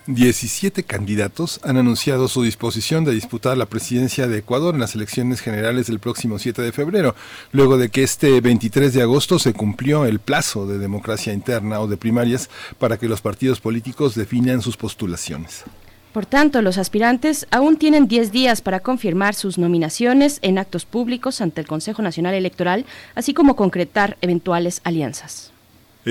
[0.07, 5.41] 17 candidatos han anunciado su disposición de disputar la presidencia de Ecuador en las elecciones
[5.41, 7.15] generales del próximo 7 de febrero,
[7.51, 11.87] luego de que este 23 de agosto se cumplió el plazo de democracia interna o
[11.87, 12.49] de primarias
[12.79, 15.63] para que los partidos políticos definan sus postulaciones.
[16.11, 21.41] Por tanto, los aspirantes aún tienen 10 días para confirmar sus nominaciones en actos públicos
[21.41, 25.48] ante el Consejo Nacional Electoral, así como concretar eventuales alianzas.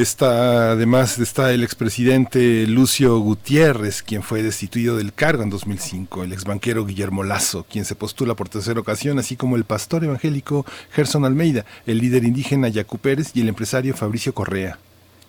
[0.00, 6.32] Está, además está el expresidente Lucio Gutiérrez, quien fue destituido del cargo en 2005, el
[6.32, 11.24] exbanquero Guillermo Lazo, quien se postula por tercera ocasión, así como el pastor evangélico Gerson
[11.24, 14.78] Almeida, el líder indígena Yacu Pérez y el empresario Fabricio Correa.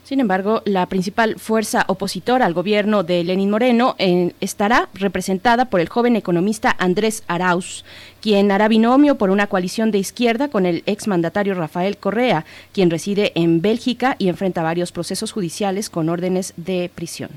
[0.09, 5.81] Sin embargo, la principal fuerza opositora al gobierno de Lenín Moreno eh, estará representada por
[5.81, 7.85] el joven economista Andrés Arauz,
[8.19, 13.33] quien hará binomio por una coalición de izquierda con el exmandatario Rafael Correa, quien reside
[13.35, 17.29] en Bélgica y enfrenta varios procesos judiciales con órdenes de prisión.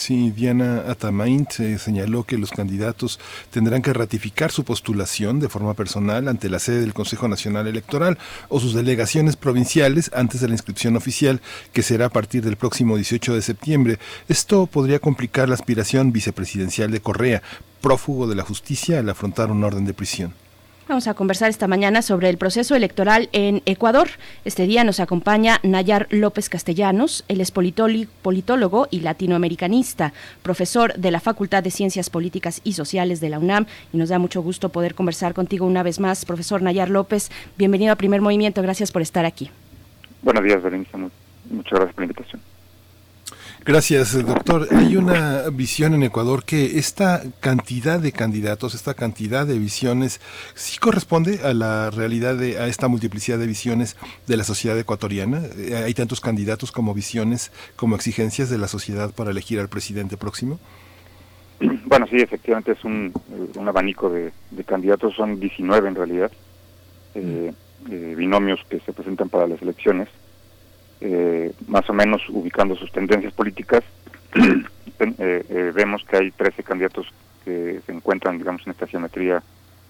[0.00, 3.20] Sí, Diana Atamaint señaló que los candidatos
[3.50, 8.16] tendrán que ratificar su postulación de forma personal ante la sede del Consejo Nacional Electoral
[8.48, 11.42] o sus delegaciones provinciales antes de la inscripción oficial,
[11.74, 13.98] que será a partir del próximo 18 de septiembre.
[14.26, 17.42] Esto podría complicar la aspiración vicepresidencial de Correa,
[17.82, 20.32] prófugo de la justicia al afrontar un orden de prisión.
[20.90, 24.08] Vamos a conversar esta mañana sobre el proceso electoral en Ecuador.
[24.44, 30.12] Este día nos acompaña Nayar López Castellanos, él es politólogo y latinoamericanista,
[30.42, 34.18] profesor de la Facultad de Ciencias Políticas y Sociales de la UNAM y nos da
[34.18, 36.24] mucho gusto poder conversar contigo una vez más.
[36.24, 39.48] Profesor Nayar López, bienvenido a Primer Movimiento, gracias por estar aquí.
[40.22, 42.42] Buenos días, Berenice, muchas gracias por la invitación.
[43.64, 44.68] Gracias, doctor.
[44.72, 50.20] Hay una visión en Ecuador que esta cantidad de candidatos, esta cantidad de visiones,
[50.54, 53.96] sí corresponde a la realidad de a esta multiplicidad de visiones
[54.26, 55.42] de la sociedad ecuatoriana.
[55.58, 60.16] Eh, Hay tantos candidatos como visiones, como exigencias de la sociedad para elegir al presidente
[60.16, 60.58] próximo.
[61.84, 63.12] Bueno, sí, efectivamente es un,
[63.54, 66.32] un abanico de, de, candidatos, son 19 en realidad,
[67.14, 67.52] eh,
[67.90, 70.08] eh, binomios que se presentan para las elecciones.
[71.02, 73.82] Eh, más o menos ubicando sus tendencias políticas,
[74.34, 77.06] eh, eh, vemos que hay 13 candidatos
[77.44, 79.42] que se encuentran, digamos, en esta geometría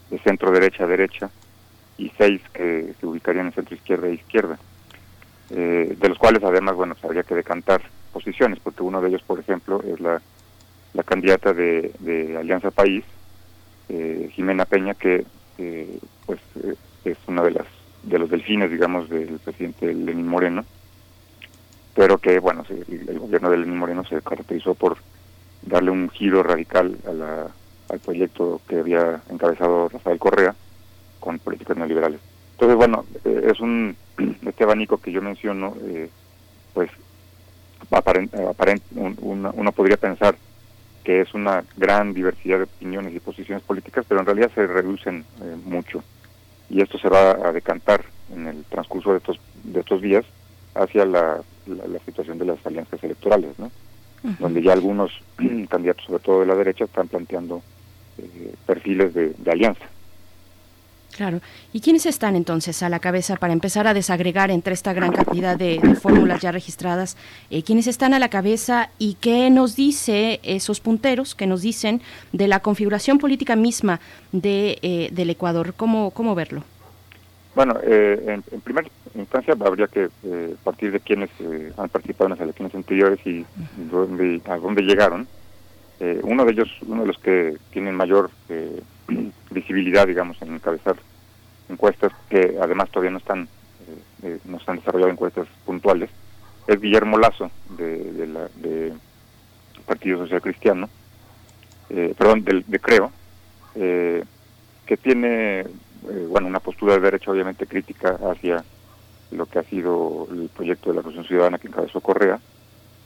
[0.08, 1.30] de centro-derecha a derecha
[1.98, 4.58] y 6 que se ubicarían en centro-izquierda e izquierda,
[5.50, 7.82] de los cuales además, bueno, pues, habría que decantar
[8.12, 10.22] posiciones, porque uno de ellos, por ejemplo, es la,
[10.94, 13.04] la candidata de, Alianza País,
[13.88, 15.26] Jimena Peña, que
[16.24, 16.40] pues
[17.04, 17.66] es una de las
[18.04, 20.64] de los delfines, digamos, del presidente Lenín Moreno,
[21.94, 24.98] pero que, bueno, el, gobierno de Lenín Moreno se caracterizó por
[25.62, 27.46] darle un giro radical a la,
[27.88, 30.54] al proyecto que había encabezado Rafael Correa
[31.18, 32.20] con políticas neoliberales.
[32.52, 33.96] Entonces, bueno, eh, es un
[34.46, 36.08] este abanico que yo menciono, eh,
[36.74, 36.90] pues
[37.90, 40.36] aparent, aparent, un, uno podría pensar
[41.04, 45.24] que es una gran diversidad de opiniones y posiciones políticas, pero en realidad se reducen
[45.42, 46.02] eh, mucho.
[46.68, 50.24] Y esto se va a decantar en el transcurso de estos, de estos días
[50.74, 51.40] hacia la,
[51.76, 53.66] la, la situación de las alianzas electorales, ¿no?
[54.22, 54.38] Uh -huh.
[54.38, 55.10] Donde ya algunos
[55.68, 57.62] candidatos, sobre todo de la derecha, están planteando
[58.18, 59.84] eh, perfiles de, de alianza.
[61.16, 61.40] Claro.
[61.72, 65.56] ¿Y quiénes están entonces a la cabeza para empezar a desagregar entre esta gran cantidad
[65.56, 67.16] de, de fórmulas ya registradas?
[67.50, 72.00] Eh, ¿Quiénes están a la cabeza y qué nos dice esos punteros que nos dicen
[72.32, 74.00] de la configuración política misma
[74.32, 75.74] de, eh, del Ecuador?
[75.76, 76.62] ¿Cómo, cómo verlo?
[77.54, 82.26] Bueno, eh, en, en, primera instancia habría que eh, partir de quienes eh, han participado
[82.26, 83.44] en las elecciones anteriores y
[83.90, 85.26] dónde, a dónde llegaron.
[86.00, 88.80] Eh, uno de ellos, uno de los que tienen mayor eh,
[89.50, 90.96] visibilidad, digamos, en encabezar
[91.68, 93.48] encuestas, que además todavía no están,
[94.22, 96.08] eh, no han desarrollado encuestas puntuales,
[96.66, 98.94] es Guillermo Lazo, de, de la de
[99.84, 100.88] Partido Social Cristiano,
[101.88, 103.10] perdón, del, de Creo,
[103.74, 105.64] que tiene
[106.08, 108.64] eh, bueno, una postura de derecha obviamente crítica hacia
[109.30, 112.40] lo que ha sido el proyecto de la Revolución Ciudadana que encabezó Correa.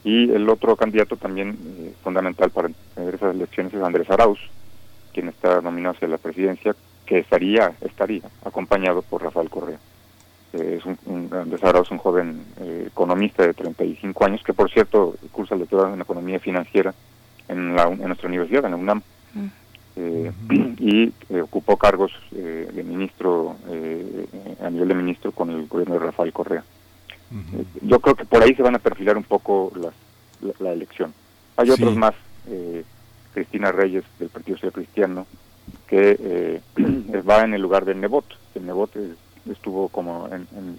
[0.05, 4.39] Y el otro candidato también eh, fundamental para tener esas elecciones es Andrés Arauz,
[5.13, 6.75] quien está nominado hacia la presidencia,
[7.07, 9.79] que estaría, estaría acompañado por Rafael Correa.
[10.53, 14.71] Eh, es un, un, Andrés Arauz, un joven eh, economista de 35 años, que por
[14.71, 16.95] cierto cursa lectura en economía financiera
[17.49, 19.03] en, la, en nuestra universidad, en la UNAM.
[19.97, 20.33] Eh,
[20.79, 24.27] y eh, ocupó cargos eh, de ministro, eh,
[24.63, 26.65] a nivel de ministro con el gobierno de Rafael Correa.
[27.55, 29.95] Eh, yo creo que por ahí se van a perfilar un poco las-
[30.41, 31.13] la, la elección.
[31.57, 32.15] Hay otros más,
[32.49, 32.85] eh,
[33.33, 35.27] Cristina Reyes del Partido Social Cristiano,
[35.87, 36.61] que eh,
[37.29, 38.25] va en el lugar de Nebot.
[38.55, 38.91] El Nebot
[39.51, 40.79] estuvo como en, en-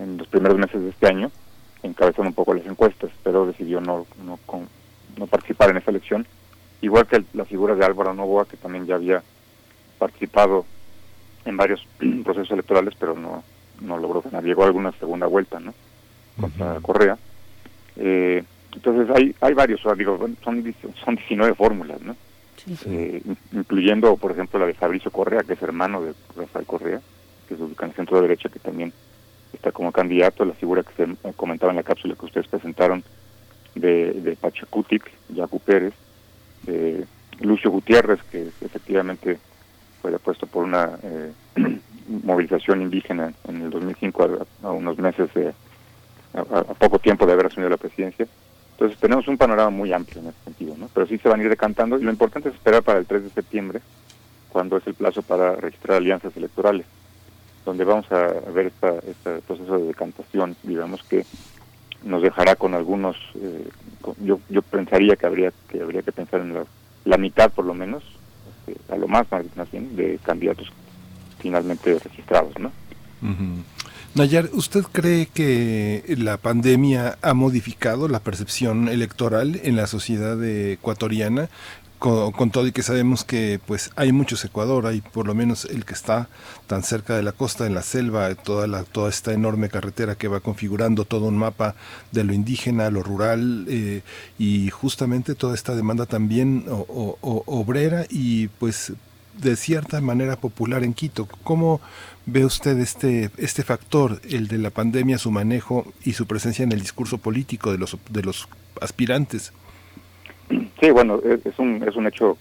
[0.00, 1.30] en- los primeros meses de este año
[1.82, 4.68] encabezando un poco las encuestas, pero decidió no, no, con-
[5.18, 6.26] no participar en esta elección
[6.84, 9.22] igual que el- la figura de Álvaro Novoa, que también ya había
[9.98, 10.64] participado
[11.44, 11.86] en varios
[12.24, 13.42] procesos electorales, pero no,
[13.80, 14.44] no logró ganar.
[14.44, 15.74] Llegó a alguna segunda vuelta, ¿no?
[16.40, 17.16] Contra Correa.
[17.96, 18.42] Eh,
[18.74, 20.74] entonces hay hay varios, o sea, digo, bueno, son,
[21.04, 22.16] son 19 fórmulas, ¿no?
[22.86, 27.00] Eh, in- incluyendo, por ejemplo, la de Fabricio Correa, que es hermano de Rafael Correa,
[27.48, 28.92] que se ubica en el centro derecha, que también
[29.52, 33.04] está como candidato, la figura que se eh, comentaba en la cápsula que ustedes presentaron
[33.76, 35.94] de, de Pachacutic, Yacu Pérez,
[36.66, 37.04] eh,
[37.40, 39.38] Lucio Gutiérrez, que efectivamente
[40.00, 41.32] fue depuesto por una eh,
[42.22, 45.52] movilización indígena en el 2005, a, a unos meses, de,
[46.34, 48.26] a, poco tiempo de haber asumido la presidencia.
[48.72, 50.88] Entonces tenemos un panorama muy amplio en ese sentido, ¿no?
[50.92, 53.24] Pero sí se van a ir decantando y lo importante es esperar para el 3
[53.24, 53.80] de septiembre,
[54.48, 56.86] cuando es el plazo para registrar alianzas electorales,
[57.64, 61.24] donde vamos a ver este proceso de decantación, digamos que
[62.04, 63.68] nos dejará con algunos, eh,
[64.20, 66.64] yo, yo pensaría que habría que habría que pensar en la,
[67.04, 68.02] la mitad por lo menos,
[68.66, 69.26] este, a lo más
[69.56, 70.70] más bien, de candidatos
[71.38, 72.72] finalmente registrados, ¿no?
[73.22, 73.62] Ujú.
[74.14, 81.48] Nayar, ¿usted cree que la pandemia ha modificado la percepción electoral en la sociedad ecuatoriana?
[82.04, 85.86] Con, todo y que sabemos que pues hay muchos Ecuador, hay por lo menos el
[85.86, 86.28] que está
[86.66, 90.28] tan cerca de la costa, en la selva, toda, la, toda esta enorme carretera que
[90.28, 91.74] va configurando todo un mapa
[92.12, 94.02] de lo indígena, lo rural eh,
[94.38, 98.92] y justamente toda esta demanda también o- o- obrera y pues
[99.40, 101.26] de cierta manera popular en Quito.
[101.42, 101.80] ¿Cómo
[102.26, 106.72] ve usted este, este factor, el de la pandemia, su manejo y su presencia en
[106.72, 108.46] el discurso político de los, de los
[108.82, 109.52] aspirantes?
[110.80, 112.36] Sí, bueno, es, es un, es un hecho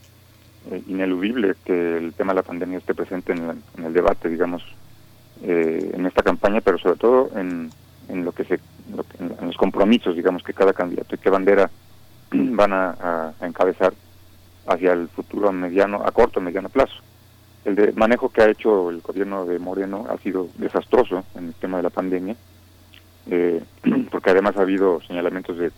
[0.72, 4.28] eh, ineludible que el tema de la pandemia esté presente en, la- en el debate,
[4.30, 4.64] digamos,
[5.44, 7.70] eh, en esta campaña, pero sobre todo en,
[8.10, 8.56] en lo que se,
[9.20, 11.70] en, los compromisos, digamos, que cada candidato y qué bandera
[12.32, 13.94] van a, encabezar
[14.68, 16.96] hacia el futuro mediano, a corto, mediano plazo.
[17.66, 21.54] El de manejo que ha hecho el gobierno de Moreno ha sido desastroso en el
[21.54, 22.36] tema de la pandemia,
[23.30, 23.62] eh,
[24.12, 25.72] porque además ha habido señalamientos de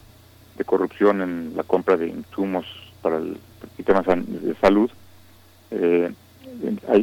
[0.58, 2.66] de corrupción en la compra de insumos
[3.02, 3.38] para el
[3.76, 4.90] sistema de salud.
[5.72, 6.12] Eh,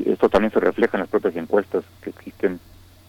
[0.07, 2.61] esto también se refleja en las propias encuestas que existen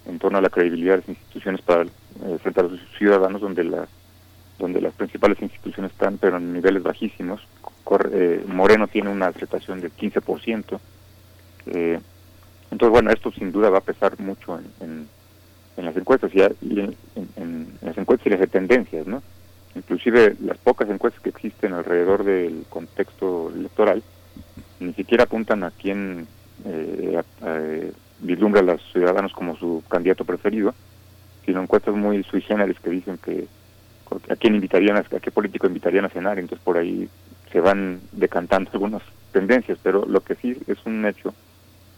[0.05, 3.63] en torno a la credibilidad de las instituciones para eh, frente a los ciudadanos, donde
[3.63, 3.87] la
[4.59, 7.41] donde las principales instituciones están, pero en niveles bajísimos.
[7.83, 10.79] Cor- eh, Moreno tiene una aceptación del 15%.
[11.65, 11.99] Eh,
[12.69, 15.07] entonces, bueno, esto sin duda va a pesar mucho en,
[15.75, 16.95] en, las encuestas y, en,
[17.35, 19.23] en- las encuestas y las de tendencias, ¿no?
[19.75, 24.03] Inclusive las pocas encuestas que existen alrededor del contexto electoral
[24.79, 26.27] ni siquiera apuntan a quién
[26.65, 30.73] eh, vislumbra a los ciudadanos como su candidato preferido,
[31.45, 33.47] sino encuestas muy sui generis que dicen que
[34.29, 37.09] a quién invitarían, a qué político invitarían a cenar, entonces por ahí
[37.51, 39.01] se van decantando algunas
[39.31, 41.33] tendencias, pero lo que sí es un hecho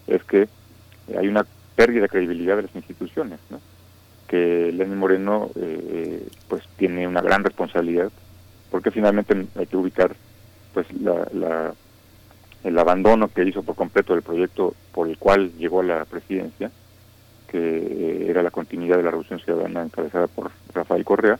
[0.07, 0.47] es que
[1.17, 1.45] hay una
[1.75, 3.59] pérdida de credibilidad de las instituciones, ¿no?
[4.27, 8.11] Que Lenín Moreno eh, pues tiene una gran responsabilidad
[8.71, 10.15] porque finalmente hay que ubicar
[10.73, 11.73] pues la, la-
[12.63, 16.71] el abandono que hizo por completo del proyecto por el cual llegó a la presidencia
[17.47, 21.37] que eh, era la continuidad de la revolución ciudadana encabezada por Rafael Correa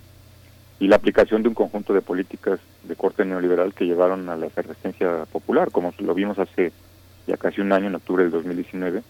[0.80, 4.46] y la aplicación de un conjunto de políticas de corte neoliberal que llevaron a la
[4.46, 6.72] efervescencia popular como lo vimos hace
[7.26, 9.02] ya casi un año en octubre del 2019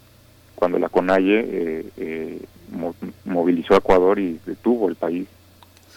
[0.55, 2.41] cuando la CONAIE eh, eh,
[2.71, 2.95] mo-
[3.25, 5.27] movilizó a Ecuador y detuvo el país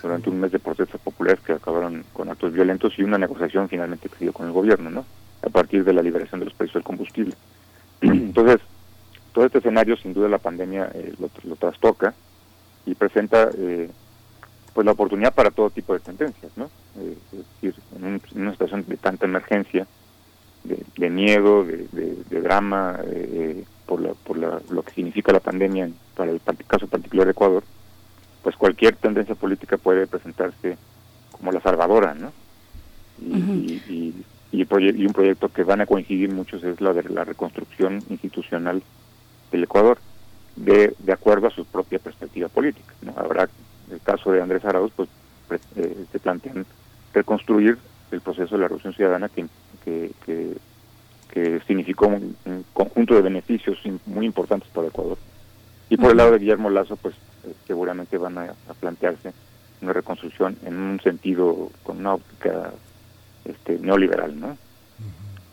[0.02, 4.08] durante un mes de protestas populares que acabaron con actos violentos y una negociación finalmente
[4.08, 5.04] que se dio con el gobierno, ¿no?
[5.42, 7.34] A partir de la liberación de los precios del combustible.
[8.00, 8.58] Entonces,
[9.32, 12.14] todo este escenario, sin duda, la pandemia eh, lo, trastoca
[12.86, 13.88] y presenta eh,
[14.72, 16.70] pues la oportunidad para todo tipo de tendencias, ¿no?
[16.98, 19.86] Eh, es decir, en, un- en una situación de tanta emergencia,
[20.64, 25.32] de, de miedo, de, de- de drama, eh, por, la, por la, lo que significa
[25.32, 27.64] la pandemia para el caso particular de Ecuador,
[28.42, 30.76] pues cualquier tendencia política puede presentarse
[31.32, 32.32] como la salvadora, ¿no?
[33.20, 38.00] Y, y, y, un proyecto que van a coincidir muchos es la de la reconstrucción
[38.10, 38.82] institucional
[39.50, 39.98] del Ecuador,
[40.54, 42.92] de, de acuerdo a su propia perspectiva política.
[43.02, 43.12] ¿no?
[43.16, 43.48] Habrá
[43.90, 45.08] el caso de Andrés Arauz, pues
[45.76, 46.64] eh, se plantean
[47.12, 47.78] reconstruir
[48.12, 49.46] el proceso de la revolución ciudadana que,
[49.84, 50.56] que, que,
[51.66, 52.36] significó un,
[52.72, 55.18] conjunto de beneficios muy importantes para Ecuador.
[55.90, 57.14] Y por el lado de Guillermo Lazo, pues
[57.44, 59.32] eh, seguramente van a, a, plantearse
[59.80, 62.72] una reconstrucción en un sentido con una óptica
[63.44, 64.58] este, neoliberal, ¿no?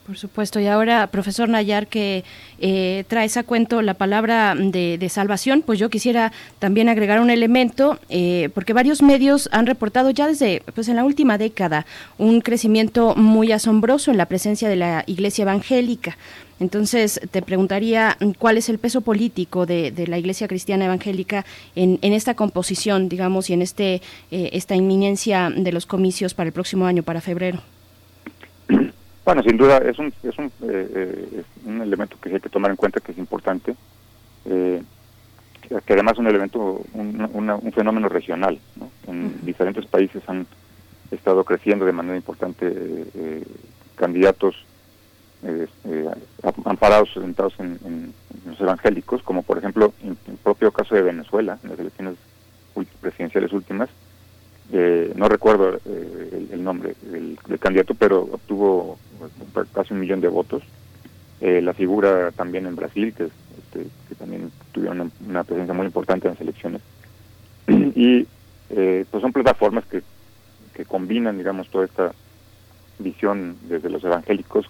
[0.06, 0.60] Por supuesto.
[0.60, 2.24] Y ahora, profesor Nayar, que
[2.60, 7.98] eh, traes a cuento la palabra de, salvación, pues yo quisiera también agregar un elemento,
[8.10, 11.88] eh, porque varios medios han reportado ya desde, pues en la última década,
[12.20, 16.20] un crecimiento muy asombroso en la presencia de la Iglesia evangélica.
[16.60, 21.46] Entonces, te preguntaría cuál es el peso político de, la Iglesia Cristiana Evangélica
[21.76, 26.54] en, esta composición, digamos, y en este eh, esta inminencia de los comicios para el
[26.54, 27.75] próximo año, para febrero.
[29.26, 30.52] Bueno, sin duda es un, es un, eh,
[30.94, 33.76] eh, un elemento que hay que tomar en cuenta que es importante,
[34.46, 34.84] eh,
[35.84, 38.60] que además es un elemento, un, un fenómeno regional.
[38.76, 38.92] ¿no?
[39.08, 40.46] En diferentes países han
[41.10, 43.02] estado creciendo de manera importante
[43.96, 44.64] candidatos
[46.64, 48.14] amparados, sentados en, en,
[48.46, 52.16] los evangélicos, como por ejemplo en el propio caso de Venezuela, en las elecciones
[53.02, 53.90] presidenciales últimas,
[54.72, 58.98] eh, no recuerdo eh, el, nombre del, candidato, pero obtuvo
[59.74, 60.64] casi un millón de votos.
[61.42, 66.28] Eh, la figura también en Brasil, que, este, que también tuvieron una, presencia muy importante
[66.28, 66.82] en las elecciones.
[67.68, 68.28] y
[68.68, 70.02] pues son plataformas que,
[70.74, 72.12] que combinan, digamos, toda esta
[72.98, 74.66] visión desde los evangélicos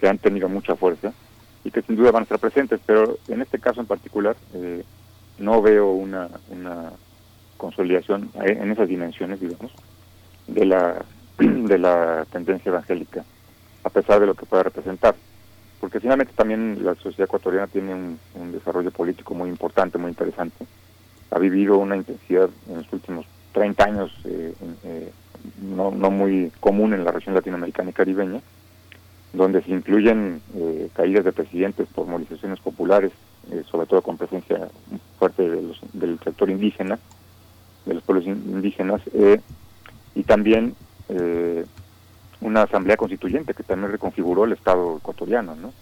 [0.00, 1.12] que han tenido mucha fuerza
[1.64, 4.36] y que sin duda van a estar presentes, pero en este caso en particular
[5.38, 6.92] no veo una, una
[7.58, 9.72] consolidación en esas dimensiones, digamos,
[10.46, 11.04] de la,
[11.38, 13.24] de la tendencia evangélica,
[13.84, 15.14] a pesar de lo que pueda representar.
[15.80, 20.66] Porque finalmente también la sociedad ecuatoriana tiene un, desarrollo político muy importante, muy interesante.
[21.30, 24.54] Ha vivido una intensidad en los últimos 30 años eh,
[24.84, 25.12] eh,
[25.62, 28.40] no, muy común en la región latinoamericana y caribeña,
[29.32, 33.12] donde se incluyen eh, caídas de presidentes por movilizaciones populares,
[33.70, 34.68] sobre todo con presencia
[35.18, 35.48] fuerte
[35.94, 36.98] del sector indígena,
[37.88, 39.40] de los pueblos indígenas eh,
[40.14, 40.74] y también
[41.08, 41.64] eh,
[42.40, 45.72] una asamblea constituyente que también reconfiguró el Estado ecuatoriano, ¿no?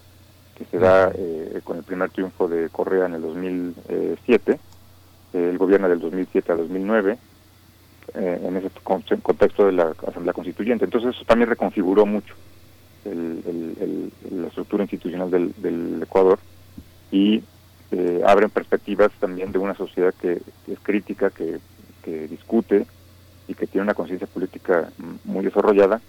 [0.57, 4.59] que se da eh, con el primer triunfo de Correa en el 2007,
[5.35, 7.19] el gobierno del 2007 a 2009,
[8.15, 8.70] en ese
[9.20, 10.87] contexto de la Asamblea Constituyente.
[10.87, 12.35] Entonces eso también reconfiguró mucho
[13.05, 16.39] la estructura institucional del, del Ecuador
[17.11, 17.43] y
[18.24, 21.59] abren perspectivas también de una sociedad que es crítica, que
[22.07, 22.87] que discute
[23.49, 24.91] y que tiene una conciencia política
[25.24, 26.01] muy desarrollada,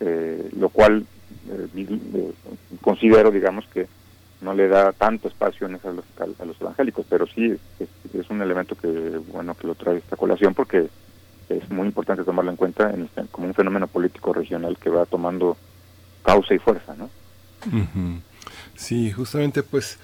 [0.00, 1.06] eh, lo cual
[1.50, 2.32] eh, eh,
[2.80, 3.86] considero, digamos, que
[4.40, 8.74] no le da tanto espacio en esa a los evangélicos, pero sí es, un elemento
[8.74, 8.88] que,
[9.32, 10.88] bueno, que lo trae esta colación porque
[11.50, 15.04] es muy importante tomarlo en cuenta en este, como un fenómeno político regional que va
[15.04, 15.56] tomando
[16.22, 17.10] causa y fuerza, ¿no?
[18.74, 19.98] Sí, justamente pues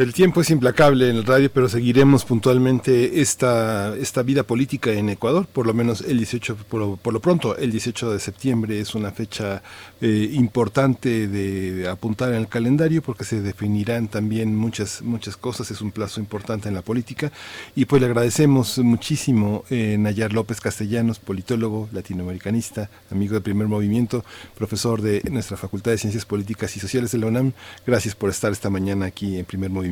[0.00, 5.10] el tiempo es implacable en el radio, pero seguiremos puntualmente esta, esta vida política en
[5.10, 9.10] Ecuador, por lo menos el 18, por, lo pronto, el 18 de septiembre es una
[9.10, 9.62] fecha
[10.00, 15.82] eh, importante de apuntar en el calendario porque se definirán también muchas, muchas cosas, es
[15.82, 17.30] un plazo importante en la política.
[17.76, 24.24] Y pues le agradecemos muchísimo eh, Nayar López Castellanos, politólogo, latinoamericanista, amigo de primer movimiento,
[24.56, 27.52] profesor de nuestra Facultad de Ciencias Políticas y Sociales de la UNAM.
[27.86, 29.89] Gracias por estar esta mañana aquí en primer movimiento.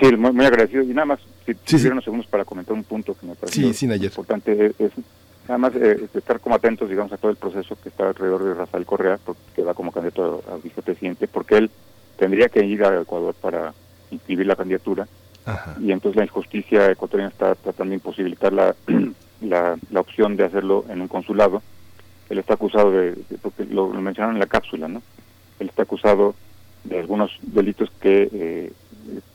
[0.00, 0.82] Sí, muy, agradecido.
[0.82, 3.60] Y nada más, si sí, unos segundos para comentar un punto que me parece
[4.04, 4.92] importante, es,
[5.44, 8.54] nada más eh, estar como atentos, digamos, a todo el proceso que está alrededor de
[8.54, 9.18] Rafael Correa,
[9.54, 11.70] que va como candidato a, vicepresidente, porque él
[12.18, 13.72] tendría que ir a Ecuador para
[14.10, 15.08] inscribir la candidatura.
[15.80, 18.52] Y entonces la injusticia ecuatoriana está tratando de imposibilitar
[19.40, 21.62] la, la, opción de hacerlo en un consulado.
[22.30, 25.02] Él está acusado de, porque lo, mencionaron en la cápsula, ¿no?
[25.58, 26.36] Él está acusado
[26.84, 28.72] de algunos delitos que eh,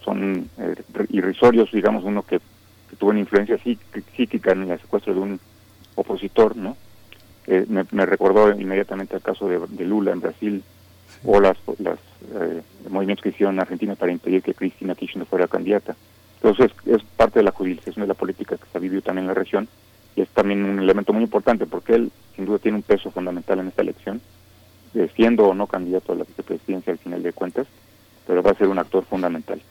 [0.04, 0.76] son eh,
[1.10, 2.40] irrisorios, digamos, uno que,
[2.98, 5.40] tuvo una influencia psíquica en el secuestro de un
[5.96, 6.78] opositor, ¿no?
[7.46, 10.64] Eh, me, recordó inmediatamente el caso de, Lula en Brasil
[11.24, 12.00] o las, las
[12.34, 15.96] eh, movimientos que hicieron en Argentina para impedir que Cristina Kirchner fuera candidata.
[16.42, 19.28] Entonces es parte de la judicialización de la política que se ha vivido también en
[19.30, 19.68] la región
[20.16, 23.60] y es también un elemento muy importante porque él sin duda tiene un peso fundamental
[23.60, 24.22] en esta elección,
[25.16, 27.68] siendo o no candidato a la vicepresidencia al final de cuentas,
[28.28, 29.62] pero va a ser un actor fundamental.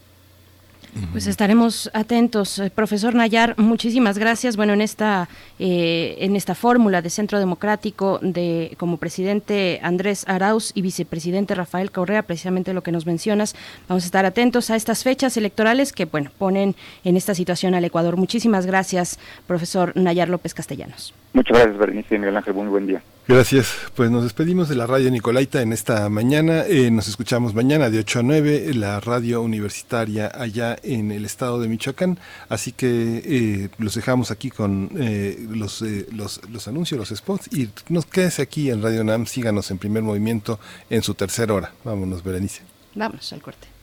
[1.13, 2.59] Pues estaremos atentos.
[2.59, 4.57] Eh, profesor Nayar, muchísimas gracias.
[4.57, 5.29] Bueno, en esta,
[5.59, 11.91] eh, en esta fórmula de Centro Democrático, de como presidente Andrés Arauz y vicepresidente Rafael
[11.91, 13.55] Correa, precisamente lo que nos mencionas,
[13.89, 16.75] vamos a estar atentos a estas fechas electorales que, bueno, ponen
[17.05, 18.17] en esta situación al Ecuador.
[18.17, 21.13] Muchísimas gracias, profesor Nayar López Castellanos.
[21.35, 22.55] Muchas gracias, Berenice y Miguel Ángel.
[22.55, 23.03] Muy buen día.
[23.29, 23.75] Gracias.
[23.97, 26.65] Pues nos despedimos de la radio Nicolaita en esta mañana.
[26.69, 31.61] Eh, nos escuchamos mañana de 8 a 9, la radio universitaria allá en el estado
[31.61, 32.21] de Michoacán.
[32.49, 37.49] Así que eh, los dejamos aquí con eh, los, eh, los, los anuncios, los spots.
[37.53, 39.27] Y nos quédese aquí en Radio NAM.
[39.27, 41.73] Síganos en primer movimiento en su tercera hora.
[41.83, 42.63] Vámonos, Berenice.
[42.95, 43.76] Vámonos al corte.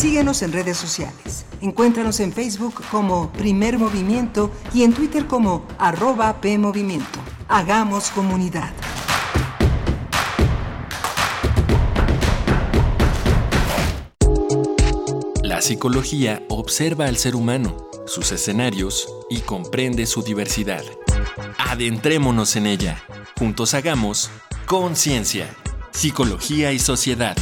[0.00, 1.44] Síguenos en redes sociales.
[1.60, 7.18] Encuéntranos en Facebook como Primer Movimiento y en Twitter como arroba PMovimiento.
[7.48, 8.72] Hagamos comunidad.
[15.42, 20.82] La psicología observa al ser humano, sus escenarios y comprende su diversidad.
[21.58, 23.02] Adentrémonos en ella.
[23.38, 24.30] Juntos hagamos
[24.64, 25.54] conciencia,
[25.92, 27.36] psicología y sociedad.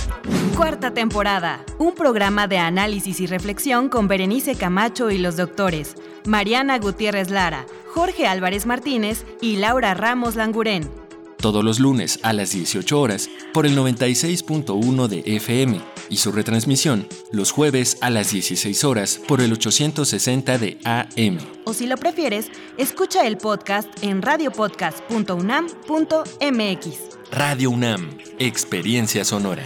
[0.57, 1.65] Cuarta temporada.
[1.79, 5.95] Un programa de análisis y reflexión con Berenice Camacho y los doctores
[6.27, 7.65] Mariana Gutiérrez Lara,
[7.95, 10.98] Jorge Álvarez Martínez y Laura Ramos Langurén.
[11.41, 17.07] Todos los lunes a las 18 horas por el 96.1 de FM y su retransmisión
[17.31, 21.39] los jueves a las 16 horas por el 860 de AM.
[21.65, 26.99] O si lo prefieres, escucha el podcast en radiopodcast.unam.mx.
[27.31, 29.63] Radio UNAM, Experiencia Sonora.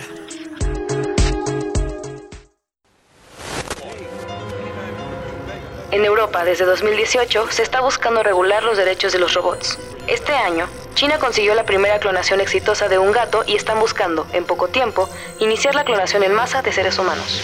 [5.91, 9.79] En Europa, desde 2018, se está buscando regular los derechos de los robots.
[10.09, 14.45] Este año, China consiguió la primera clonación exitosa de un gato y están buscando, en
[14.45, 15.09] poco tiempo,
[15.39, 17.41] iniciar la clonación en masa de seres humanos.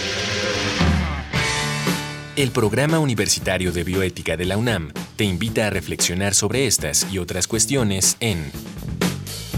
[2.34, 7.18] El Programa Universitario de Bioética de la UNAM te invita a reflexionar sobre estas y
[7.18, 8.52] otras cuestiones en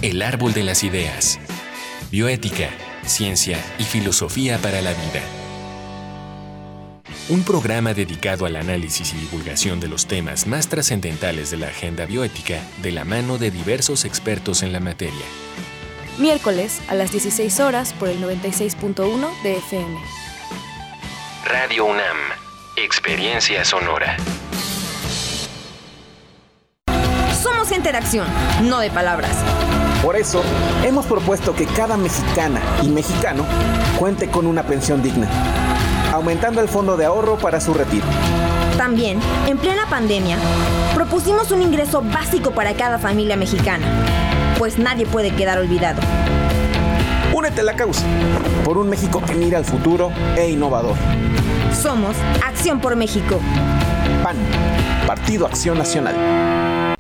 [0.03, 1.39] El Árbol de las Ideas.
[2.11, 2.69] Bioética,
[3.05, 5.40] ciencia y filosofía para la vida.
[7.31, 12.05] Un programa dedicado al análisis y divulgación de los temas más trascendentales de la agenda
[12.05, 15.25] bioética de la mano de diversos expertos en la materia.
[16.19, 20.01] Miércoles a las 16 horas por el 96.1 de FM.
[21.45, 22.17] Radio UNAM,
[22.77, 24.17] Experiencia Sonora.
[27.41, 28.27] Somos interacción,
[28.65, 29.37] no de palabras.
[30.03, 30.43] Por eso,
[30.83, 33.47] hemos propuesto que cada mexicana y mexicano
[34.01, 35.29] cuente con una pensión digna,
[36.13, 38.07] aumentando el fondo de ahorro para su retiro.
[38.77, 40.39] También, en plena pandemia,
[40.95, 43.87] propusimos un ingreso básico para cada familia mexicana,
[44.59, 46.01] pues nadie puede quedar olvidado.
[47.35, 48.05] Únete a la causa,
[48.65, 50.97] por un México que mira al futuro e innovador.
[51.73, 53.39] Somos Acción por México.
[54.23, 54.37] PAN,
[55.07, 56.97] Partido Acción Nacional.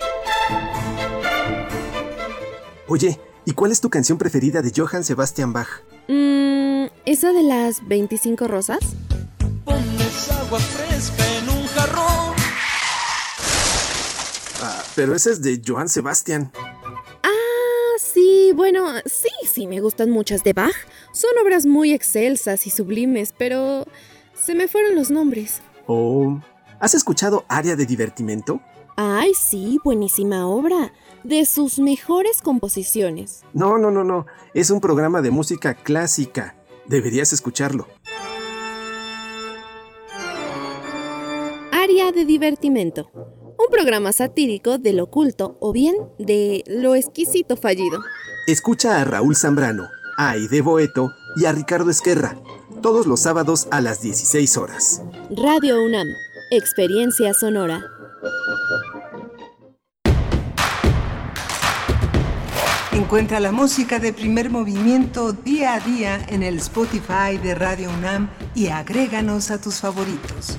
[2.87, 5.69] Oye, ¿y cuál es tu canción preferida de Johann Sebastian Bach?
[6.09, 8.79] Mmm, ¿esa de las 25 rosas?
[9.71, 12.35] Pones agua fresca en un jarrón.
[14.63, 16.51] Ah, pero esa es de Johann Sebastian.
[17.23, 20.75] Ah, sí, bueno, sí, sí, me gustan muchas de Bach.
[21.13, 23.87] Son obras muy excelsas y sublimes, pero
[24.35, 25.63] se me fueron los nombres.
[25.87, 26.41] Oh,
[26.81, 28.61] ¿has escuchado Área de Divertimento?
[28.97, 30.93] Ay, sí, buenísima obra.
[31.23, 33.43] De sus mejores composiciones.
[33.53, 34.27] No, no, no, no.
[34.53, 36.57] Es un programa de música clásica.
[36.87, 37.87] Deberías escucharlo.
[41.91, 43.11] Área de Divertimento.
[43.15, 47.99] Un programa satírico del oculto o bien de lo exquisito fallido.
[48.47, 52.37] Escucha a Raúl Zambrano, a Aide Boeto y a Ricardo Esquerra.
[52.81, 55.03] Todos los sábados a las 16 horas.
[55.31, 56.07] Radio UNAM.
[56.53, 57.83] Experiencia sonora.
[62.93, 68.31] Encuentra la música de primer movimiento día a día en el Spotify de Radio UNAM
[68.55, 70.57] y agréganos a tus favoritos.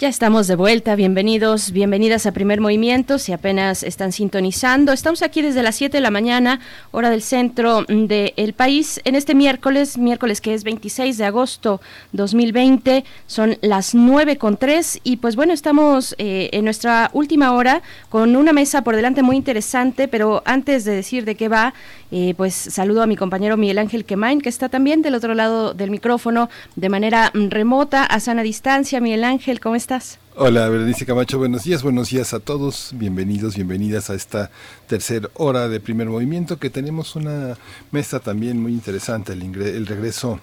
[0.00, 4.92] Ya estamos de vuelta, bienvenidos, bienvenidas a Primer Movimiento, si apenas están sintonizando.
[4.92, 6.60] Estamos aquí desde las 7 de la mañana,
[6.90, 11.82] hora del centro del país, en este miércoles, miércoles que es 26 de agosto
[12.12, 17.82] 2020, son las 9 con 3 y pues bueno, estamos eh, en nuestra última hora
[18.08, 21.74] con una mesa por delante muy interesante, pero antes de decir de qué va,
[22.10, 25.74] eh, pues saludo a mi compañero Miguel Ángel Quemain, que está también del otro lado
[25.74, 29.00] del micrófono de manera remota, a sana distancia.
[29.00, 29.90] Miguel Ángel, ¿cómo estás?
[29.90, 30.18] estás?
[30.36, 34.50] Hola, Berenice Camacho, buenos días, buenos días a todos, bienvenidos, bienvenidas a esta
[34.86, 37.56] tercera hora de primer movimiento, que tenemos una
[37.92, 40.38] mesa también muy interesante, el, ingre- el regreso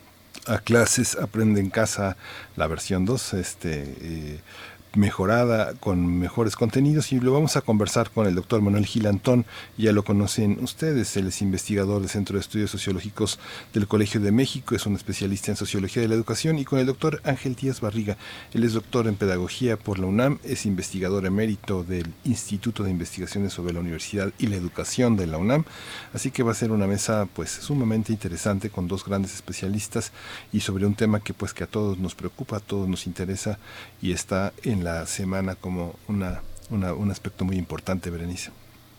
[0.48, 2.18] a clases, aprende en casa,
[2.56, 3.84] la versión 2, este...
[4.02, 4.40] eh,
[4.96, 9.46] mejorada con mejores contenidos y lo vamos a conversar con el doctor Manuel Gil Antón,
[9.78, 13.40] ya lo conocen ustedes, él es investigador del Centro de Estudios Sociológicos
[13.74, 16.86] del Colegio de México, es un especialista en Sociología de la Educación y con el
[16.86, 18.18] doctor Ángel Díaz Barriga,
[18.54, 23.54] él es doctor en Pedagogía por la UNAM, es investigador emérito del Instituto de Investigaciones
[23.54, 25.66] sobre la Universidad y la Educación de la UNAM,
[26.14, 30.12] así que va a ser una mesa pues sumamente interesante con dos grandes especialistas
[30.52, 33.60] y sobre un tema que pues que a todos nos preocupa, a todos nos interesa
[34.02, 38.52] y está en la semana como una, una- un aspecto muy importante, Berenice.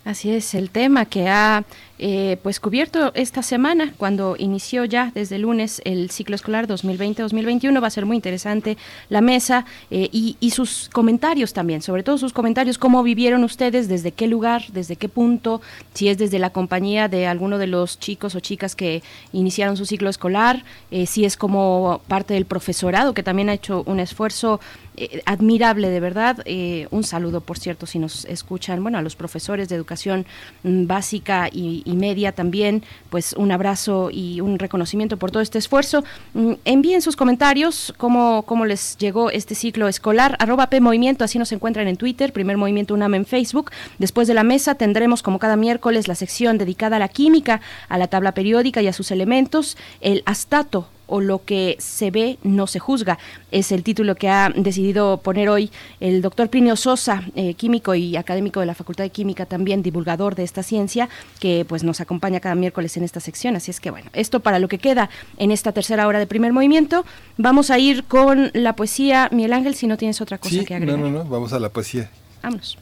[0.04, 1.64] Así es, el tema que ha
[1.98, 7.82] eh, pues cubierto esta semana, cuando inició ya desde el lunes el ciclo escolar 2020-2021,
[7.82, 8.78] va a ser muy interesante
[9.10, 13.86] la mesa eh, y, y sus comentarios también, sobre todo sus comentarios, cómo vivieron ustedes,
[13.88, 15.60] desde qué lugar, desde qué punto,
[15.92, 19.02] si es desde la compañía de alguno de los chicos o chicas que
[19.32, 23.82] iniciaron su ciclo escolar, eh, si es como parte del profesorado que también ha hecho
[23.84, 24.58] un esfuerzo
[25.00, 26.42] eh, admirable de verdad.
[26.44, 30.26] Eh, un saludo, por cierto, si nos escuchan, bueno, a los profesores de educación
[30.64, 36.04] mm, básica y, media también, pues un abrazo y un reconocimiento por todo este esfuerzo.
[36.34, 41.38] Mm, envíen sus comentarios, cómo, cómo les llegó este ciclo escolar, arroba P Movimiento, así
[41.38, 43.70] nos encuentran en Twitter, Primer Movimiento UNAM en Facebook.
[43.98, 47.98] Después de la mesa tendremos, como cada miércoles, la sección dedicada a la química, a
[47.98, 52.66] la tabla periódica y a sus elementos, el astato o lo que se ve no
[52.68, 53.18] se juzga.
[53.50, 58.14] Es el título que ha decidido poner hoy el doctor Plinio Sosa, eh, químico y
[58.16, 61.08] académico de la Facultad de Química, también divulgador de esta ciencia,
[61.40, 63.56] que pues nos acompaña cada miércoles en esta sección.
[63.56, 66.52] Así es que bueno, esto para lo que queda en esta tercera hora de primer
[66.52, 67.04] movimiento.
[67.38, 69.28] Vamos a ir con la poesía.
[69.32, 71.00] Miguel Ángel, si no tienes otra cosa Sí, que no, agregar.
[71.00, 72.10] no, no, vamos a la poesía.
[72.42, 72.78] Vámonos.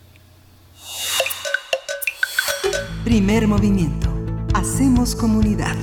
[3.05, 4.09] Primer movimiento.
[4.55, 5.77] Hacemos comunidad.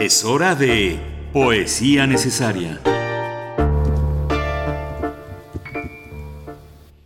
[0.00, 0.98] Es hora de
[1.30, 2.80] Poesía Necesaria.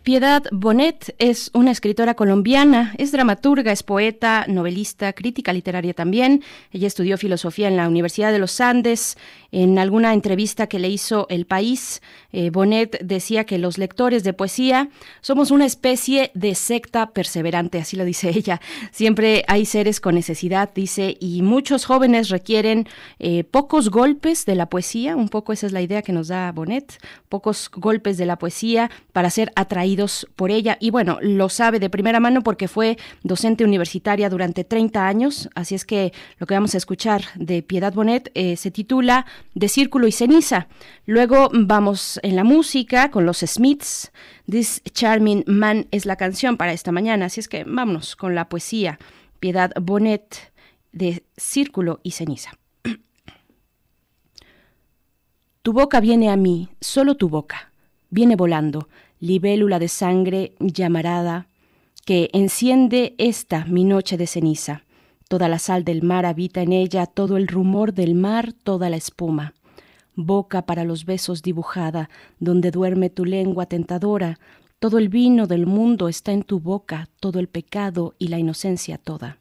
[0.01, 6.41] Piedad Bonet es una escritora colombiana, es dramaturga, es poeta, novelista, crítica literaria también.
[6.71, 9.17] Ella estudió filosofía en la Universidad de los Andes.
[9.57, 12.01] En alguna entrevista que le hizo El País,
[12.33, 14.89] eh, Bonet decía que los lectores de poesía
[15.21, 18.59] somos una especie de secta perseverante, así lo dice ella.
[18.91, 22.85] Siempre hay seres con necesidad, dice, y muchos jóvenes requieren
[23.17, 26.51] eh, pocos golpes de la poesía, un poco esa es la idea que nos da
[26.51, 30.75] Bonet, pocos golpes de la poesía para ser atraídos por ella.
[30.81, 35.75] Y bueno, lo sabe de primera mano porque fue docente universitaria durante 30 años, así
[35.75, 40.07] es que lo que vamos a escuchar de Piedad Bonet eh, se titula De Círculo
[40.07, 40.67] y Ceniza.
[41.05, 44.11] Luego vamos en la música con los Smiths.
[44.49, 48.49] This Charming Man es la canción para esta mañana, así es que vámonos con la
[48.49, 48.99] poesía.
[49.39, 50.51] Piedad Bonet
[50.91, 52.51] de Círculo y Ceniza.
[55.61, 57.71] Tu boca viene a mí, solo tu boca.
[58.09, 58.87] Viene volando,
[59.19, 61.47] libélula de sangre llamarada,
[62.05, 64.83] que enciende esta mi noche de ceniza.
[65.27, 68.97] Toda la sal del mar habita en ella, todo el rumor del mar, toda la
[68.97, 69.53] espuma.
[70.15, 74.39] Boca para los besos dibujada, donde duerme tu lengua tentadora,
[74.79, 78.97] todo el vino del mundo está en tu boca, todo el pecado y la inocencia
[78.97, 79.39] toda.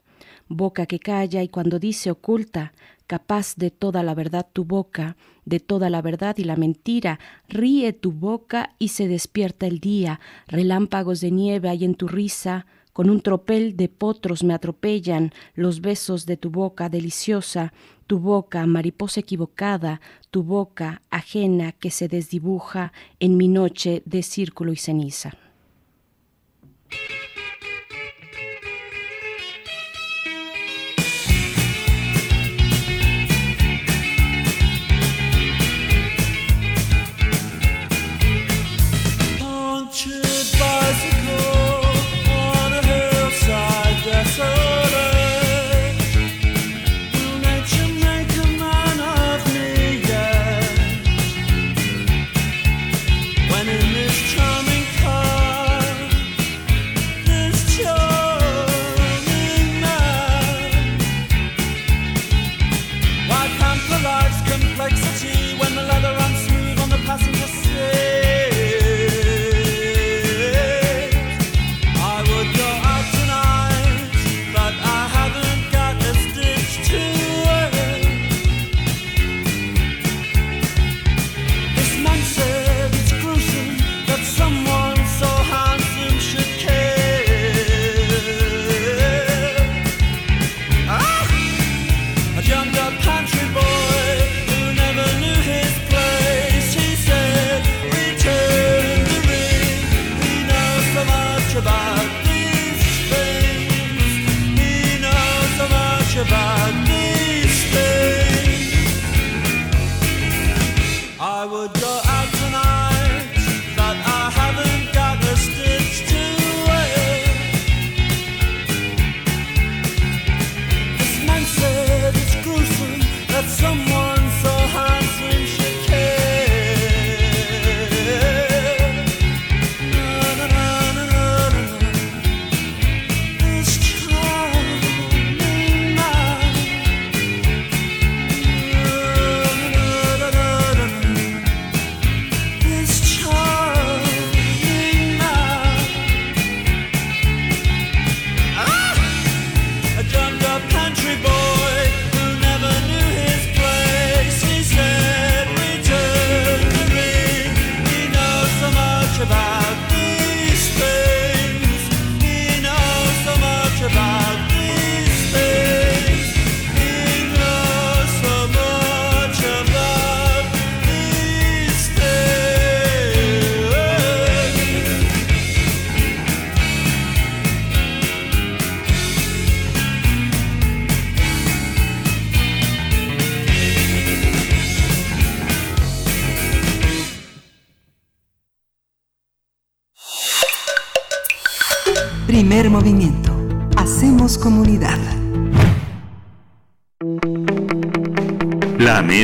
[0.48, 2.73] Boca que calla y cuando dice oculta,
[3.06, 7.93] capaz de toda la verdad tu boca, de toda la verdad y la mentira, ríe
[7.93, 13.11] tu boca y se despierta el día, relámpagos de nieve hay en tu risa, con
[13.11, 17.75] un tropel de potros me atropellan los besos de tu boca deliciosa,
[18.07, 20.01] tu boca, mariposa equivocada,
[20.31, 25.44] tu boca ajena que se desdibuja en mi noche de círculo y ceniza.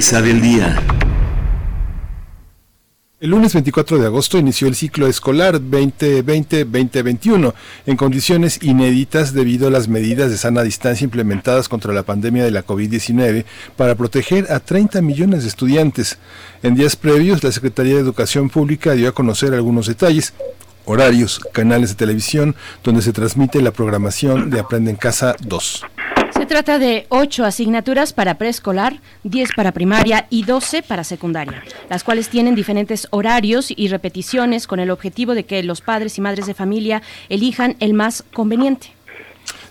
[0.00, 0.82] Día.
[3.20, 7.52] El lunes 24 de agosto inició el ciclo escolar 2020-2021
[7.84, 12.50] en condiciones inéditas debido a las medidas de sana distancia implementadas contra la pandemia de
[12.50, 13.44] la COVID-19
[13.76, 16.16] para proteger a 30 millones de estudiantes.
[16.62, 20.32] En días previos, la Secretaría de Educación Pública dio a conocer algunos detalles
[20.86, 25.84] horarios, canales de televisión donde se transmite la programación de Aprende en Casa 2.
[26.50, 32.28] Trata de ocho asignaturas para preescolar, 10 para primaria y 12 para secundaria, las cuales
[32.28, 36.54] tienen diferentes horarios y repeticiones con el objetivo de que los padres y madres de
[36.54, 38.88] familia elijan el más conveniente.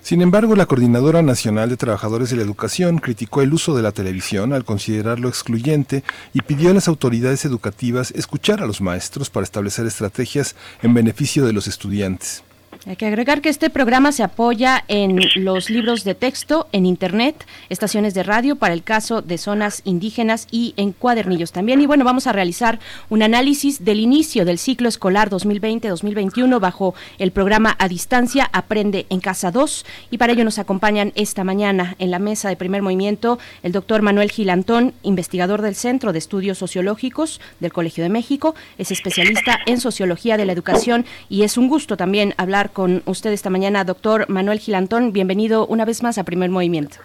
[0.02, 3.92] Sin embargo, la Coordinadora Nacional de Trabajadores de la Educación criticó el uso de la
[3.92, 9.44] televisión al considerarlo excluyente y pidió a las autoridades educativas escuchar a los maestros para
[9.44, 12.42] establecer estrategias en beneficio de los estudiantes.
[12.90, 17.46] Hay que agregar que este programa se apoya en los libros de texto, en Internet,
[17.70, 21.82] estaciones de radio para el caso de zonas indígenas y en cuadernillos también.
[21.82, 22.80] Y bueno, vamos a realizar
[23.10, 29.20] un análisis del inicio del ciclo escolar 2020-2021 bajo el programa a distancia Aprende en
[29.20, 29.86] Casa 2.
[30.10, 34.02] Y para ello nos acompañan esta mañana en la mesa de primer movimiento el doctor
[34.02, 38.56] Manuel Gilantón, investigador del Centro de Estudios Sociológicos del Colegio de México.
[38.80, 43.32] Es especialista en sociología de la educación y es un gusto también hablar con usted
[43.32, 45.12] esta mañana, doctor Manuel Gilantón.
[45.12, 46.98] Bienvenido una vez más a Primer Movimiento.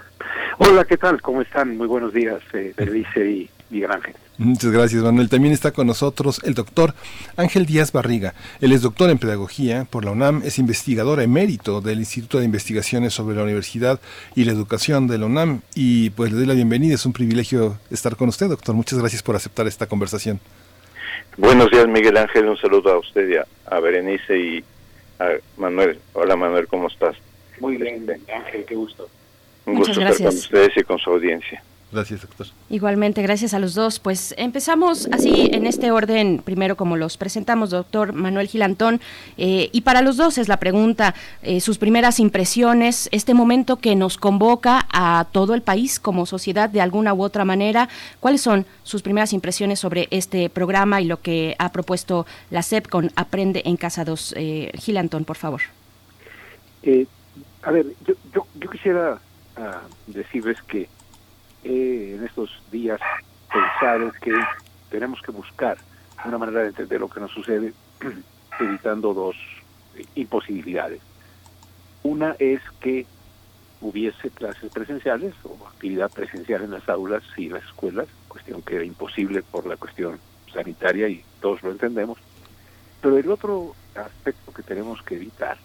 [0.59, 1.21] Hola, ¿qué tal?
[1.21, 1.77] ¿Cómo están?
[1.77, 4.15] Muy buenos días, eh, Berenice y Miguel Ángel.
[4.39, 5.29] Muchas gracias, Manuel.
[5.29, 6.95] También está con nosotros el doctor
[7.37, 8.35] Ángel Díaz Barriga.
[8.61, 13.13] Él es doctor en Pedagogía por la UNAM, es investigador emérito del Instituto de Investigaciones
[13.13, 14.01] sobre la Universidad
[14.37, 15.63] y la Educación de la UNAM.
[15.75, 18.77] Y pues le doy la bienvenida, es un privilegio estar con usted, doctor.
[18.77, 20.39] Muchas gracias por aceptar esta conversación.
[21.37, 22.47] Buenos días, Miguel Ángel.
[22.47, 24.65] Un saludo a usted y a, a Berenice y
[25.27, 25.99] a Manuel.
[26.13, 27.17] Hola, Manuel, ¿cómo estás?
[27.61, 29.09] Muy bien, Ángel, qué gusto.
[29.67, 30.45] Un Muchas gusto estar con gracias.
[30.45, 31.63] ustedes y con su audiencia.
[31.95, 32.49] Gracias, doctor.
[32.71, 34.01] Igualmente, gracias a los dos.
[34.01, 39.01] Pues empezamos así en este orden, primero como los presentamos, doctor Manuel Gilantón.
[39.37, 43.95] eh, y para los dos es la pregunta, eh, sus primeras impresiones, este momento que
[43.95, 47.89] nos convoca a todo el país como sociedad de alguna u otra manera.
[48.19, 52.89] ¿Cuáles son sus primeras impresiones sobre este programa y lo que ha propuesto la SEP
[52.89, 54.35] con Aprende en Casa 2?
[54.37, 55.61] Eh, Gilantón, por favor.
[56.83, 57.07] Eh,
[57.63, 59.21] a ver, yo, yo, yo quisiera
[59.57, 60.89] ah, decirles que
[61.65, 63.01] he en estos días
[63.53, 64.33] pensado que
[64.91, 65.79] tenemos que buscar
[66.25, 67.73] una manera de entender lo que nos sucede
[68.61, 69.37] evitando dos
[70.15, 71.01] imposibilidades.
[72.03, 73.07] Una es que
[73.81, 78.85] hubiese clases presenciales o actividad presencial en las aulas y las escuelas, cuestión que era
[78.85, 80.19] imposible por la cuestión
[80.53, 82.19] sanitaria y todos lo entendemos.
[83.01, 85.59] Pero el otro aspecto que tenemos que evitar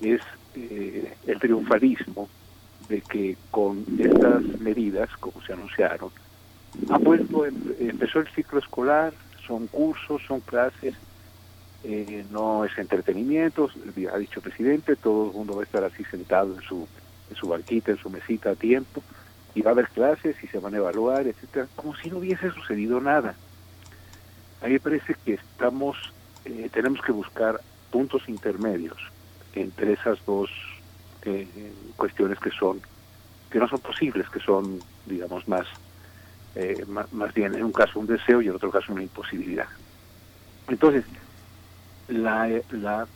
[0.00, 0.20] es
[0.54, 2.28] eh, el triunfalismo
[2.88, 6.12] de que con estas medidas, como se anunciaron,
[6.90, 9.14] ha puesto, em- empezó el ciclo escolar,
[9.46, 10.94] son cursos, son clases,
[11.82, 13.68] eh, no es entretenimiento,
[14.12, 16.88] ha dicho el presidente, todo el mundo va a estar así sentado en su,
[17.30, 19.02] en su barquita, en su mesita a tiempo,
[19.54, 22.50] y va a haber clases y se van a evaluar, etcétera, como si no hubiese
[22.50, 23.36] sucedido nada.
[24.60, 25.96] A mí me parece que estamos,
[26.44, 27.60] eh, tenemos que buscar
[27.90, 28.98] puntos intermedios
[29.52, 30.50] entre esas dos
[31.26, 32.80] eh, cuestiones que son,
[33.50, 35.66] que no son posibles, que son, digamos, más,
[36.54, 39.66] eh, más, bien en un caso un deseo y en otro caso una imposibilidad.
[40.68, 41.04] Entonces,
[42.08, 43.06] la, la,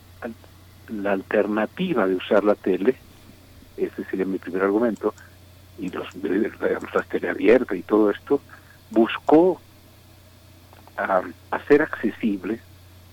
[0.89, 2.95] la alternativa de usar la tele,
[3.77, 5.13] ese sería mi primer argumento,
[5.79, 8.41] y los, digamos, las teleabiertas y todo esto,
[8.91, 9.59] buscó
[10.97, 11.21] a
[11.51, 12.59] hacer accesible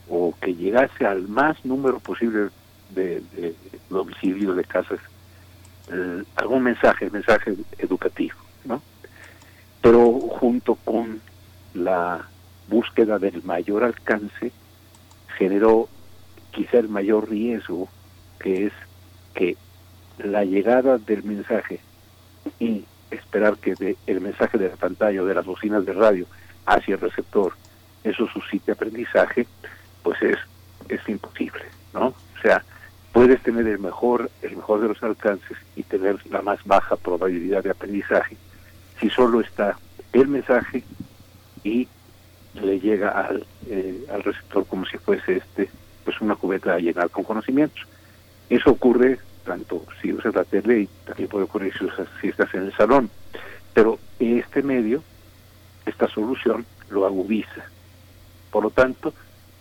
[0.08, 2.50] o que llegase al más número posible
[2.90, 3.54] de, de
[3.90, 4.98] domicilios, de casas,
[5.92, 8.82] eh, algún mensaje, mensaje educativo, ¿no?
[9.80, 11.20] Pero junto con
[11.74, 12.26] la
[12.68, 14.52] búsqueda del mayor alcance,
[15.36, 15.88] generó
[16.50, 17.88] quizá el mayor riesgo,
[18.40, 18.72] que es
[19.34, 19.56] que
[20.18, 21.80] la llegada del mensaje
[22.58, 26.26] y esperar que de- el mensaje de la pantalla o de las bocinas de radio
[26.66, 27.54] hacia el receptor
[28.04, 29.46] eso suscite aprendizaje,
[30.02, 30.36] pues es,
[30.88, 32.06] es imposible, ¿no?
[32.08, 32.64] O sea,
[33.12, 37.62] puedes tener el mejor, el mejor de los alcances y tener la más baja probabilidad
[37.62, 38.36] de aprendizaje
[39.00, 39.78] si solo está
[40.12, 40.82] el mensaje
[41.64, 41.88] y
[42.54, 45.70] le llega al, eh, al receptor como si fuese este
[46.04, 47.86] pues una cubeta a llenar con conocimientos.
[48.48, 52.52] Eso ocurre tanto si usas la tele y también puede ocurrir si, usas, si estás
[52.54, 53.10] en el salón.
[53.74, 55.02] Pero este medio,
[55.84, 57.64] esta solución, lo agudiza.
[58.50, 59.12] Por lo tanto,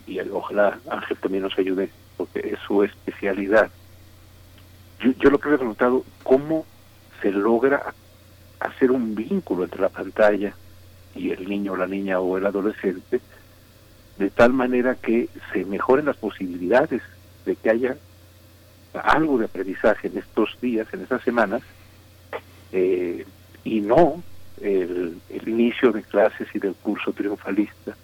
[0.06, 3.70] y ojalá Ángel también nos ayude, porque es su especialidad,
[5.00, 6.66] yo, yo lo que me he preguntado, ¿cómo
[7.22, 7.94] se logra
[8.60, 10.54] hacer un vínculo entre la pantalla
[11.16, 13.22] y el niño, la niña o el adolescente,
[14.18, 17.02] de tal manera que se mejoren las posibilidades
[17.46, 17.98] de que haya
[18.94, 21.62] algo de aprendizaje en estos días, en estas semanas,
[22.72, 23.26] eh,
[23.64, 24.24] y no
[24.62, 27.96] el, el inicio de clases y del curso triunfalista,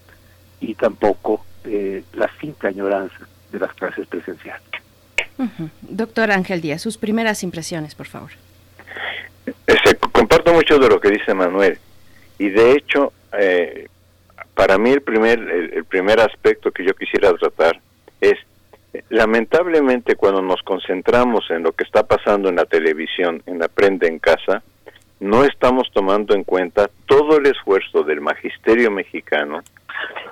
[0.59, 4.63] y tampoco eh, la finca añoranza de las clases presenciales.
[5.81, 8.31] Doctor Ángel Díaz, sus primeras impresiones, por favor.
[9.65, 11.77] Este, comparto mucho de lo que dice Manuel
[12.37, 13.87] y de hecho eh,
[14.53, 17.79] para mí el primer el, el primer aspecto que yo quisiera tratar
[18.21, 18.37] es
[19.09, 24.19] lamentablemente cuando nos concentramos en lo que está pasando en la televisión en Aprende en
[24.19, 24.63] casa
[25.19, 29.61] no estamos tomando en cuenta todo el esfuerzo del magisterio mexicano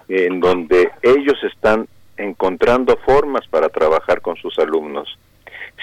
[0.07, 1.88] en donde ellos están
[2.18, 5.18] encontrando formas para trabajar con sus alumnos.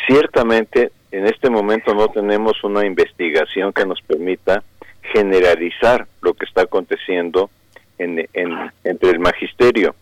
[0.07, 4.63] Ciertamente en este momento no tenemos una investigación que nos permita
[5.13, 7.51] generalizar lo que está aconteciendo
[7.99, 9.95] en, en- entre el magisterio.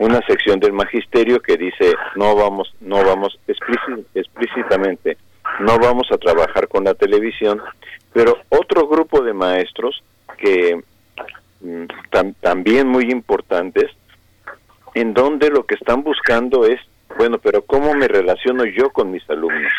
[0.00, 5.16] Una sección del magisterio que dice no vamos no vamos explíci- explícitamente
[5.60, 7.60] no vamos a trabajar con la televisión
[8.12, 10.02] pero otro grupo de maestros
[10.38, 10.80] que
[11.60, 13.86] mm, tam- también muy importantes
[14.94, 16.80] en donde lo que están buscando es
[17.16, 19.72] bueno pero cómo me relaciono yo con mis alumnos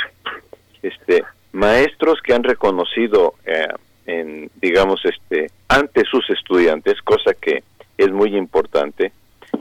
[0.82, 1.24] este
[1.54, 3.68] maestros que han reconocido eh,
[4.06, 7.64] en digamos este ante sus estudiantes cosa que
[7.98, 9.12] es muy importante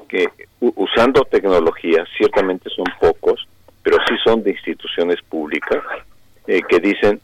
[0.09, 0.27] que
[0.61, 3.47] usando tecnología ciertamente son pocos
[3.83, 5.83] pero sí son de instituciones públicas
[6.47, 7.21] eh, que dicen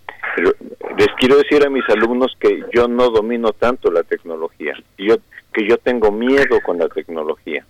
[0.98, 5.16] les quiero decir a mis alumnos que yo no domino tanto la tecnología yo
[5.52, 7.64] que yo tengo miedo con la tecnología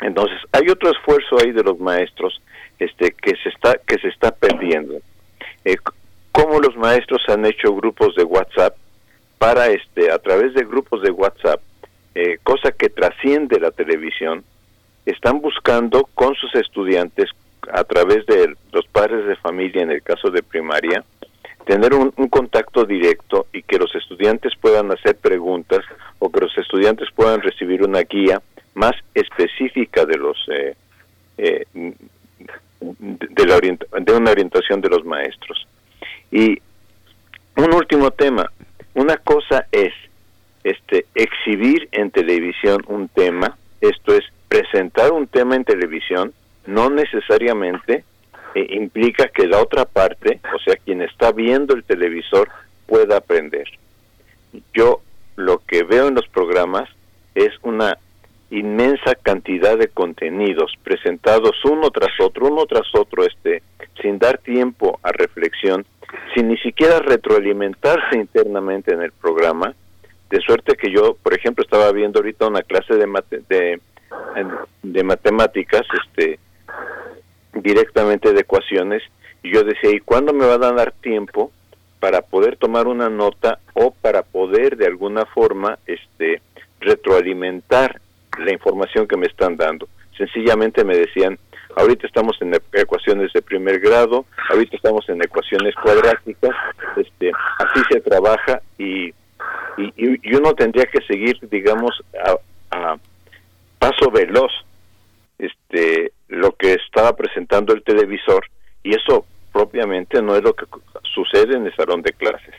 [0.00, 2.40] entonces hay otro esfuerzo ahí de los maestros
[2.78, 4.94] este que se está que se está perdiendo.
[5.64, 5.76] Eh,
[6.32, 8.76] cómo los maestros han hecho grupos de WhatsApp
[9.38, 11.60] para este a través de grupos de WhatsApp
[12.14, 14.44] eh, cosa que trasciende la televisión
[15.04, 17.28] están buscando con sus estudiantes
[17.72, 21.04] a través de los padres de familia en el caso de primaria
[21.66, 25.84] tener un contacto directo y que los estudiantes puedan hacer preguntas
[26.18, 28.40] o que los estudiantes puedan recibir una guía
[28.74, 30.74] más específica de los eh,
[31.38, 31.66] eh,
[32.80, 35.66] de, una orientación de los maestros.
[36.30, 36.60] Y
[37.56, 38.50] un último tema.
[38.94, 39.92] Una cosa es
[40.64, 46.34] este exhibir en televisión un tema esto es presentar un tema en televisión
[46.66, 48.04] no necesariamente
[48.54, 52.50] eh, implica que la otra parte o sea quien está viendo el televisor
[52.86, 53.68] pueda aprender.
[54.74, 55.00] Yo
[55.36, 56.90] lo que veo en los programas
[57.34, 57.96] es una
[58.50, 63.62] inmensa cantidad de contenidos presentados uno tras otro, uno tras otro, este,
[64.00, 65.84] sin dar tiempo a reflexión,
[66.34, 69.74] sin ni siquiera retroalimentarse internamente en el programa,
[70.28, 73.80] de suerte que yo, por ejemplo, estaba viendo ahorita una clase de
[74.82, 76.38] de matemáticas, este,
[77.54, 79.02] directamente de ecuaciones,
[79.42, 81.50] y yo decía, ¿y cuándo me van a dar tiempo
[81.98, 86.42] para poder tomar una nota o para poder de alguna forma, este,
[86.80, 88.00] retroalimentar
[88.38, 89.88] la información que me están dando.
[90.16, 91.38] Sencillamente me decían,
[91.76, 96.54] ahorita estamos en ecuaciones de primer grado, ahorita estamos en ecuaciones cuadráticas,
[96.96, 99.12] este, así se trabaja y,
[99.76, 102.36] y, uno tendría que seguir, digamos, a,
[102.76, 102.96] a
[103.78, 104.52] paso veloz
[105.38, 108.44] este lo que estaba presentando el televisor
[108.82, 110.66] y eso propiamente no es lo que
[111.14, 112.54] sucede en el salón de clases.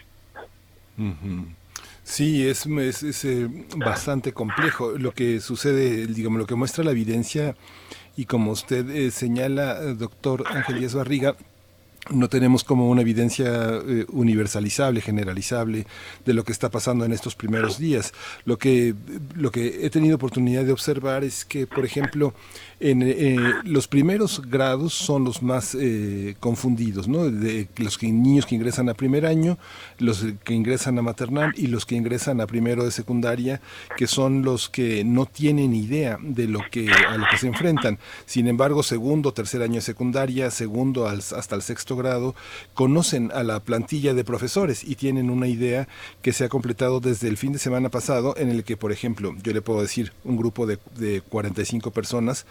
[2.12, 3.48] Sí, es, es, es, eh,
[3.78, 4.98] bastante complejo.
[4.98, 7.56] Lo que sucede, digamos, lo que muestra la evidencia,
[8.18, 11.38] y como usted eh, señala, doctor Ángel Díaz Barriga,
[12.10, 15.86] no tenemos como una evidencia eh, universalizable, generalizable
[16.26, 18.11] de lo que está pasando en estos primeros días.
[18.44, 18.95] Lo que,
[19.36, 22.34] lo que he tenido oportunidad de observar es que, por ejemplo,
[22.80, 27.26] en eh, los primeros grados son los más eh, confundidos, ¿no?
[27.78, 29.60] Los niños que ingresan a primer año,
[29.99, 33.61] los que ingresan a maternal y los que ingresan a primero de secundaria,
[33.95, 37.99] que son los que no tienen idea de lo que a lo que se enfrentan.
[38.26, 42.35] Sin embargo, segundo, tercer año de secundaria, segundo al- hasta el sexto grado,
[42.73, 45.88] conocen a la plantilla de profesores y tienen una idea
[46.22, 49.35] que se ha completado desde el fin de semana pasado, en el que, por ejemplo,
[49.43, 52.45] yo le puedo decir, un grupo de, de 45 personas,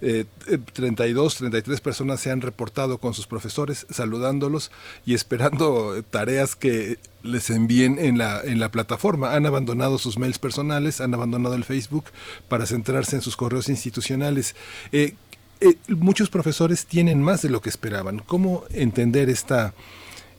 [0.00, 4.70] eh, eh, 32, 33 personas se han reportado con sus profesores, saludándolos
[5.06, 9.34] y esperando eh, tareas que les envíen en la, en la plataforma.
[9.34, 12.04] Han abandonado sus mails personales, han abandonado el Facebook
[12.48, 14.54] para centrarse en sus correos institucionales.
[14.92, 15.14] Eh,
[15.60, 18.18] eh, muchos profesores tienen más de lo que esperaban.
[18.26, 19.74] ¿Cómo entender esta,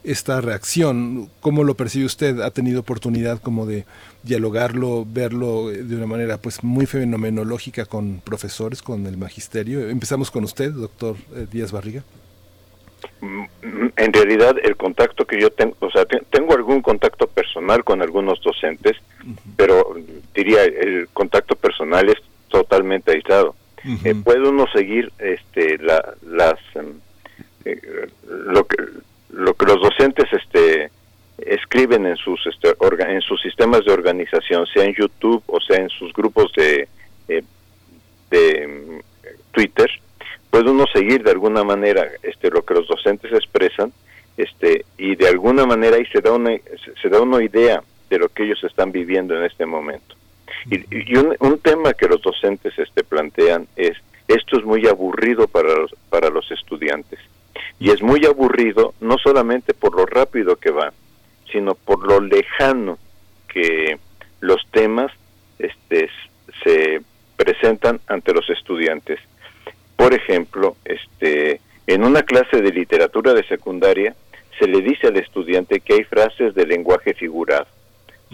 [0.03, 1.29] esta reacción?
[1.41, 2.39] ¿Cómo lo percibe usted?
[2.41, 3.85] ¿Ha tenido oportunidad como de
[4.23, 9.89] dialogarlo, verlo eh, de una manera pues muy fenomenológica con profesores, con el magisterio?
[9.89, 12.03] Empezamos con usted, doctor eh, Díaz Barriga.
[13.21, 13.43] Mm,
[13.97, 18.01] En realidad, el contacto que yo tengo, o sea, te- tengo algún contacto personal con
[18.01, 18.97] algunos docentes,
[19.55, 19.95] pero
[20.33, 22.17] diría, el contacto personal es
[22.49, 23.55] totalmente aislado.
[24.03, 26.93] Eh, puede uno seguir este, la, las, em,
[27.65, 27.79] eh,
[28.27, 28.77] lo, que,
[29.31, 30.89] lo que los docentes este,
[31.37, 35.77] escriben en sus, este, orga- en sus sistemas de organización, sea en YouTube o sea
[35.77, 36.87] en sus grupos de,
[37.27, 37.43] eh,
[38.31, 38.99] de mm,
[39.51, 39.89] Twitter,
[40.49, 43.91] puede uno seguir de alguna manera este lo que los docentes expresan
[44.37, 46.51] este y de alguna manera ahí se da una
[47.01, 50.14] se da una idea de lo que ellos están viviendo en este momento
[50.69, 55.47] y, y un, un tema que los docentes este plantean es esto es muy aburrido
[55.47, 57.19] para los para los estudiantes
[57.79, 60.93] y es muy aburrido no solamente por lo rápido que va
[61.51, 62.97] sino por lo lejano
[63.47, 63.97] que
[64.41, 65.11] los temas
[65.59, 66.09] este
[66.63, 67.01] se
[67.37, 69.19] presentan ante los estudiantes
[69.95, 74.15] por ejemplo, este, en una clase de literatura de secundaria
[74.59, 77.67] se le dice al estudiante que hay frases de lenguaje figurado.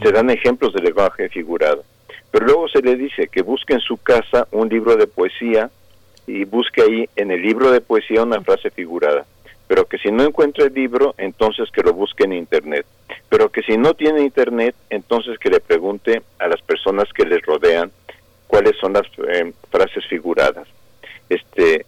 [0.01, 1.83] Se dan ejemplos de lenguaje figurado.
[2.32, 5.69] Pero luego se le dice que busque en su casa un libro de poesía
[6.26, 9.26] y busque ahí en el libro de poesía una frase figurada.
[9.68, 12.85] Pero que si no encuentra el libro, entonces que lo busque en internet.
[13.30, 17.42] Pero que si no tiene internet, entonces que le pregunte a las personas que les
[17.42, 17.92] rodean
[18.48, 20.68] cuáles son las eh, frases figuradas
[21.32, 21.85] este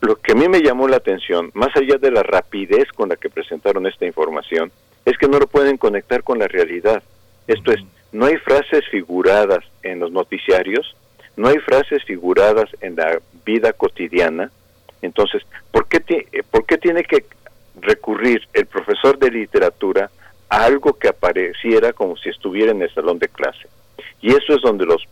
[0.00, 3.16] lo que a mí me llamó la atención, más allá de la rapidez con la
[3.16, 4.70] que presentaron esta información,
[5.06, 7.02] es que no lo pueden conectar con la realidad.
[7.46, 7.80] Esto es,
[8.14, 10.94] no hay frases figuradas en los noticiarios,
[11.36, 14.52] no hay frases figuradas en la vida cotidiana.
[15.02, 17.24] Entonces, ¿por qué, eh, ¿por qué tiene que
[17.80, 20.12] recurrir el profesor de literatura
[20.48, 23.66] a algo que apareciera como si estuviera en el salón de clase?
[24.22, 25.02] Y eso es donde los,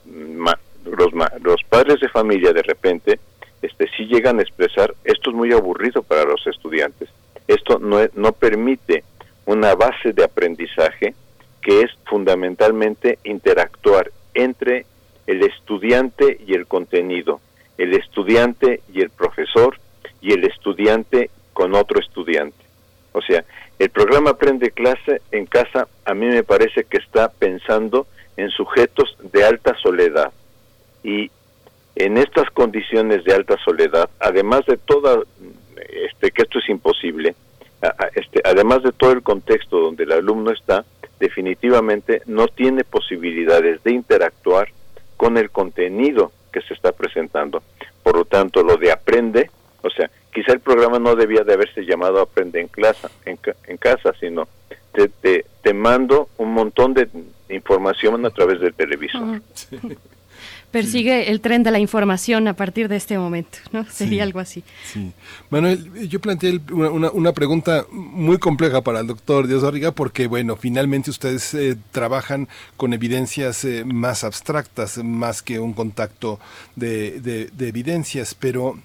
[0.84, 3.18] los, los padres de familia de repente
[3.62, 7.08] este, sí llegan a expresar, esto es muy aburrido para los estudiantes,
[7.48, 9.02] esto no, no permite
[9.44, 11.16] una base de aprendizaje
[11.62, 14.84] que es fundamentalmente interactuar entre
[15.26, 17.40] el estudiante y el contenido,
[17.78, 19.78] el estudiante y el profesor
[20.20, 22.56] y el estudiante con otro estudiante.
[23.12, 23.44] O sea,
[23.78, 29.16] el programa Aprende clase en casa a mí me parece que está pensando en sujetos
[29.32, 30.32] de alta soledad
[31.04, 31.30] y
[31.94, 35.22] en estas condiciones de alta soledad, además de toda
[35.76, 37.34] este que esto es imposible,
[38.14, 40.84] este, además de todo el contexto donde el alumno está,
[41.22, 44.68] definitivamente no tiene posibilidades de interactuar
[45.16, 47.62] con el contenido que se está presentando.
[48.02, 49.48] Por lo tanto, lo de aprende,
[49.82, 53.54] o sea, quizá el programa no debía de haberse llamado Aprende en, clase, en, ca-
[53.68, 54.48] en casa, sino
[54.92, 57.08] te, te, te mando un montón de
[57.48, 59.40] información a través del televisor.
[60.72, 63.84] Persigue el tren de la información a partir de este momento, ¿no?
[63.90, 64.20] Sería Sí.
[64.20, 64.64] algo así.
[64.92, 65.12] Sí.
[65.50, 69.92] Manuel, yo planteé el- una, una- una pregunta muy compleja para el doctor Díaz Barriga
[69.92, 76.40] porque, bueno, finalmente ustedes eh, trabajan con evidencias eh, más abstractas, más que un contacto
[76.74, 78.78] de, de- de evidencias, pero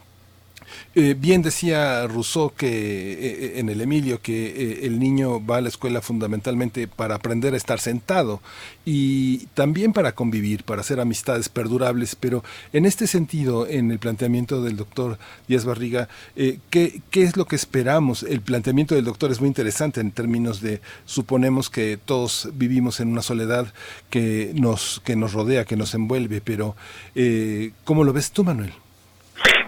[0.96, 5.62] eh, bien decía Rousseau que eh, en el Emilio que eh, el niño va a
[5.62, 8.42] la escuela fundamentalmente para aprender a estar sentado
[8.86, 14.64] y también para convivir, para hacer amistades perdurables, pero en este sentido, en el planteamiento
[14.64, 18.24] del doctor Díaz Barriga, eh, ¿qué, ¿qué es lo que esperamos?
[18.24, 23.10] El planteamiento del doctor es muy interesante en términos de suponemos que todos vivimos en
[23.10, 23.74] una soledad
[24.10, 26.78] que nos, que nos rodea, que nos envuelve, pero
[27.14, 28.72] eh, ¿cómo lo ves tú, Manuel?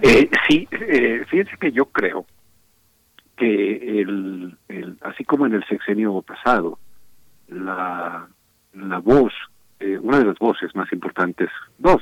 [0.01, 2.25] Eh, sí, eh, fíjense que yo creo
[3.35, 4.57] que el,
[5.01, 6.77] así como en el sexenio pasado,
[7.47, 8.27] la,
[8.73, 9.33] la voz,
[9.79, 12.01] eh, una de las voces más importantes, dos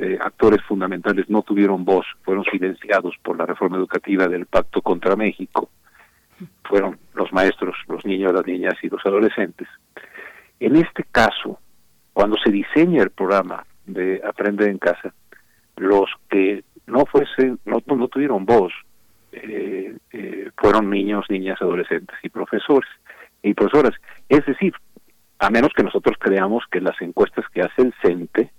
[0.00, 5.16] eh, actores fundamentales no tuvieron voz, fueron silenciados por la reforma educativa del Pacto contra
[5.16, 5.70] México,
[6.64, 9.68] fueron los maestros, los niños, las niñas y los adolescentes.
[10.58, 11.60] En este caso,
[12.12, 15.14] cuando se diseña el programa de Aprender en Casa,
[15.76, 18.72] los que no fuesen, no, no tuvieron voz,
[19.32, 22.88] eh, eh, fueron niños, niñas, adolescentes y profesores
[23.42, 23.94] y profesoras.
[24.28, 24.74] Es decir,
[25.38, 28.50] a menos que nosotros creamos que las encuestas que hace el CENTE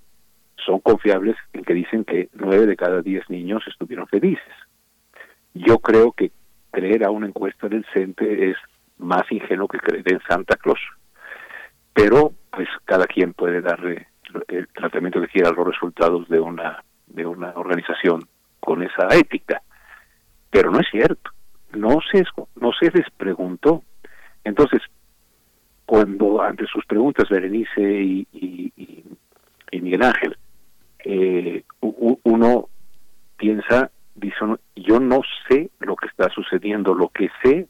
[0.58, 4.54] son confiables en que dicen que nueve de cada diez niños estuvieron felices.
[5.54, 6.32] Yo creo que
[6.72, 8.58] creer a una encuesta del CENTE es
[8.98, 10.80] más ingenuo que creer en Santa Claus.
[11.94, 14.08] Pero, pues, cada quien puede darle
[14.48, 18.22] el tratamiento que quiera a los resultados de una de una organización
[18.60, 19.62] con esa ética.
[20.50, 21.32] Pero no es cierto,
[21.74, 22.24] no se,
[22.56, 23.84] no se les preguntó.
[24.44, 24.82] Entonces,
[25.86, 28.28] cuando ante sus preguntas Berenice y,
[29.72, 30.38] Miguel Ángel,
[31.04, 32.70] eh, uno
[33.36, 34.38] piensa, dice
[34.78, 37.68] yo no sé lo que está sucediendo, lo que sé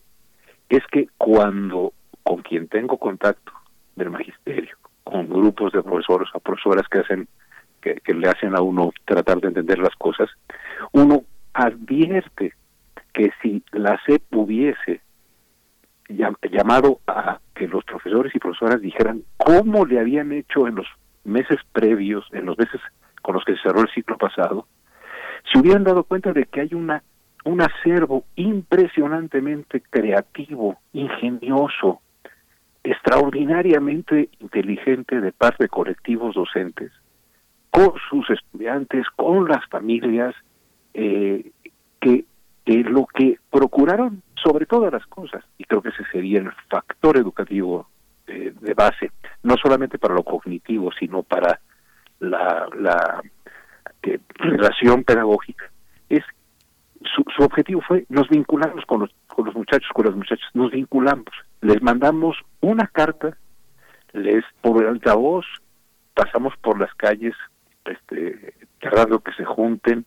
[0.69, 3.51] es que cuando con quien tengo contacto
[3.95, 7.27] del magisterio, con grupos de profesores o profesoras que hacen
[7.83, 10.29] que, le hacen a uno tratar de entender las cosas,
[10.91, 12.53] uno advierte
[13.13, 15.01] que si la SEP hubiese
[16.09, 20.87] llam- llamado a que los profesores y profesoras dijeran cómo le habían hecho en los
[21.23, 22.81] meses previos, en los meses
[23.21, 24.67] con los que se cerró el ciclo pasado,
[25.51, 27.03] se hubieran dado cuenta de que hay una
[27.45, 31.99] un acervo impresionantemente creativo, ingenioso,
[32.85, 36.91] extraordinariamente inteligente de parte de colectivos docentes,
[37.73, 40.35] con sus estudiantes, con las familias,
[40.93, 41.51] eh,
[41.99, 42.25] que,
[42.65, 47.87] lo que procuraron sobre todas las cosas, y creo que ese sería el factor educativo
[48.27, 49.11] eh, de base,
[49.41, 51.59] no solamente para lo cognitivo, sino para
[52.19, 53.21] la, la
[54.35, 55.65] relación pedagógica,
[56.09, 56.23] es
[57.15, 60.71] su, su objetivo fue nos vinculamos con los, con los muchachos, con las muchachas, nos
[60.71, 63.35] vinculamos, les mandamos una carta,
[64.13, 65.45] les por el altavoz
[66.13, 67.33] pasamos por las calles,
[67.85, 70.05] este, tratando que se junten,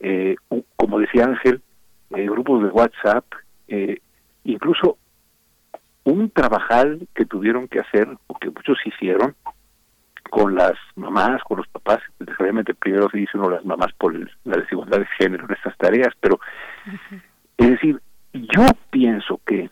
[0.00, 0.36] eh,
[0.76, 1.62] como decía Ángel,
[2.10, 3.24] eh, grupos de WhatsApp,
[3.68, 3.98] eh,
[4.44, 4.98] incluso
[6.04, 9.34] un trabajal que tuvieron que hacer, o que muchos hicieron,
[10.30, 14.30] con las mamás, con los papás, realmente primero se dice uno las mamás por el-
[14.44, 16.38] la desigualdad de género en estas tareas, pero
[17.58, 18.00] es decir,
[18.32, 19.70] yo pienso que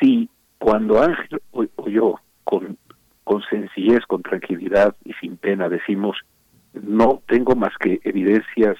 [0.00, 0.28] si
[0.58, 2.78] cuando Ángel o, o yo con,
[3.26, 6.16] con sencillez, con tranquilidad y sin pena decimos
[6.74, 8.76] no tengo más que evidencias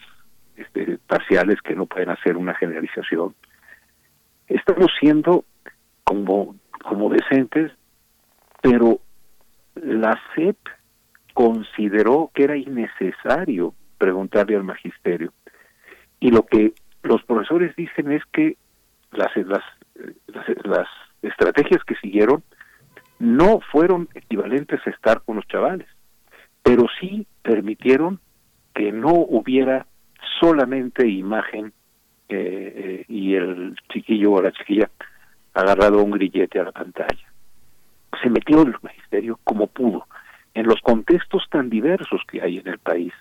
[0.54, 3.34] este, parciales que no pueden hacer una generalización,
[4.46, 5.44] estamos siendo
[6.04, 7.72] como, como decentes,
[8.62, 9.00] pero
[9.74, 10.58] la SEP
[11.34, 15.32] consideró que era innecesario preguntarle al magisterio.
[16.20, 18.56] Y lo que los profesores dicen es que
[19.10, 19.64] las, las,
[20.28, 20.88] las, las
[21.22, 22.44] estrategias que siguieron
[23.18, 25.88] no fueron equivalentes a estar con los chavales,
[26.62, 28.20] pero sí permitieron
[28.74, 29.86] que no hubiera
[30.40, 31.72] solamente imagen
[32.28, 34.90] eh, eh, y el chiquillo o la chiquilla
[35.54, 37.32] agarrado un grillete a la pantalla.
[38.22, 40.06] Se metió el magisterio como pudo,
[40.54, 43.12] en los contextos tan diversos que hay en el país.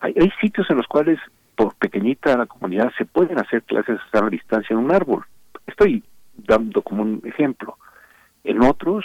[0.00, 1.18] Hay, hay sitios en los cuales,
[1.56, 5.24] por pequeñita la comunidad, se pueden hacer clases a la distancia en un árbol.
[5.66, 6.04] Estoy
[6.36, 7.78] dando como un ejemplo.
[8.46, 9.04] En otros,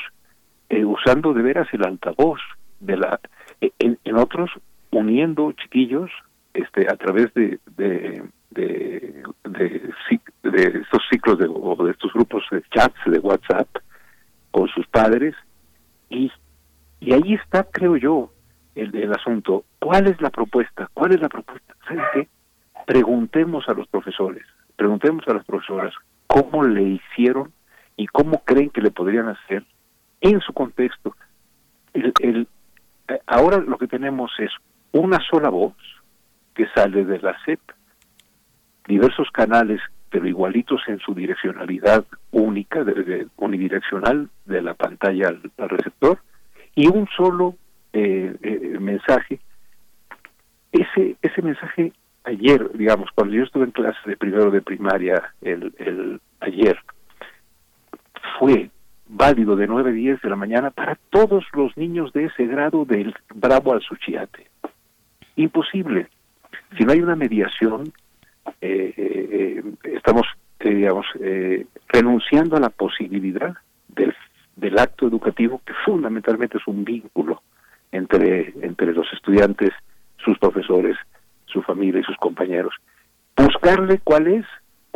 [0.69, 2.39] eh, usando de veras el altavoz,
[2.79, 3.19] de la,
[3.59, 4.51] eh, en, otros,
[4.91, 6.11] uniendo chiquillos
[6.53, 9.23] este, a través de, de, de,
[10.43, 13.67] de estos ciclos de, o de estos grupos de chats de WhatsApp
[14.51, 15.33] con sus padres
[16.11, 16.31] y,
[16.99, 18.31] y ahí está, creo yo,
[18.75, 19.65] el, el asunto.
[19.79, 20.87] ¿Cuál es la propuesta?
[20.93, 21.75] ¿Cuál es la propuesta?
[21.87, 22.27] ¿Saben qué?
[22.85, 24.45] Preguntemos a los profesores,
[24.75, 25.95] preguntemos a las profesoras
[26.27, 27.51] cómo le hicieron
[28.01, 29.63] y cómo creen que le podrían hacer
[30.21, 31.15] en su contexto.
[31.93, 32.47] El,
[33.07, 34.49] eh, ahora lo que tenemos es
[34.91, 35.75] una sola voz
[36.55, 37.59] que sale de la SEP,
[38.87, 45.69] diversos canales, pero igualitos en su direccionalidad única, de, unidireccional, de la pantalla al, al
[45.69, 46.17] receptor,
[46.73, 47.55] y un solo
[47.93, 49.39] eh, eh, mensaje.
[50.71, 55.71] Ese, ese mensaje ayer, digamos, cuando yo estuve en clase de primero de primaria el,
[55.77, 56.79] el ayer,
[58.39, 58.69] fue
[59.07, 62.85] válido de 9 a 10 de la mañana para todos los niños de ese grado
[62.85, 64.47] del Bravo al Suchiate.
[65.35, 66.07] Imposible.
[66.77, 67.91] Si no hay una mediación,
[68.61, 70.25] eh, eh, estamos,
[70.59, 71.05] eh, digamos,
[71.89, 73.53] renunciando a la posibilidad
[73.89, 74.15] del,
[74.55, 77.41] del acto educativo que fundamentalmente es un vínculo
[77.91, 79.71] entre, entre los estudiantes,
[80.23, 80.95] sus profesores,
[81.45, 82.73] su familia y sus compañeros.
[83.35, 84.45] Buscarle cuál es,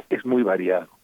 [0.09, 0.94] es muy variado.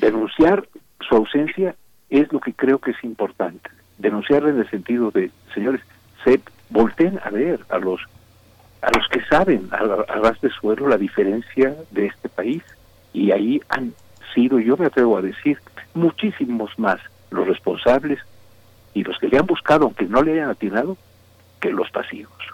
[0.00, 0.66] Denunciar
[1.06, 1.74] su ausencia
[2.10, 3.70] es lo que creo que es importante.
[3.98, 5.80] Denunciarle en el sentido de, señores,
[6.24, 6.40] se
[6.70, 8.00] volteen a ver a los
[8.82, 12.62] a los que saben a, a ras de suelo la diferencia de este país
[13.14, 13.94] y ahí han
[14.34, 15.58] sido, yo me atrevo a decir,
[15.94, 18.18] muchísimos más los responsables
[18.92, 20.96] y los que le han buscado, aunque no le hayan atinado,
[21.60, 22.53] que los pasivos.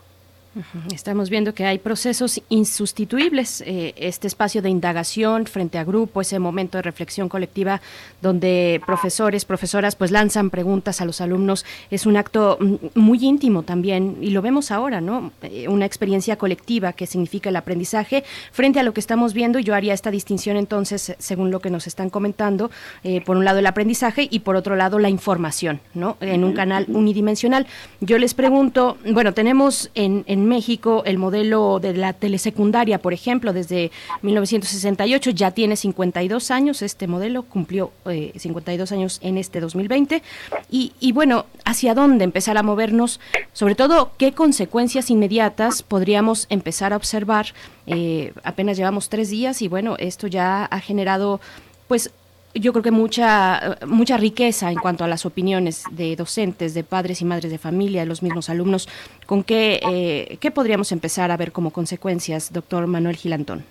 [0.93, 3.61] Estamos viendo que hay procesos insustituibles.
[3.61, 7.81] Eh, este espacio de indagación frente a grupo, ese momento de reflexión colectiva
[8.21, 13.63] donde profesores, profesoras, pues lanzan preguntas a los alumnos, es un acto mm, muy íntimo
[13.63, 15.33] también y lo vemos ahora, ¿no?
[15.43, 19.61] Eh, una experiencia colectiva que significa el aprendizaje frente a lo que estamos viendo.
[19.61, 22.71] Yo haría esta distinción entonces, según lo que nos están comentando,
[23.05, 26.17] eh, por un lado el aprendizaje y por otro lado la información, ¿no?
[26.21, 27.67] En un canal unidimensional.
[28.01, 33.53] Yo les pregunto, bueno, tenemos en en México el modelo de la telesecundaria, por ejemplo,
[33.53, 33.91] desde
[34.23, 40.23] 1968 ya tiene 52 años, este modelo cumplió 52 eh, años en este 2020.
[40.71, 43.21] Y, y bueno, ¿hacia dónde empezar a movernos?
[43.53, 47.47] Sobre todo, ¿qué consecuencias inmediatas podríamos empezar a observar?
[47.87, 51.41] Eh, apenas llevamos tres días y bueno, esto ya ha generado
[51.89, 52.13] pues
[52.55, 57.21] yo creo que mucha, mucha riqueza en cuanto a las opiniones de docentes, de padres
[57.21, 58.89] y madres de familia, de los mismos alumnos.
[59.27, 63.65] ¿Con qué, eh, qué podríamos empezar a ver como consecuencias, doctor Manuel Gilantón?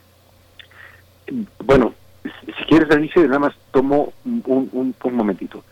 [1.64, 1.94] Bueno,
[2.24, 5.64] si quieres, Alicia, nada más tomo un, un, un momentito.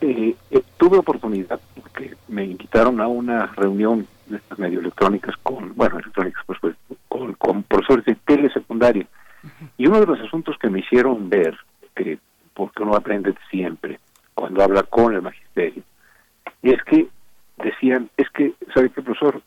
[0.00, 5.74] Eh, eh, tuve oportunidad, porque me invitaron a una reunión de estas medio electrónicas con,
[5.74, 6.76] bueno, electrónicas, pues, pues
[7.08, 9.06] con, con profesores de telesecundaria.
[9.78, 11.56] Y uno de los asuntos que me hicieron ver,
[11.94, 12.18] que
[12.56, 14.00] porque uno aprende siempre
[14.34, 15.82] cuando habla con el magisterio.
[16.62, 17.06] Y es que
[17.58, 19.42] decían, es que, ¿sabe qué, profesor?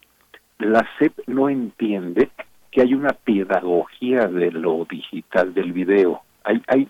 [0.59, 2.29] La SEP no entiende
[2.71, 6.21] que hay una pedagogía de lo digital, del video.
[6.43, 6.88] Hay, hay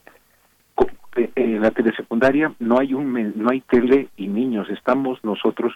[1.16, 5.74] eh, en la telesecundaria no hay un no hay tele y niños, estamos nosotros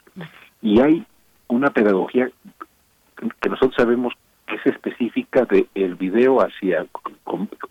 [0.62, 1.06] y hay
[1.48, 2.30] una pedagogía
[3.42, 4.14] que nosotros sabemos
[4.46, 6.86] que es específica de el video hacia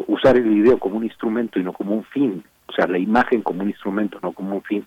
[0.07, 3.43] usar el video como un instrumento y no como un fin o sea, la imagen
[3.43, 4.87] como un instrumento, no como un fin.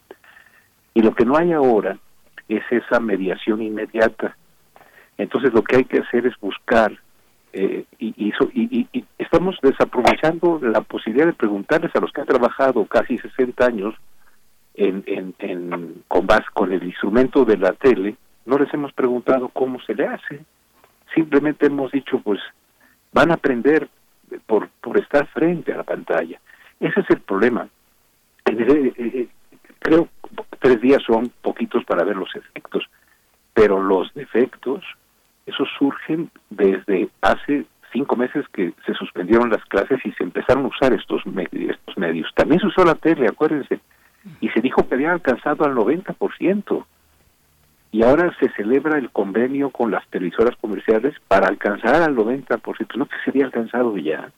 [0.94, 1.98] Y lo que no hay ahora
[2.50, 4.36] es esa mediación inmediata.
[5.18, 6.98] Entonces lo que hay que hacer es buscar,
[7.54, 12.86] eh, y, y, y, estamos desaprovechando la posibilidad de preguntarles a los que han trabajado
[12.86, 13.96] casi 60 años
[14.74, 15.04] en,
[15.40, 16.04] en,
[16.54, 18.16] con el instrumento de la tele,
[18.46, 20.42] no les hemos preguntado cómo se le hace.
[21.14, 22.40] Simplemente hemos dicho, pues
[23.14, 23.88] van a aprender
[24.46, 26.40] por, por estar frente a la pantalla.
[26.80, 27.70] Ese es el problema.
[28.60, 29.28] Eh,
[29.80, 30.08] creo
[30.60, 32.84] tres días son poquitos para ver los efectos,
[33.54, 34.84] pero los defectos,
[35.46, 40.70] esos surgen desde hace cinco meses que se suspendieron las clases y se empezaron a
[40.70, 42.30] usar estos, medios, estos medios.
[42.36, 43.80] También se usó la tele, acuérdense,
[44.42, 46.86] y se dijo que había alcanzado al 90%.
[47.92, 53.06] Y ahora se celebra el convenio con las televisoras comerciales para alcanzar al 90%, no
[53.06, 54.30] que se había alcanzado ya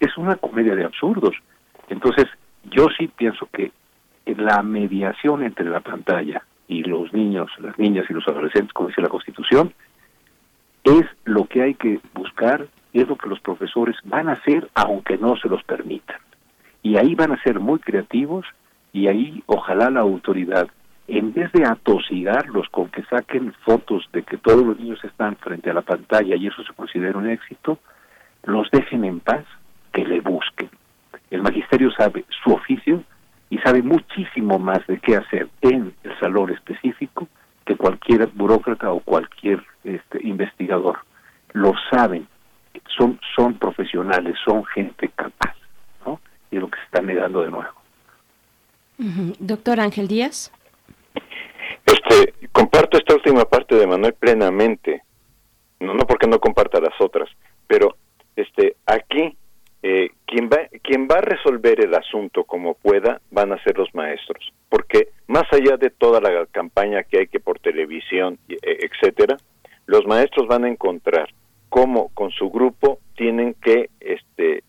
[0.00, 1.34] es, una comedia de absurdos.
[1.88, 2.26] Entonces,
[2.70, 3.72] yo sí pienso que
[4.26, 9.02] la mediación entre la pantalla y los niños, las niñas y los adolescentes, como dice
[9.02, 9.72] la Constitución,
[10.82, 15.18] es lo que hay que buscar, es lo que los profesores van a hacer aunque
[15.18, 16.18] no se los permitan.
[16.82, 18.46] Y ahí van a ser muy creativos
[18.92, 20.68] y ahí ojalá la autoridad,
[21.08, 25.70] en vez de atosigarlos con que saquen fotos de que todos los niños están frente
[25.70, 27.78] a la pantalla y eso se considera un éxito,
[28.44, 29.44] los dejen en paz,
[29.92, 30.70] que le busquen.
[31.34, 33.02] El magisterio sabe su oficio
[33.50, 37.26] y sabe muchísimo más de qué hacer en el salón específico
[37.66, 40.98] que cualquier burócrata o cualquier este, investigador.
[41.52, 42.28] Lo saben,
[42.96, 45.56] son, son profesionales, son gente capaz,
[46.06, 46.20] ¿no?
[46.52, 47.74] Y es lo que se está negando de nuevo.
[49.40, 50.52] Doctor Ángel Díaz.
[51.84, 55.02] Este, comparto esta última parte de Manuel plenamente,
[55.80, 57.28] no, no porque no comparta las otras,
[57.66, 57.96] pero
[58.36, 59.36] este, aquí
[59.86, 63.94] eh, quien va quien va a resolver el asunto como pueda van a ser los
[63.94, 69.36] maestros, porque más allá de toda la campaña que hay que por televisión, e, etcétera,
[69.84, 71.28] los maestros van a encontrar
[71.68, 74.64] cómo con su grupo tienen que este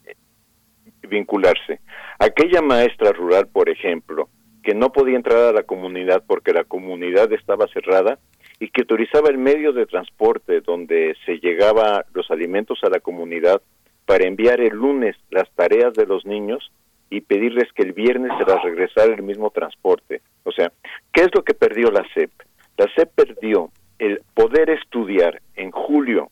[1.08, 1.80] vincularse.
[2.20, 4.28] Aquella maestra rural, por ejemplo,
[4.64, 8.20] que no podía entrar a la comunidad porque la comunidad estaba cerrada
[8.60, 13.62] y que utilizaba el medio de transporte donde se llegaba los alimentos a la comunidad
[14.06, 16.72] para enviar el lunes las tareas de los niños
[17.10, 20.22] y pedirles que el viernes se las regresara el mismo transporte.
[20.44, 20.72] O sea,
[21.14, 22.32] ¿qué es lo que perdió la SEP?
[22.78, 23.70] La SEP perdió
[24.00, 26.30] el poder estudiar en julio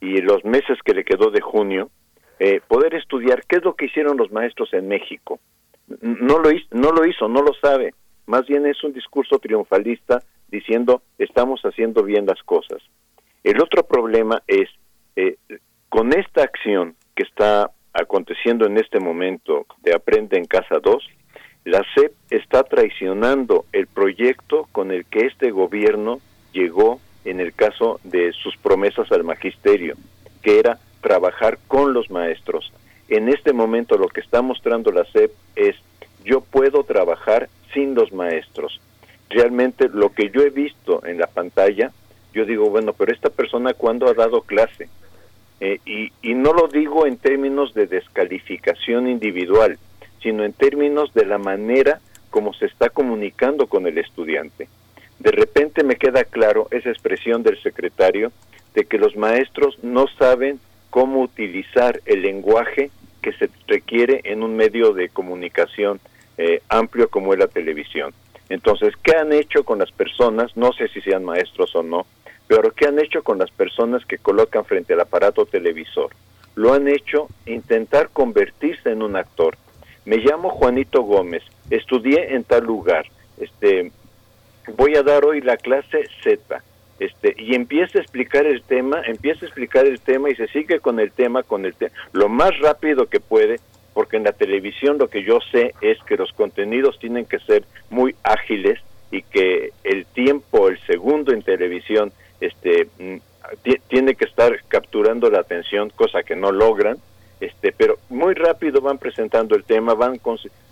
[0.00, 1.90] y los meses que le quedó de junio,
[2.38, 5.40] eh, poder estudiar qué es lo que hicieron los maestros en México.
[6.02, 7.94] No lo, hizo, no lo hizo, no lo sabe.
[8.26, 12.82] Más bien es un discurso triunfalista diciendo estamos haciendo bien las cosas.
[13.42, 14.68] El otro problema es,
[15.16, 15.36] eh,
[15.88, 21.10] con esta acción que está aconteciendo en este momento de Aprende en Casa 2,
[21.64, 26.20] la SEP está traicionando el proyecto con el que este gobierno
[26.52, 29.96] llegó en el caso de sus promesas al magisterio,
[30.42, 32.72] que era trabajar con los maestros.
[33.08, 35.74] En este momento lo que está mostrando la SEP es
[36.24, 38.80] yo puedo trabajar sin los maestros.
[39.28, 41.90] Realmente lo que yo he visto en la pantalla,
[42.32, 44.88] yo digo, bueno, pero esta persona cuándo ha dado clase?
[45.60, 49.78] Eh, y, no lo digo en términos de descalificación individual,
[50.22, 54.68] sino en términos de la manera como se está comunicando con el estudiante.
[55.18, 58.30] De repente me queda claro esa expresión del secretario
[58.74, 64.54] de que los maestros no saben cómo utilizar el lenguaje que se requiere en un
[64.54, 65.98] medio de comunicación
[66.36, 68.14] eh, amplio como es la televisión.
[68.48, 70.56] Entonces, ¿qué han hecho con las personas?
[70.56, 72.06] No sé si sean maestros o no,
[72.48, 76.10] pero ¿qué han hecho con las personas que colocan frente al aparato televisor?
[76.56, 79.56] Lo han hecho intentar convertirse en un actor.
[80.06, 83.06] Me llamo Juanito Gómez, estudié en tal lugar,
[83.38, 83.92] este,
[84.76, 86.62] voy a dar hoy la clase Z,
[86.98, 90.80] este, y empieza a explicar el tema, empieza a explicar el tema y se sigue
[90.80, 93.60] con el tema, con el tema, lo más rápido que puede,
[93.92, 97.64] porque en la televisión lo que yo sé es que los contenidos tienen que ser
[97.90, 103.16] muy ágiles y que el tiempo, el segundo en televisión, este, mm,
[103.88, 106.98] tiene que estar capturando la atención, cosa que no logran,
[107.40, 110.20] este, pero muy rápido van presentando el tema, van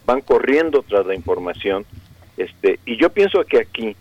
[0.04, 1.84] van corriendo tras la información,
[2.36, 3.96] este, y yo pienso que aquí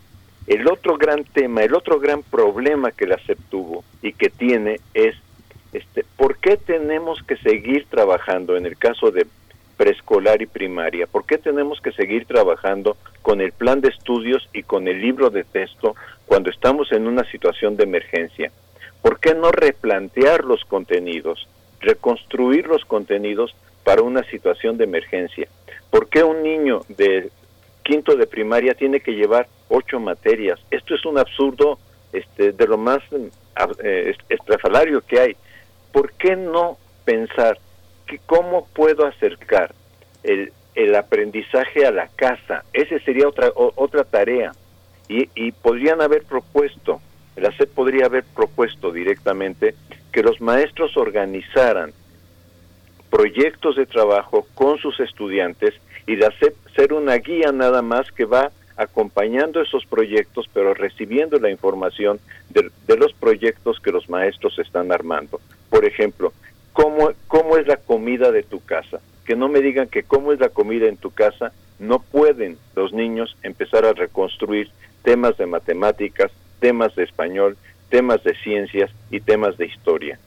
[0.46, 4.80] el otro gran tema, el otro gran problema que la SEP tuvo y que tiene
[4.94, 5.16] es,
[5.72, 9.26] este, ¿por qué tenemos que seguir trabajando en el caso de
[9.76, 11.06] preescolar y primaria?
[11.06, 15.30] ¿Por qué tenemos que seguir trabajando con el plan de estudios y con el libro
[15.30, 15.96] de texto
[16.26, 18.50] cuando estamos en una situación de emergencia?
[19.02, 21.48] ¿Por qué no replantear los contenidos,
[21.80, 25.48] reconstruir los contenidos para una situación de emergencia?
[25.90, 27.30] ¿Por qué un niño de
[27.82, 30.58] quinto de primaria tiene que llevar ocho materias?
[30.70, 31.78] Esto es un absurdo
[32.12, 33.00] este, de lo más
[33.82, 35.36] eh, estrafalario que hay.
[35.92, 37.58] ¿Por qué no pensar
[38.06, 39.72] que cómo puedo acercar
[40.22, 42.64] el, el aprendizaje a la casa?
[42.72, 44.52] Esa sería otra, otra tarea.
[45.08, 47.00] Y, y podrían haber propuesto
[47.36, 49.74] la SED podría haber propuesto directamente
[50.10, 51.92] que los maestros organizaran
[53.10, 55.74] proyectos de trabajo con sus estudiantes
[56.06, 61.38] y la SEP ser una guía nada más que va acompañando esos proyectos, pero recibiendo
[61.38, 62.20] la información
[62.50, 65.40] de, de, los proyectos que los maestros están armando.
[65.70, 66.32] Por ejemplo,
[66.72, 69.00] ¿cómo, ¿cómo es la comida de tu casa?
[69.24, 72.92] Que no me digan que cómo es la comida en tu casa, no pueden los
[72.92, 74.70] niños empezar a reconstruir
[75.06, 77.56] temas de matemáticas, temas de español,
[77.90, 80.18] temas de ciencias y temas de historia.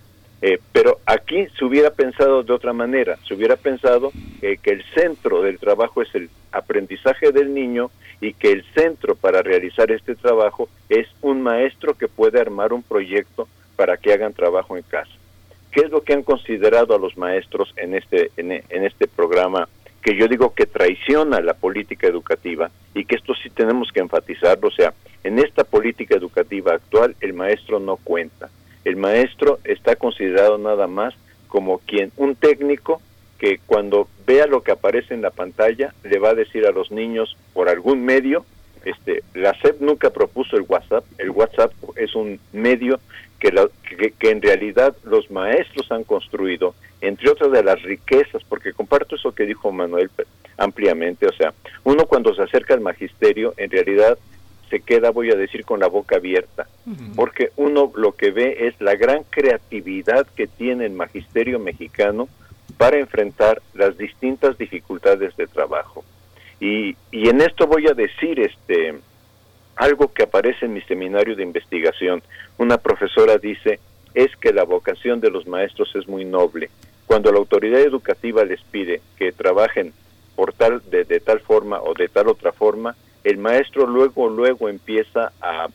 [0.42, 4.86] Eh, pero aquí se hubiera pensado de otra manera, se hubiera pensado eh, que el
[4.96, 7.92] centro del trabajo es el aprendizaje del niño
[8.22, 12.82] y que el centro para realizar este trabajo es un maestro que puede armar un
[12.82, 15.12] proyecto para que hagan trabajo en casa.
[15.74, 19.68] ¿Qué es lo que han considerado a los maestros en este, en, en este programa
[20.02, 24.70] que yo digo que traiciona la política educativa y que esto sí tenemos que enfatizarlo,
[24.70, 28.50] o sea, en esta política educativa actual el maestro no cuenta.
[28.86, 31.14] El maestro está considerado nada más
[31.48, 33.02] como quien, un técnico
[33.38, 36.92] que cuando vea lo que aparece en la pantalla le va a decir a los
[36.92, 38.46] niños por algún medio,
[38.86, 43.00] este, la SEP nunca propuso el WhatsApp, el WhatsApp es un medio
[43.40, 48.44] que, la, que, que en realidad los maestros han construido, entre otras de las riquezas,
[48.44, 50.10] porque comparto eso que dijo Manuel
[50.58, 51.54] ampliamente, o sea,
[51.84, 54.18] uno cuando se acerca al magisterio, en realidad
[54.70, 56.68] se queda, voy a decir, con la boca abierta,
[57.16, 62.28] porque uno lo que ve es la gran creatividad que tiene el magisterio mexicano
[62.78, 66.04] para enfrentar las distintas dificultades de trabajo.
[66.60, 68.96] Y, y en esto voy a decir este
[69.80, 72.22] algo que aparece en mi seminario de investigación.
[72.58, 73.80] Una profesora dice,
[74.14, 76.70] es que la vocación de los maestros es muy noble.
[77.08, 79.94] Cuando la autoridad educativa les pide que trabajen
[80.36, 82.94] por tal, de, tal forma o de tal otra forma,
[83.24, 85.70] el maestro luego, luego empieza a,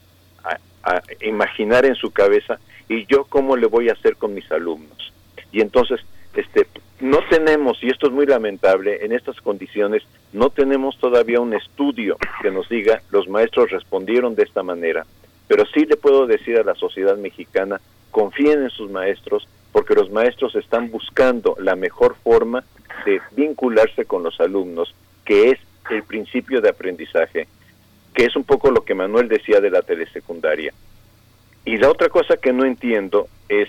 [0.83, 5.13] a, imaginar en su cabeza y yo cómo le voy a hacer con mis alumnos.
[5.51, 5.99] Y entonces,
[6.35, 6.67] este,
[6.99, 12.17] no tenemos, y esto es muy lamentable, en estas condiciones no tenemos todavía un estudio
[12.41, 15.05] que nos diga los maestros respondieron de esta manera,
[15.47, 17.79] pero sí le puedo decir a la sociedad mexicana,
[18.11, 22.63] confíen en sus maestros, porque los maestros están buscando la mejor forma
[23.05, 27.47] de vincularse con los alumnos, que es el principio de aprendizaje,
[28.13, 30.73] que es un poco lo que Manuel decía de la telesecundaria.
[31.65, 33.67] Y la otra cosa que no entiendo es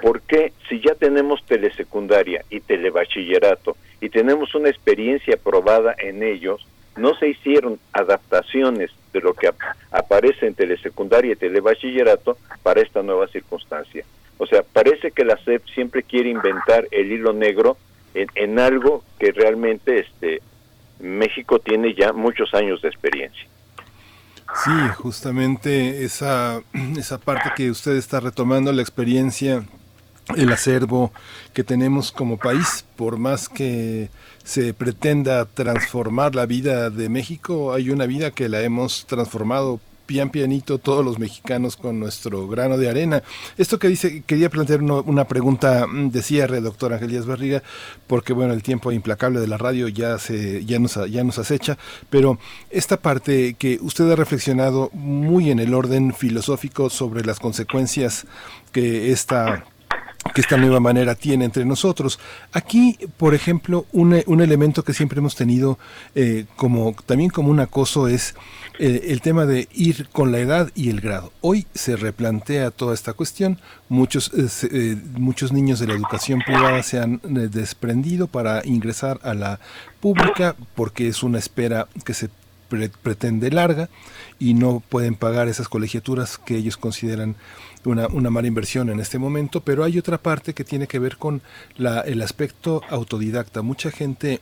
[0.00, 6.66] por qué si ya tenemos telesecundaria y telebachillerato y tenemos una experiencia probada en ellos,
[6.96, 9.60] no se hicieron adaptaciones de lo que ap-
[9.90, 14.04] aparece en telesecundaria y telebachillerato para esta nueva circunstancia.
[14.38, 17.76] O sea, parece que la SEP siempre quiere inventar el hilo negro
[18.14, 20.42] en, en algo que realmente este
[21.00, 23.46] México tiene ya muchos años de experiencia.
[24.54, 26.62] Sí, justamente esa,
[26.96, 29.64] esa parte que usted está retomando, la experiencia,
[30.36, 31.12] el acervo
[31.52, 34.10] que tenemos como país, por más que
[34.44, 40.30] se pretenda transformar la vida de México, hay una vida que la hemos transformado pian
[40.30, 43.22] pianito todos los mexicanos con nuestro grano de arena.
[43.56, 47.62] Esto que dice, quería plantear una pregunta mm, de cierre, doctor Ángel Díaz Barriga,
[48.06, 51.78] porque bueno, el tiempo implacable de la radio ya se ya nos ya nos acecha,
[52.10, 52.38] pero
[52.70, 58.26] esta parte que usted ha reflexionado muy en el orden filosófico sobre las consecuencias
[58.72, 59.64] que esta
[60.34, 62.18] que esta nueva manera tiene entre nosotros.
[62.52, 65.78] Aquí, por ejemplo, un, un elemento que siempre hemos tenido
[66.14, 68.34] eh, como también como un acoso es
[68.78, 71.32] eh, el tema de ir con la edad y el grado.
[71.40, 73.60] Hoy se replantea toda esta cuestión.
[73.88, 79.20] Muchos, eh, eh, muchos niños de la educación privada se han eh, desprendido para ingresar
[79.22, 79.60] a la
[80.00, 82.30] pública porque es una espera que se
[82.72, 83.90] pre- pretende larga
[84.38, 87.36] y no pueden pagar esas colegiaturas que ellos consideran
[87.84, 91.18] una, una mala inversión en este momento, pero hay otra parte que tiene que ver
[91.18, 91.42] con
[91.76, 93.60] la, el aspecto autodidacta.
[93.60, 94.40] Mucha gente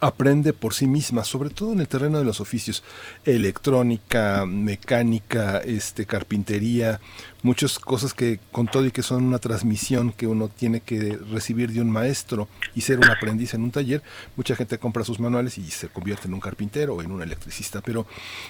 [0.00, 2.82] aprende por sí misma, sobre todo en el terreno de los oficios,
[3.24, 7.00] electrónica, mecánica, este, carpintería,
[7.42, 11.72] muchas cosas que con todo y que son una transmisión que uno tiene que recibir
[11.72, 14.02] de un maestro y ser un aprendiz en un taller,
[14.36, 17.82] mucha gente compra sus manuales y se convierte en un carpintero o en un electricista,
[17.82, 18.06] pero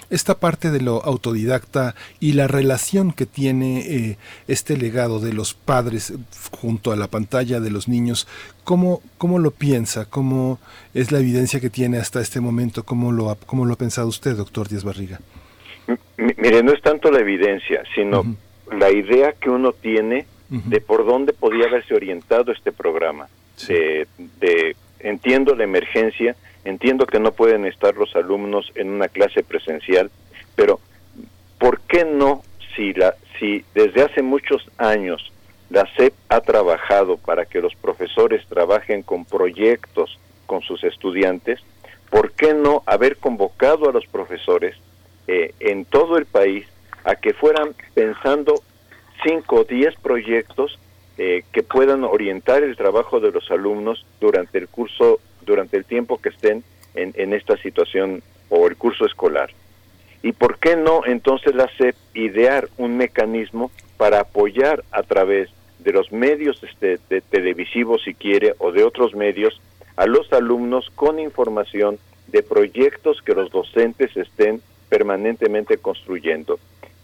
[0.09, 5.53] esta parte de lo autodidacta y la relación que tiene eh, este legado de los
[5.53, 6.13] padres
[6.51, 8.27] junto a la pantalla de los niños,
[8.65, 10.03] ¿cómo, cómo lo piensa?
[10.09, 10.59] ¿Cómo
[10.93, 12.83] es la evidencia que tiene hasta este momento?
[12.83, 15.21] ¿Cómo lo ha, cómo lo ha pensado usted, doctor Díaz Barriga?
[15.87, 18.35] M- Mire, no es tanto la evidencia, sino
[18.77, 23.27] la idea que uno tiene de por dónde podía haberse orientado este programa.
[23.67, 24.07] De,
[24.41, 26.35] de- entiendo la emergencia,
[26.65, 30.11] entiendo que no pueden estar los alumnos en una clase presencial,
[30.55, 30.79] pero
[31.59, 32.43] ¿por qué no
[32.75, 35.31] si la si desde hace muchos años
[35.75, 41.59] la SEP ha trabajado para que los profesores trabajen con proyectos con sus estudiantes,
[42.09, 44.77] ¿por qué no haber convocado a los profesores
[45.27, 46.65] eh, en todo el país
[47.03, 48.61] a que fueran pensando
[49.25, 50.79] 5 o 10 proyectos
[51.17, 56.21] eh, que puedan orientar el trabajo de los alumnos durante el curso, durante el tiempo
[56.21, 56.63] que estén
[56.93, 59.49] en, en esta situación o el curso escolar.
[60.23, 65.49] ¿Y por qué no entonces la SEP idear un mecanismo para apoyar a través
[65.85, 69.61] de los medios este, de televisivos, si quiere, o de otros medios,
[69.95, 76.59] a los alumnos con información de proyectos que los docentes estén permanentemente construyendo?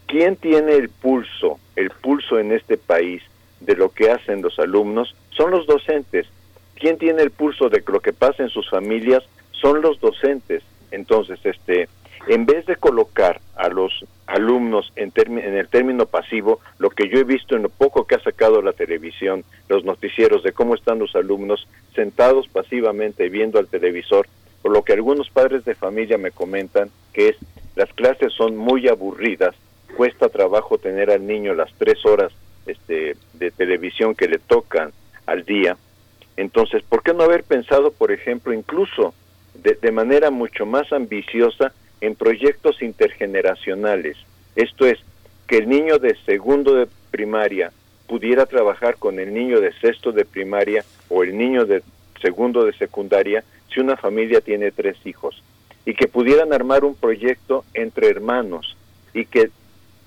[0.08, 3.22] ¿Quién tiene el pulso, el pulso en este país
[3.62, 5.16] de lo que hacen los alumnos?
[5.30, 6.28] Son los docentes.
[6.76, 9.24] ¿Quién tiene el pulso de lo que pasa en sus familias?
[9.52, 10.64] Son los docentes.
[10.90, 11.88] Entonces, este,
[12.28, 17.20] en vez de colocar a los alumnos en, en el término pasivo, lo que yo
[17.20, 21.00] he visto en lo poco que ha sacado la televisión, los noticieros de cómo están
[21.00, 24.28] los alumnos sentados pasivamente viendo al televisor,
[24.62, 27.36] por lo que algunos padres de familia me comentan que es
[27.76, 29.56] las clases son muy aburridas,
[29.96, 32.32] cuesta trabajo tener al niño las tres horas
[32.66, 34.92] este, de televisión que le tocan
[35.26, 35.78] al día.
[36.38, 39.14] Entonces, ¿por qué no haber pensado, por ejemplo, incluso
[39.54, 44.18] de, de manera mucho más ambiciosa en proyectos intergeneracionales?
[44.56, 45.00] Esto es,
[45.48, 47.72] que el niño de segundo de primaria
[48.08, 51.84] pudiera trabajar con el niño de sexto de primaria o el niño de
[52.22, 55.42] segundo de secundaria si una familia tiene tres hijos
[55.86, 58.78] y que pudieran armar un proyecto entre hermanos
[59.14, 59.50] y que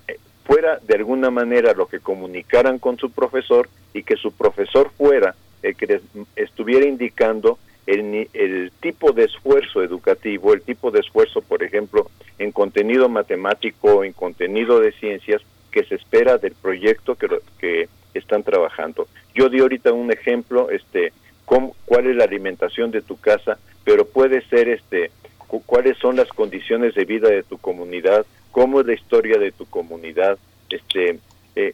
[0.07, 4.91] eh, fuera de alguna manera lo que comunicaran con su profesor y que su profesor
[4.97, 6.01] fuera el que
[6.35, 7.57] estuviera indicando
[7.87, 14.03] el, el tipo de esfuerzo educativo, el tipo de esfuerzo, por ejemplo, en contenido matemático,
[14.03, 15.41] en contenido de ciencias
[15.71, 17.27] que se espera del proyecto que,
[17.59, 19.07] que están trabajando.
[19.33, 21.11] Yo di ahorita un ejemplo, este,
[21.45, 25.11] cuál es la alimentación de tu casa, pero puede ser este,
[25.47, 29.51] cu- cuáles son las condiciones de vida de tu comunidad, cómo es la historia de
[29.51, 30.37] tu comunidad,
[30.69, 31.19] este,
[31.55, 31.73] eh,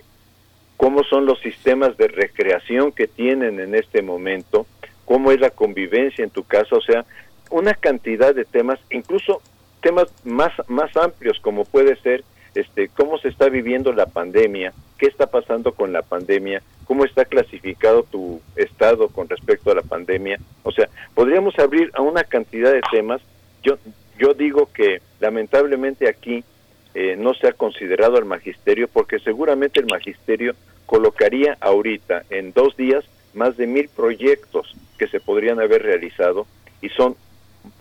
[0.78, 4.66] cómo son los sistemas de recreación que tienen en este momento,
[5.12, 7.04] cómo es la convivencia en tu casa, o sea,
[7.50, 9.42] una cantidad de temas, incluso
[9.82, 12.24] temas más, más amplios como puede ser
[12.56, 17.26] este, cómo se está viviendo la pandemia, qué está pasando con la pandemia, cómo está
[17.26, 20.40] clasificado tu estado con respecto a la pandemia.
[20.64, 23.22] O sea, podríamos abrir a una cantidad de temas.
[23.64, 23.80] Yo,
[24.18, 26.46] yo digo que lamentablemente aquí
[26.94, 32.78] eh, no se ha considerado al magisterio porque seguramente el magisterio colocaría ahorita en dos
[32.78, 33.04] días
[33.34, 36.46] más de mil proyectos que se podrían haber realizado
[36.82, 37.16] y son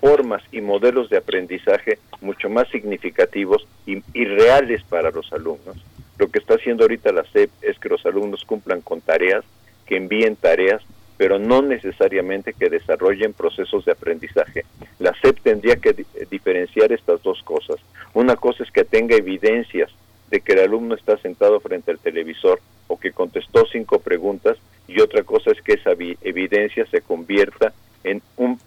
[0.01, 5.77] formas y modelos de aprendizaje mucho más significativos y, reales para los alumnos.
[6.19, 9.43] Lo que está haciendo ahorita la SEP es que los alumnos cumplan con tareas,
[9.87, 10.83] que envíen tareas,
[11.17, 14.65] pero no necesariamente que desarrollen procesos de aprendizaje.
[14.99, 17.77] La SEP tendría que di- diferenciar estas dos cosas.
[18.13, 19.91] Una cosa es que tenga evidencias
[20.31, 24.57] de que el alumno está sentado frente al televisor o que contestó cinco preguntas
[24.95, 27.73] y otra cosa es que esa vi- evidencia se convierta
[28.05, 28.59] en un-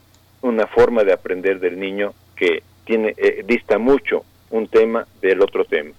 [0.41, 5.65] una forma de aprender del niño que tiene eh, dista mucho un tema del otro
[5.65, 5.91] tema.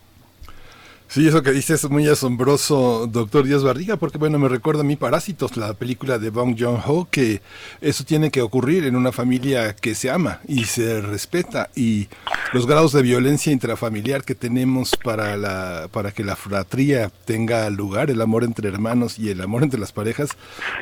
[1.06, 4.84] Sí, eso que dices es muy asombroso, doctor Díaz Barriga, porque bueno, me recuerda a
[4.84, 7.40] mí Parásitos, la película de Bong Joon-ho, que
[7.80, 12.08] eso tiene que ocurrir en una familia que se ama y se respeta y
[12.52, 18.10] los grados de violencia intrafamiliar que tenemos para la para que la fratría tenga lugar,
[18.10, 20.30] el amor entre hermanos y el amor entre las parejas,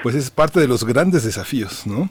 [0.03, 2.09] pues es parte de los grandes desafíos, ¿no?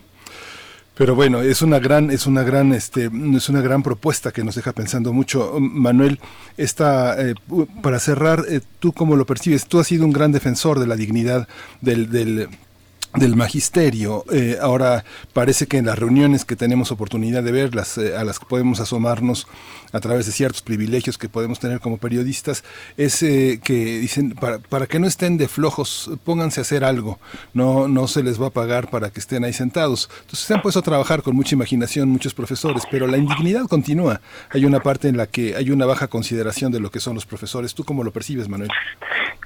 [1.01, 4.53] Pero bueno, es una gran, es una gran, este, es una gran propuesta que nos
[4.53, 5.55] deja pensando mucho.
[5.59, 6.19] Manuel,
[6.57, 7.33] esta, eh,
[7.81, 9.65] para cerrar, eh, ¿tú cómo lo percibes?
[9.65, 11.47] Tú has sido un gran defensor de la dignidad
[11.81, 14.25] del, del, magisterio.
[14.31, 17.51] Eh, ahora parece que en las reuniones que tenemos oportunidad de
[17.97, 19.47] eh, a las que podemos asomarnos
[19.91, 22.63] a través de ciertos privilegios que podemos tener como periodistas,
[22.97, 27.19] es eh, que dicen, para, para que no estén de flojos, pónganse a hacer algo,
[27.53, 30.09] no, no se les va a pagar para que estén ahí sentados.
[30.21, 34.21] Entonces se han puesto a trabajar con mucha imaginación muchos profesores, pero la indignidad continúa.
[34.49, 37.25] Hay una parte en la que hay una baja consideración de lo que son los
[37.25, 37.73] profesores.
[37.73, 38.69] ¿Tú cómo lo percibes, Manuel?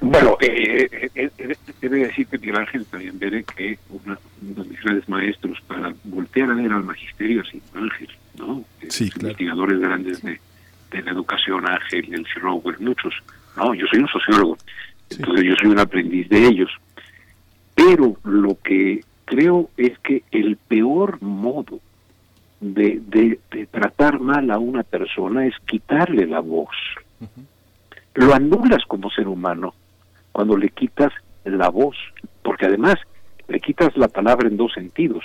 [0.01, 4.63] Bueno, eh, eh, eh, eh, debe decir que Miguel Ángel también ve que uno de
[4.65, 8.63] mis grandes maestros para voltear a ver al magisterio así, Ángel, ¿no?
[8.81, 10.39] Eh, Sí, los investigadores grandes de,
[10.91, 13.13] de la educación, Ángel, el Rower, muchos.
[13.57, 14.57] No, yo soy un sociólogo,
[15.09, 16.69] entonces yo soy un aprendiz de ellos.
[17.73, 21.79] Pero lo que creo es que el peor modo
[22.61, 26.75] de, de, de tratar mal a una persona es quitarle la voz.
[28.13, 29.73] Lo anulas como ser humano
[30.31, 31.11] cuando le quitas
[31.43, 31.97] la voz,
[32.43, 32.95] porque además
[33.47, 35.23] le quitas la palabra en dos sentidos.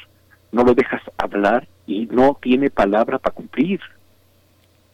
[0.52, 3.80] No lo dejas hablar y no tiene palabra para cumplir.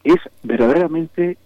[0.04, 1.36] Es verdaderamente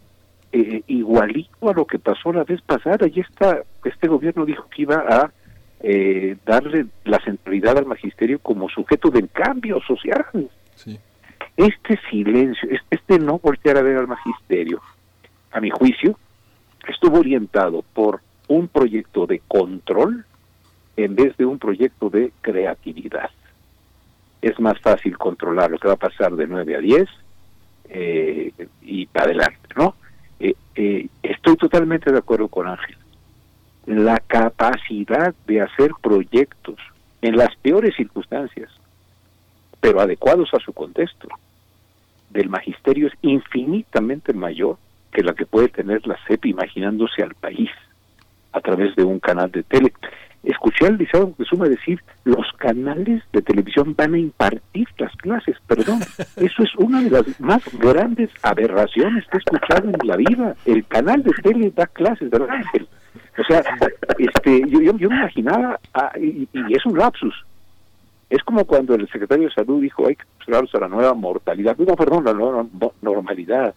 [0.53, 3.07] eh, igualito a lo que pasó la vez pasada.
[3.09, 5.33] Y esta, este gobierno dijo que iba a
[5.83, 10.27] eh, darle la centralidad al magisterio como sujeto del cambio social.
[11.57, 14.81] Este silencio, es- este no voltear a ver al magisterio,
[15.53, 16.19] a mi juicio,
[16.89, 20.25] estuvo orientado por un proyecto de control
[20.97, 23.31] en vez de un proyecto de creatividad.
[24.43, 27.09] Es más fácil controlar lo que va a pasar de 9 a 10
[27.91, 28.53] eh,
[28.83, 29.95] y para adelante, ¿no?
[30.39, 32.97] Eh, eh, estoy totalmente de acuerdo con Ángel.
[33.87, 36.79] La capacidad de hacer proyectos
[37.21, 38.71] en las peores circunstancias,
[39.81, 41.29] pero adecuados a su contexto,
[42.31, 44.79] del magisterio es infinitamente mayor
[45.13, 47.71] que la que puede tener la CEP imaginándose al país
[48.53, 49.93] a través de un canal de tele.
[50.43, 56.01] Escuché al licenciado Moctezuma decir, los canales de televisión van a impartir las clases, perdón,
[56.37, 60.55] eso es una de las más grandes aberraciones que he escuchado en la vida.
[60.65, 62.89] El canal de tele da clases, ¿verdad, Ángel?
[63.39, 63.63] O sea,
[64.19, 67.35] este, yo, yo, yo me imaginaba, ah, y, y es un lapsus,
[68.31, 71.77] es como cuando el secretario de Salud dijo, hay que acostumbrarnos a la nueva mortalidad,
[71.77, 73.75] no, perdón, la nueva no- normalidad.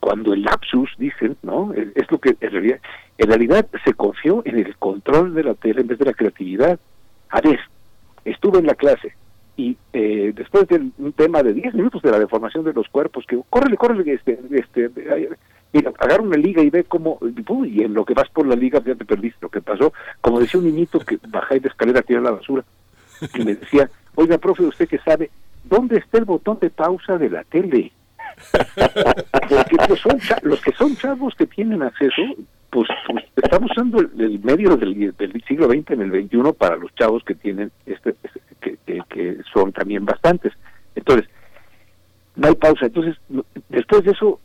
[0.00, 1.72] Cuando el lapsus, dicen, ¿no?
[1.74, 2.80] Es, lo que en realidad,
[3.18, 6.80] en realidad se confió en el control de la tele en vez de la creatividad.
[7.28, 7.60] A ver,
[8.24, 9.14] estuve en la clase
[9.60, 13.26] y eh, después de un tema de 10 minutos de la deformación de los cuerpos,
[13.26, 14.90] que córrele, córrele, este, este,
[15.72, 18.82] mira, agarra una liga y ve cómo, uy, en lo que vas por la liga
[18.84, 19.92] ya te perdiste lo que pasó.
[20.22, 22.64] Como decía un niñito que baja de escalera a tirar la basura,
[23.34, 25.30] y me decía, oiga, profe, usted que sabe,
[25.64, 27.92] ¿dónde está el botón de pausa de la tele?
[29.48, 30.02] Porque pues,
[30.42, 32.22] los que son chavos que tienen acceso,
[32.70, 35.14] pues, pues, estamos usando el, medio del,
[35.46, 39.72] siglo XX en el XXI para los chavos que tienen, este, este, que, que, son
[39.72, 40.52] también bastantes.
[40.94, 41.28] Entonces,
[42.36, 42.86] no hay pausa.
[42.86, 43.16] Entonces,
[43.68, 44.40] después de eso,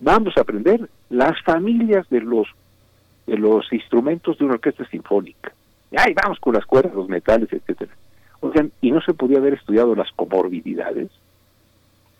[0.00, 2.48] vamos a aprender las familias de los
[3.26, 5.52] de los instrumentos de una orquesta sinfónica.
[5.92, 7.92] Y ahí vamos con las cuerdas, los metales, etcétera.
[8.40, 11.10] Oigan, y no se podía haber estudiado las comorbidades,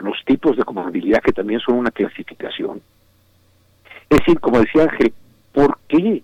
[0.01, 2.81] los tipos de comorbilidad que también son una clasificación.
[4.09, 5.13] Es decir, como decía Ángel,
[5.53, 6.23] ¿por qué?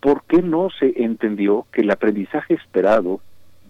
[0.00, 3.20] ¿Por qué no se entendió que el aprendizaje esperado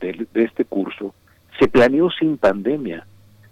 [0.01, 1.15] de, este curso
[1.59, 3.07] se planeó sin pandemia?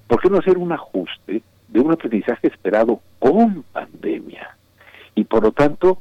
[0.06, 1.42] ¿Por qué no hacer un ajuste
[1.74, 4.56] de un aprendizaje esperado con pandemia.
[5.16, 5.98] Y por lo tanto,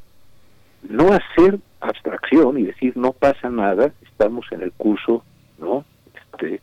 [0.88, 5.24] no hacer abstracción y decir no pasa nada, estamos en el curso,
[5.58, 5.84] ¿no?
[6.14, 6.62] Este,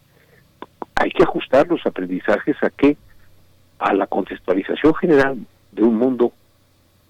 [0.94, 2.96] hay que ajustar los aprendizajes a que
[3.80, 5.38] a la contextualización general
[5.72, 6.32] de un mundo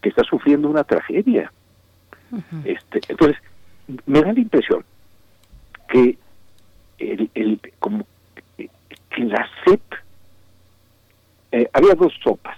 [0.00, 1.52] que está sufriendo una tragedia.
[2.64, 3.36] este, entonces,
[4.06, 4.84] me da la impresión
[5.88, 6.16] que
[6.98, 8.06] el, el como
[8.56, 9.80] que la CEP
[11.52, 12.56] eh, había dos sopas.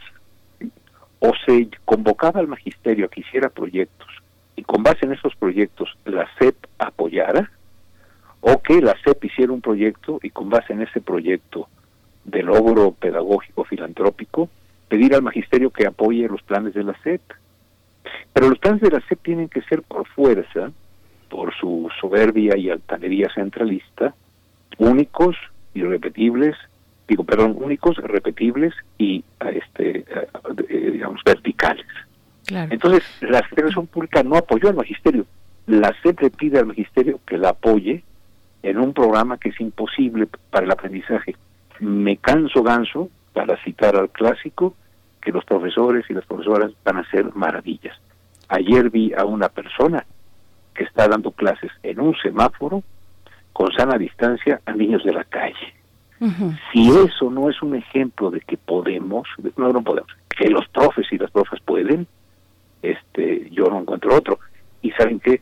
[1.20, 4.08] O se convocaba al magisterio a que hiciera proyectos
[4.56, 7.50] y con base en esos proyectos la CEP apoyara,
[8.40, 11.68] o que la CEP hiciera un proyecto y con base en ese proyecto
[12.24, 14.48] de logro pedagógico filantrópico,
[14.88, 17.22] pedir al magisterio que apoye los planes de la CEP.
[18.32, 20.70] Pero los planes de la CEP tienen que ser por fuerza,
[21.28, 24.14] por su soberbia y altanería centralista,
[24.78, 25.36] únicos,
[25.74, 26.56] irrepetibles,
[27.08, 30.04] digo, perdón, únicos, repetibles y este
[30.68, 31.86] eh, digamos verticales.
[32.48, 35.24] Entonces, la Federación Pública no apoyó al magisterio.
[35.66, 38.02] La CEP le pide al magisterio que la apoye
[38.62, 41.34] en un programa que es imposible para el aprendizaje.
[41.80, 44.74] Me canso ganso, para citar al clásico,
[45.20, 47.96] que los profesores y las profesoras van a hacer maravillas.
[48.48, 50.04] Ayer vi a una persona
[50.74, 52.82] que está dando clases en un semáforo
[53.52, 55.74] con sana distancia a niños de la calle.
[56.72, 59.26] Si eso no es un ejemplo de que podemos,
[59.56, 62.06] no, no podemos, que los profes y las profes pueden,
[62.80, 64.38] este, yo no encuentro otro.
[64.82, 65.40] Y saben que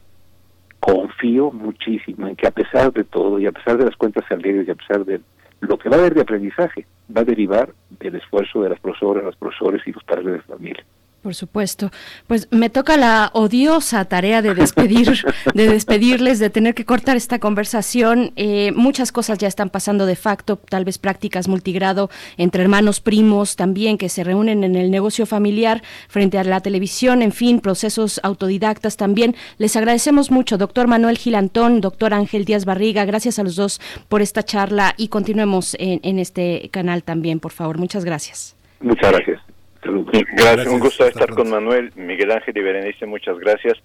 [0.80, 4.66] confío muchísimo en que a pesar de todo y a pesar de las cuentas alegres
[4.66, 5.20] y a pesar de
[5.60, 9.24] lo que va a haber de aprendizaje, va a derivar del esfuerzo de las profesoras,
[9.24, 10.84] los profesores y los padres de familia.
[11.22, 11.90] Por supuesto.
[12.26, 15.22] Pues me toca la odiosa tarea de despedir,
[15.54, 18.32] de despedirles, de tener que cortar esta conversación.
[18.36, 22.08] Eh, muchas cosas ya están pasando de facto, tal vez prácticas multigrado
[22.38, 27.20] entre hermanos primos también que se reúnen en el negocio familiar frente a la televisión,
[27.20, 29.36] en fin, procesos autodidactas también.
[29.58, 33.04] Les agradecemos mucho, doctor Manuel Gilantón, doctor Ángel Díaz Barriga.
[33.04, 37.52] Gracias a los dos por esta charla y continuemos en, en este canal también, por
[37.52, 37.76] favor.
[37.76, 38.56] Muchas gracias.
[38.80, 39.49] Muchas gracias.
[39.82, 43.78] Gracias, un gusto estar con Manuel, Miguel Ángel y Berenice, muchas gracias.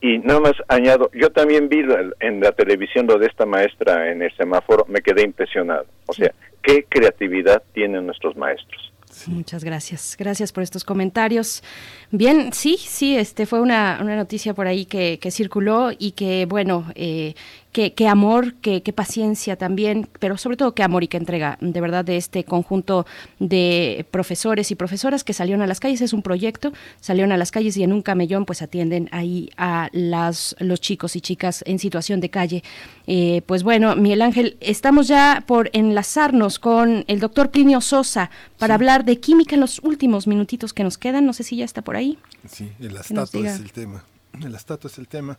[0.00, 1.82] Y nada más añado, yo también vi
[2.20, 5.86] en la televisión lo de esta maestra en el semáforo, me quedé impresionado.
[6.06, 6.32] O sea,
[6.62, 8.92] qué creatividad tienen nuestros maestros.
[9.28, 10.16] Muchas gracias.
[10.18, 11.62] Gracias por estos comentarios.
[12.10, 16.46] Bien, sí, sí, este fue una, una noticia por ahí que, que circuló y que,
[16.46, 17.34] bueno, eh,
[17.74, 22.04] qué, amor, qué, paciencia también, pero sobre todo qué amor y qué entrega, de verdad,
[22.04, 23.04] de este conjunto
[23.40, 26.00] de profesores y profesoras que salieron a las calles.
[26.00, 29.88] Es un proyecto, salieron a las calles y en un camellón pues atienden ahí a
[29.92, 32.62] las, los chicos y chicas en situación de calle.
[33.08, 38.74] Eh, pues bueno, Miguel Ángel, estamos ya por enlazarnos con el doctor Plinio Sosa para
[38.74, 41.26] hablar de química en los últimos minutitos que nos quedan.
[41.26, 42.18] No sé si ya está por ahí.
[42.48, 44.04] Sí, el astato es el tema.
[44.40, 45.38] El astato es el tema.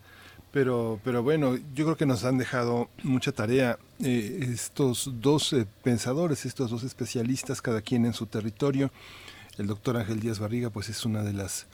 [0.55, 5.67] Pero, pero bueno, yo creo que nos han dejado mucha tarea eh, estos dos eh,
[5.83, 8.89] pensadores, estos dos especialistas, cada quien en su territorio.
[9.57, 11.67] El doctor Ángel Díaz Barriga, pues es una de las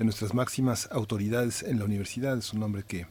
[0.00, 3.06] de nuestras máximas autoridades en la universidad, es un hombre que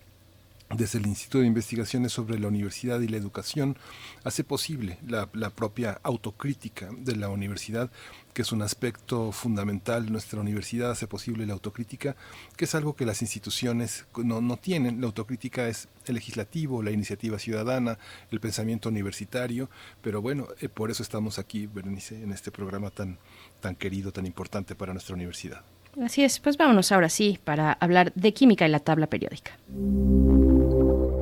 [0.75, 3.77] desde el Instituto de Investigaciones sobre la Universidad y la Educación
[4.23, 7.91] hace posible la, propia autocrítica de la universidad
[8.33, 10.11] que es un aspecto fundamental.
[10.11, 12.15] Nuestra universidad hace posible la autocrítica,
[12.57, 15.01] que es algo que las instituciones no, no tienen.
[15.01, 17.99] La autocrítica es el legislativo, la iniciativa ciudadana,
[18.31, 19.69] el pensamiento universitario,
[20.01, 23.19] pero bueno, eh, por eso estamos aquí, Berenice, en este programa tan,
[23.61, 25.63] tan querido, tan importante para nuestra universidad.
[26.01, 29.51] Así es, pues vámonos ahora sí para hablar de química y la tabla periódica.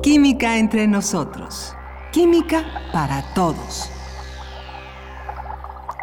[0.02, 1.76] Química entre nosotros.
[2.10, 3.90] Química para todos.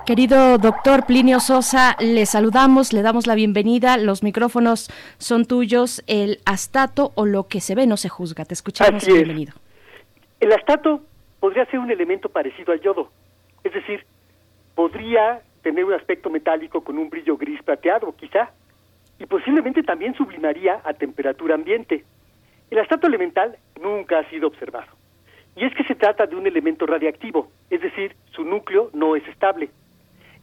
[0.05, 3.97] Querido doctor Plinio Sosa, le saludamos, le damos la bienvenida.
[3.97, 6.03] Los micrófonos son tuyos.
[6.07, 8.45] El astato o lo que se ve no se juzga.
[8.45, 9.05] Te escuchamos.
[9.05, 9.53] Bienvenido.
[10.39, 11.01] El astato
[11.39, 13.11] podría ser un elemento parecido al yodo.
[13.63, 14.05] Es decir,
[14.73, 18.51] podría tener un aspecto metálico con un brillo gris plateado, quizá.
[19.19, 22.03] Y posiblemente también sublimaría a temperatura ambiente.
[22.69, 24.87] El astato elemental nunca ha sido observado.
[25.55, 29.27] Y es que se trata de un elemento radiactivo, es decir, su núcleo no es
[29.27, 29.69] estable.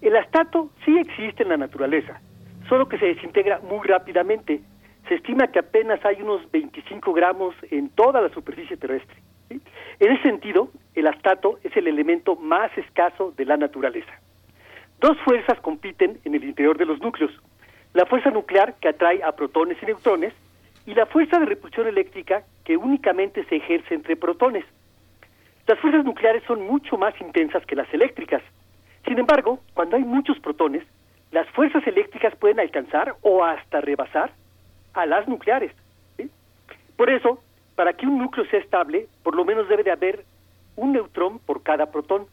[0.03, 2.21] El astato sí existe en la naturaleza,
[2.69, 4.61] solo que se desintegra muy rápidamente.
[5.09, 9.17] Se estima que apenas hay unos 25 gramos en toda la superficie terrestre.
[9.49, 14.21] En ese sentido, el astato es el elemento más escaso de la naturaleza.
[15.01, 17.33] Dos fuerzas compiten en el interior de los núcleos.
[17.93, 20.35] La fuerza nuclear que atrae a protones y neutrones
[20.87, 24.65] y la fuerza de repulsión eléctrica que únicamente se ejerce entre protones.
[25.67, 28.43] Las fuerzas nucleares son mucho más intensas que las eléctricas
[29.07, 30.83] sin embargo, cuando hay muchos protones,
[31.31, 34.33] las fuerzas eléctricas pueden alcanzar o hasta rebasar
[34.95, 35.73] a las nucleares.
[36.97, 37.41] Por eso,
[37.77, 40.25] para que un núcleo sea estable, por lo menos debe de haber
[40.75, 42.27] un neutrón por cada protón.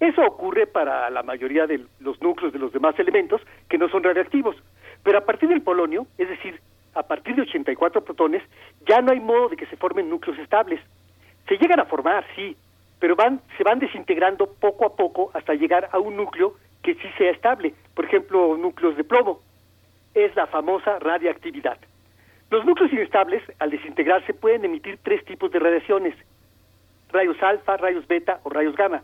[0.00, 4.02] Eso ocurre para la mayoría de los núcleos de los demás elementos que no son
[4.02, 4.56] radiactivos.
[5.02, 6.60] Pero a partir del polonio, es decir,
[6.94, 8.42] a partir de 84 protones,
[8.86, 10.80] ya no hay modo de que se formen núcleos estables.
[11.48, 12.56] Se llegan a formar, sí,
[12.98, 17.08] pero van, se van desintegrando poco a poco hasta llegar a un núcleo que sí
[17.16, 17.74] sea estable.
[17.94, 19.40] Por ejemplo, núcleos de plomo.
[20.14, 21.78] Es la famosa radiactividad.
[22.50, 26.14] Los núcleos inestables, al desintegrarse, pueden emitir tres tipos de radiaciones.
[27.10, 29.02] Rayos alfa, rayos beta o rayos gamma.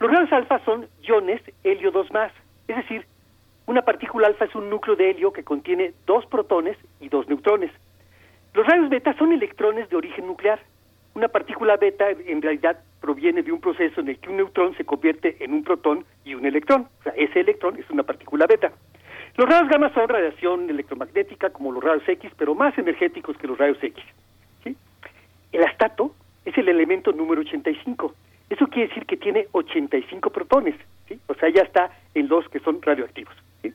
[0.00, 2.32] Los rayos alfa son iones helio 2 más.
[2.68, 3.04] Es decir,
[3.66, 7.70] una partícula alfa es un núcleo de helio que contiene dos protones y dos neutrones.
[8.54, 10.60] Los rayos beta son electrones de origen nuclear.
[11.14, 14.84] Una partícula beta en realidad proviene de un proceso en el que un neutrón se
[14.84, 16.88] convierte en un protón y un electrón.
[17.00, 18.72] O sea, ese electrón es una partícula beta.
[19.36, 23.58] Los rayos gamma son radiación electromagnética como los rayos X, pero más energéticos que los
[23.58, 24.04] rayos X.
[25.50, 28.14] El astato es el elemento número 85.
[28.50, 30.74] Eso quiere decir que tiene 85 protones.
[31.26, 33.34] O sea, ya está en los que son radioactivos.
[33.62, 33.72] ¿sí?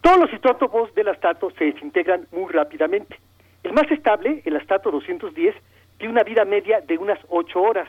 [0.00, 3.18] Todos los isótopos del astato se desintegran muy rápidamente.
[3.62, 5.54] El más estable, el astato 210,
[5.98, 7.88] tiene una vida media de unas 8 horas.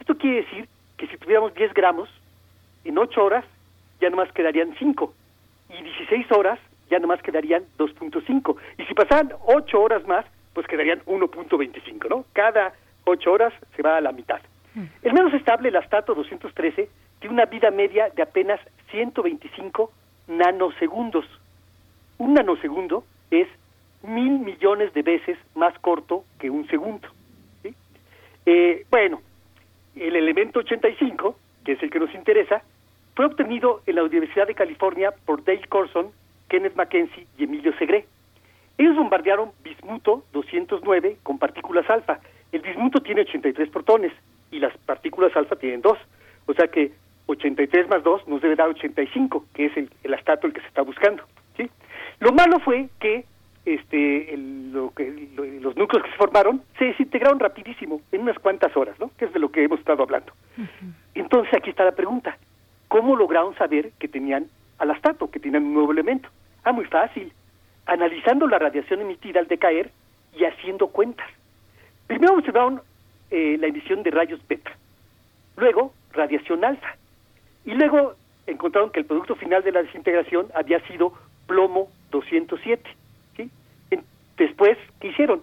[0.00, 2.08] Esto quiere decir que si tuviéramos 10 gramos,
[2.84, 3.44] en 8 horas
[4.00, 5.14] ya nomás quedarían 5.
[5.70, 6.58] Y 16 horas
[6.90, 8.56] ya nomás quedarían 2.5.
[8.78, 12.24] Y si pasaran 8 horas más, pues quedarían 1.25, ¿no?
[12.32, 14.40] Cada 8 horas se va a la mitad.
[14.74, 16.88] El menos estable, el astato 213,
[17.20, 18.60] tiene una vida media de apenas
[18.90, 19.92] 125
[20.28, 21.26] nanosegundos.
[22.18, 23.48] Un nanosegundo es
[24.02, 27.08] mil millones de veces más corto que un segundo.
[28.44, 29.20] Eh, bueno,
[29.94, 32.62] el elemento 85, que es el que nos interesa,
[33.14, 36.10] fue obtenido en la Universidad de California por Dale Corson,
[36.48, 38.06] Kenneth Mackenzie y Emilio Segre.
[38.78, 42.20] Ellos bombardearon bismuto 209 con partículas alfa.
[42.50, 44.12] El bismuto tiene 83 protones
[44.52, 45.98] y las partículas alfa tienen 2.
[46.46, 46.92] O sea que
[47.26, 50.66] 83 más 2 nos debe dar 85, que es el, el astato el que se
[50.68, 51.24] está buscando.
[51.56, 51.68] ¿sí?
[52.20, 53.24] Lo malo fue que
[53.64, 58.38] este el- lo que lo- los núcleos que se formaron se desintegraron rapidísimo en unas
[58.38, 59.10] cuantas horas, ¿no?
[59.16, 60.32] Que es de lo que hemos estado hablando.
[61.14, 62.36] Entonces aquí está la pregunta:
[62.88, 64.46] ¿cómo lograron saber que tenían
[64.78, 66.28] al astato, que tenían un nuevo elemento?
[66.64, 67.32] Ah, muy fácil,
[67.86, 69.90] analizando la radiación emitida al decaer
[70.36, 71.26] y haciendo cuentas.
[72.08, 72.80] Primero observaron
[73.32, 74.70] eh, la emisión de rayos beta,
[75.56, 76.96] luego radiación alfa,
[77.64, 78.14] y luego
[78.46, 81.14] encontraron que el producto final de la desintegración había sido
[81.46, 82.82] plomo 207.
[83.36, 83.50] ¿sí?
[84.36, 85.42] Después, ¿qué hicieron?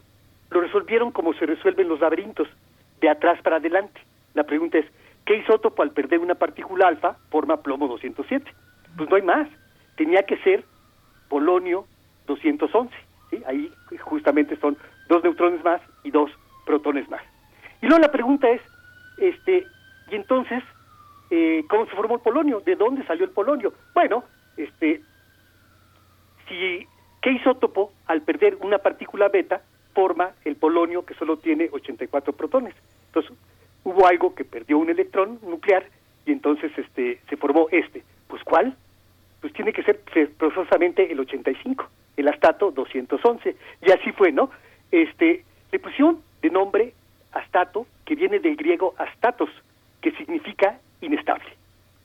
[0.52, 2.48] Lo resolvieron como se resuelven los laberintos,
[3.02, 4.00] de atrás para adelante.
[4.34, 4.86] La pregunta es,
[5.26, 8.52] ¿qué isótopo al perder una partícula alfa forma plomo 207?
[8.98, 9.48] Pues no hay más.
[9.96, 10.64] Tenía que ser
[11.28, 11.86] polonio
[12.28, 12.94] 211.
[13.30, 13.42] ¿sí?
[13.48, 14.78] Ahí justamente son
[15.08, 16.30] dos neutrones más y dos
[16.66, 17.22] protones más.
[17.82, 18.62] Y luego la pregunta es,
[19.18, 19.66] este,
[20.12, 20.64] y entonces,
[21.30, 22.62] eh, ¿cómo se formó el polonio?
[22.62, 23.74] ¿De dónde salió el polonio?
[23.94, 24.24] Bueno,
[24.58, 25.02] este,
[26.48, 26.88] si
[27.22, 29.62] qué isótopo al perder una partícula beta
[29.94, 32.74] forma el polonio que solo tiene 84 protones.
[33.08, 33.32] Entonces,
[33.84, 35.86] hubo algo que perdió un electrón nuclear
[36.26, 38.04] y entonces este se formó este.
[38.28, 38.76] Pues ¿cuál?
[39.42, 40.02] Pues tiene que ser
[40.38, 43.56] forzosamente el 85, el astato 211.
[43.82, 44.50] Y así fue, ¿no?
[44.92, 46.94] Este, le pusieron de nombre
[47.32, 49.50] astato, que viene del griego astatos,
[50.02, 51.50] que significa inestable.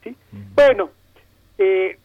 [0.03, 0.15] ¿sí?
[0.55, 0.89] Bueno,
[1.57, 1.97] eh,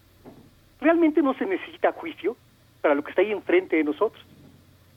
[0.81, 2.36] realmente no se necesita juicio
[2.81, 4.24] para lo que está ahí enfrente de nosotros.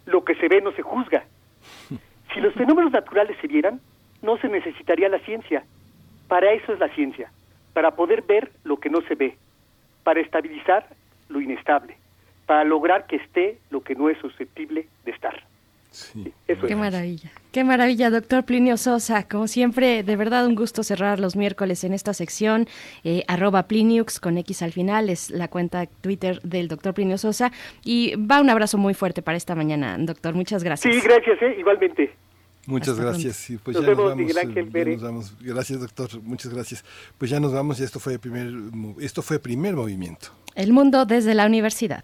[0.05, 1.23] Lo que se ve no se juzga.
[2.33, 3.79] Si los fenómenos naturales se vieran,
[4.23, 5.63] no se necesitaría la ciencia.
[6.27, 7.31] Para eso es la ciencia,
[7.73, 9.37] para poder ver lo que no se ve,
[10.03, 10.87] para estabilizar
[11.29, 11.95] lo inestable,
[12.47, 15.43] para lograr que esté lo que no es susceptible de estar.
[16.47, 16.77] Eso Qué es.
[16.77, 17.31] maravilla.
[17.51, 19.27] Qué maravilla, doctor Plinio Sosa.
[19.27, 22.67] Como siempre, de verdad un gusto cerrar los miércoles en esta sección.
[23.03, 27.51] Eh, arroba Pliniux con X al final es la cuenta Twitter del doctor Plinio Sosa.
[27.83, 30.33] Y va un abrazo muy fuerte para esta mañana, doctor.
[30.33, 30.93] Muchas gracias.
[30.93, 31.55] Sí, gracias, ¿eh?
[31.59, 32.11] igualmente.
[32.65, 33.35] Muchas Hasta gracias.
[33.35, 35.35] Sí, pues Nos ya vemos, nos vamos, Miguel Ángel eh, ya nos vamos.
[35.41, 36.21] Gracias, doctor.
[36.21, 36.85] Muchas gracias.
[37.17, 38.51] Pues ya nos vamos y esto fue primer
[38.99, 40.29] esto fue primer movimiento.
[40.55, 42.03] El mundo desde la universidad.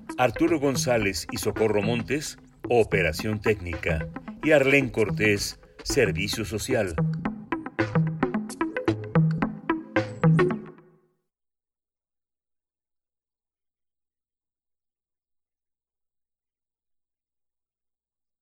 [0.21, 2.37] Arturo González y Socorro Montes,
[2.69, 4.07] operación técnica.
[4.43, 6.93] Y Arlén Cortés, servicio social.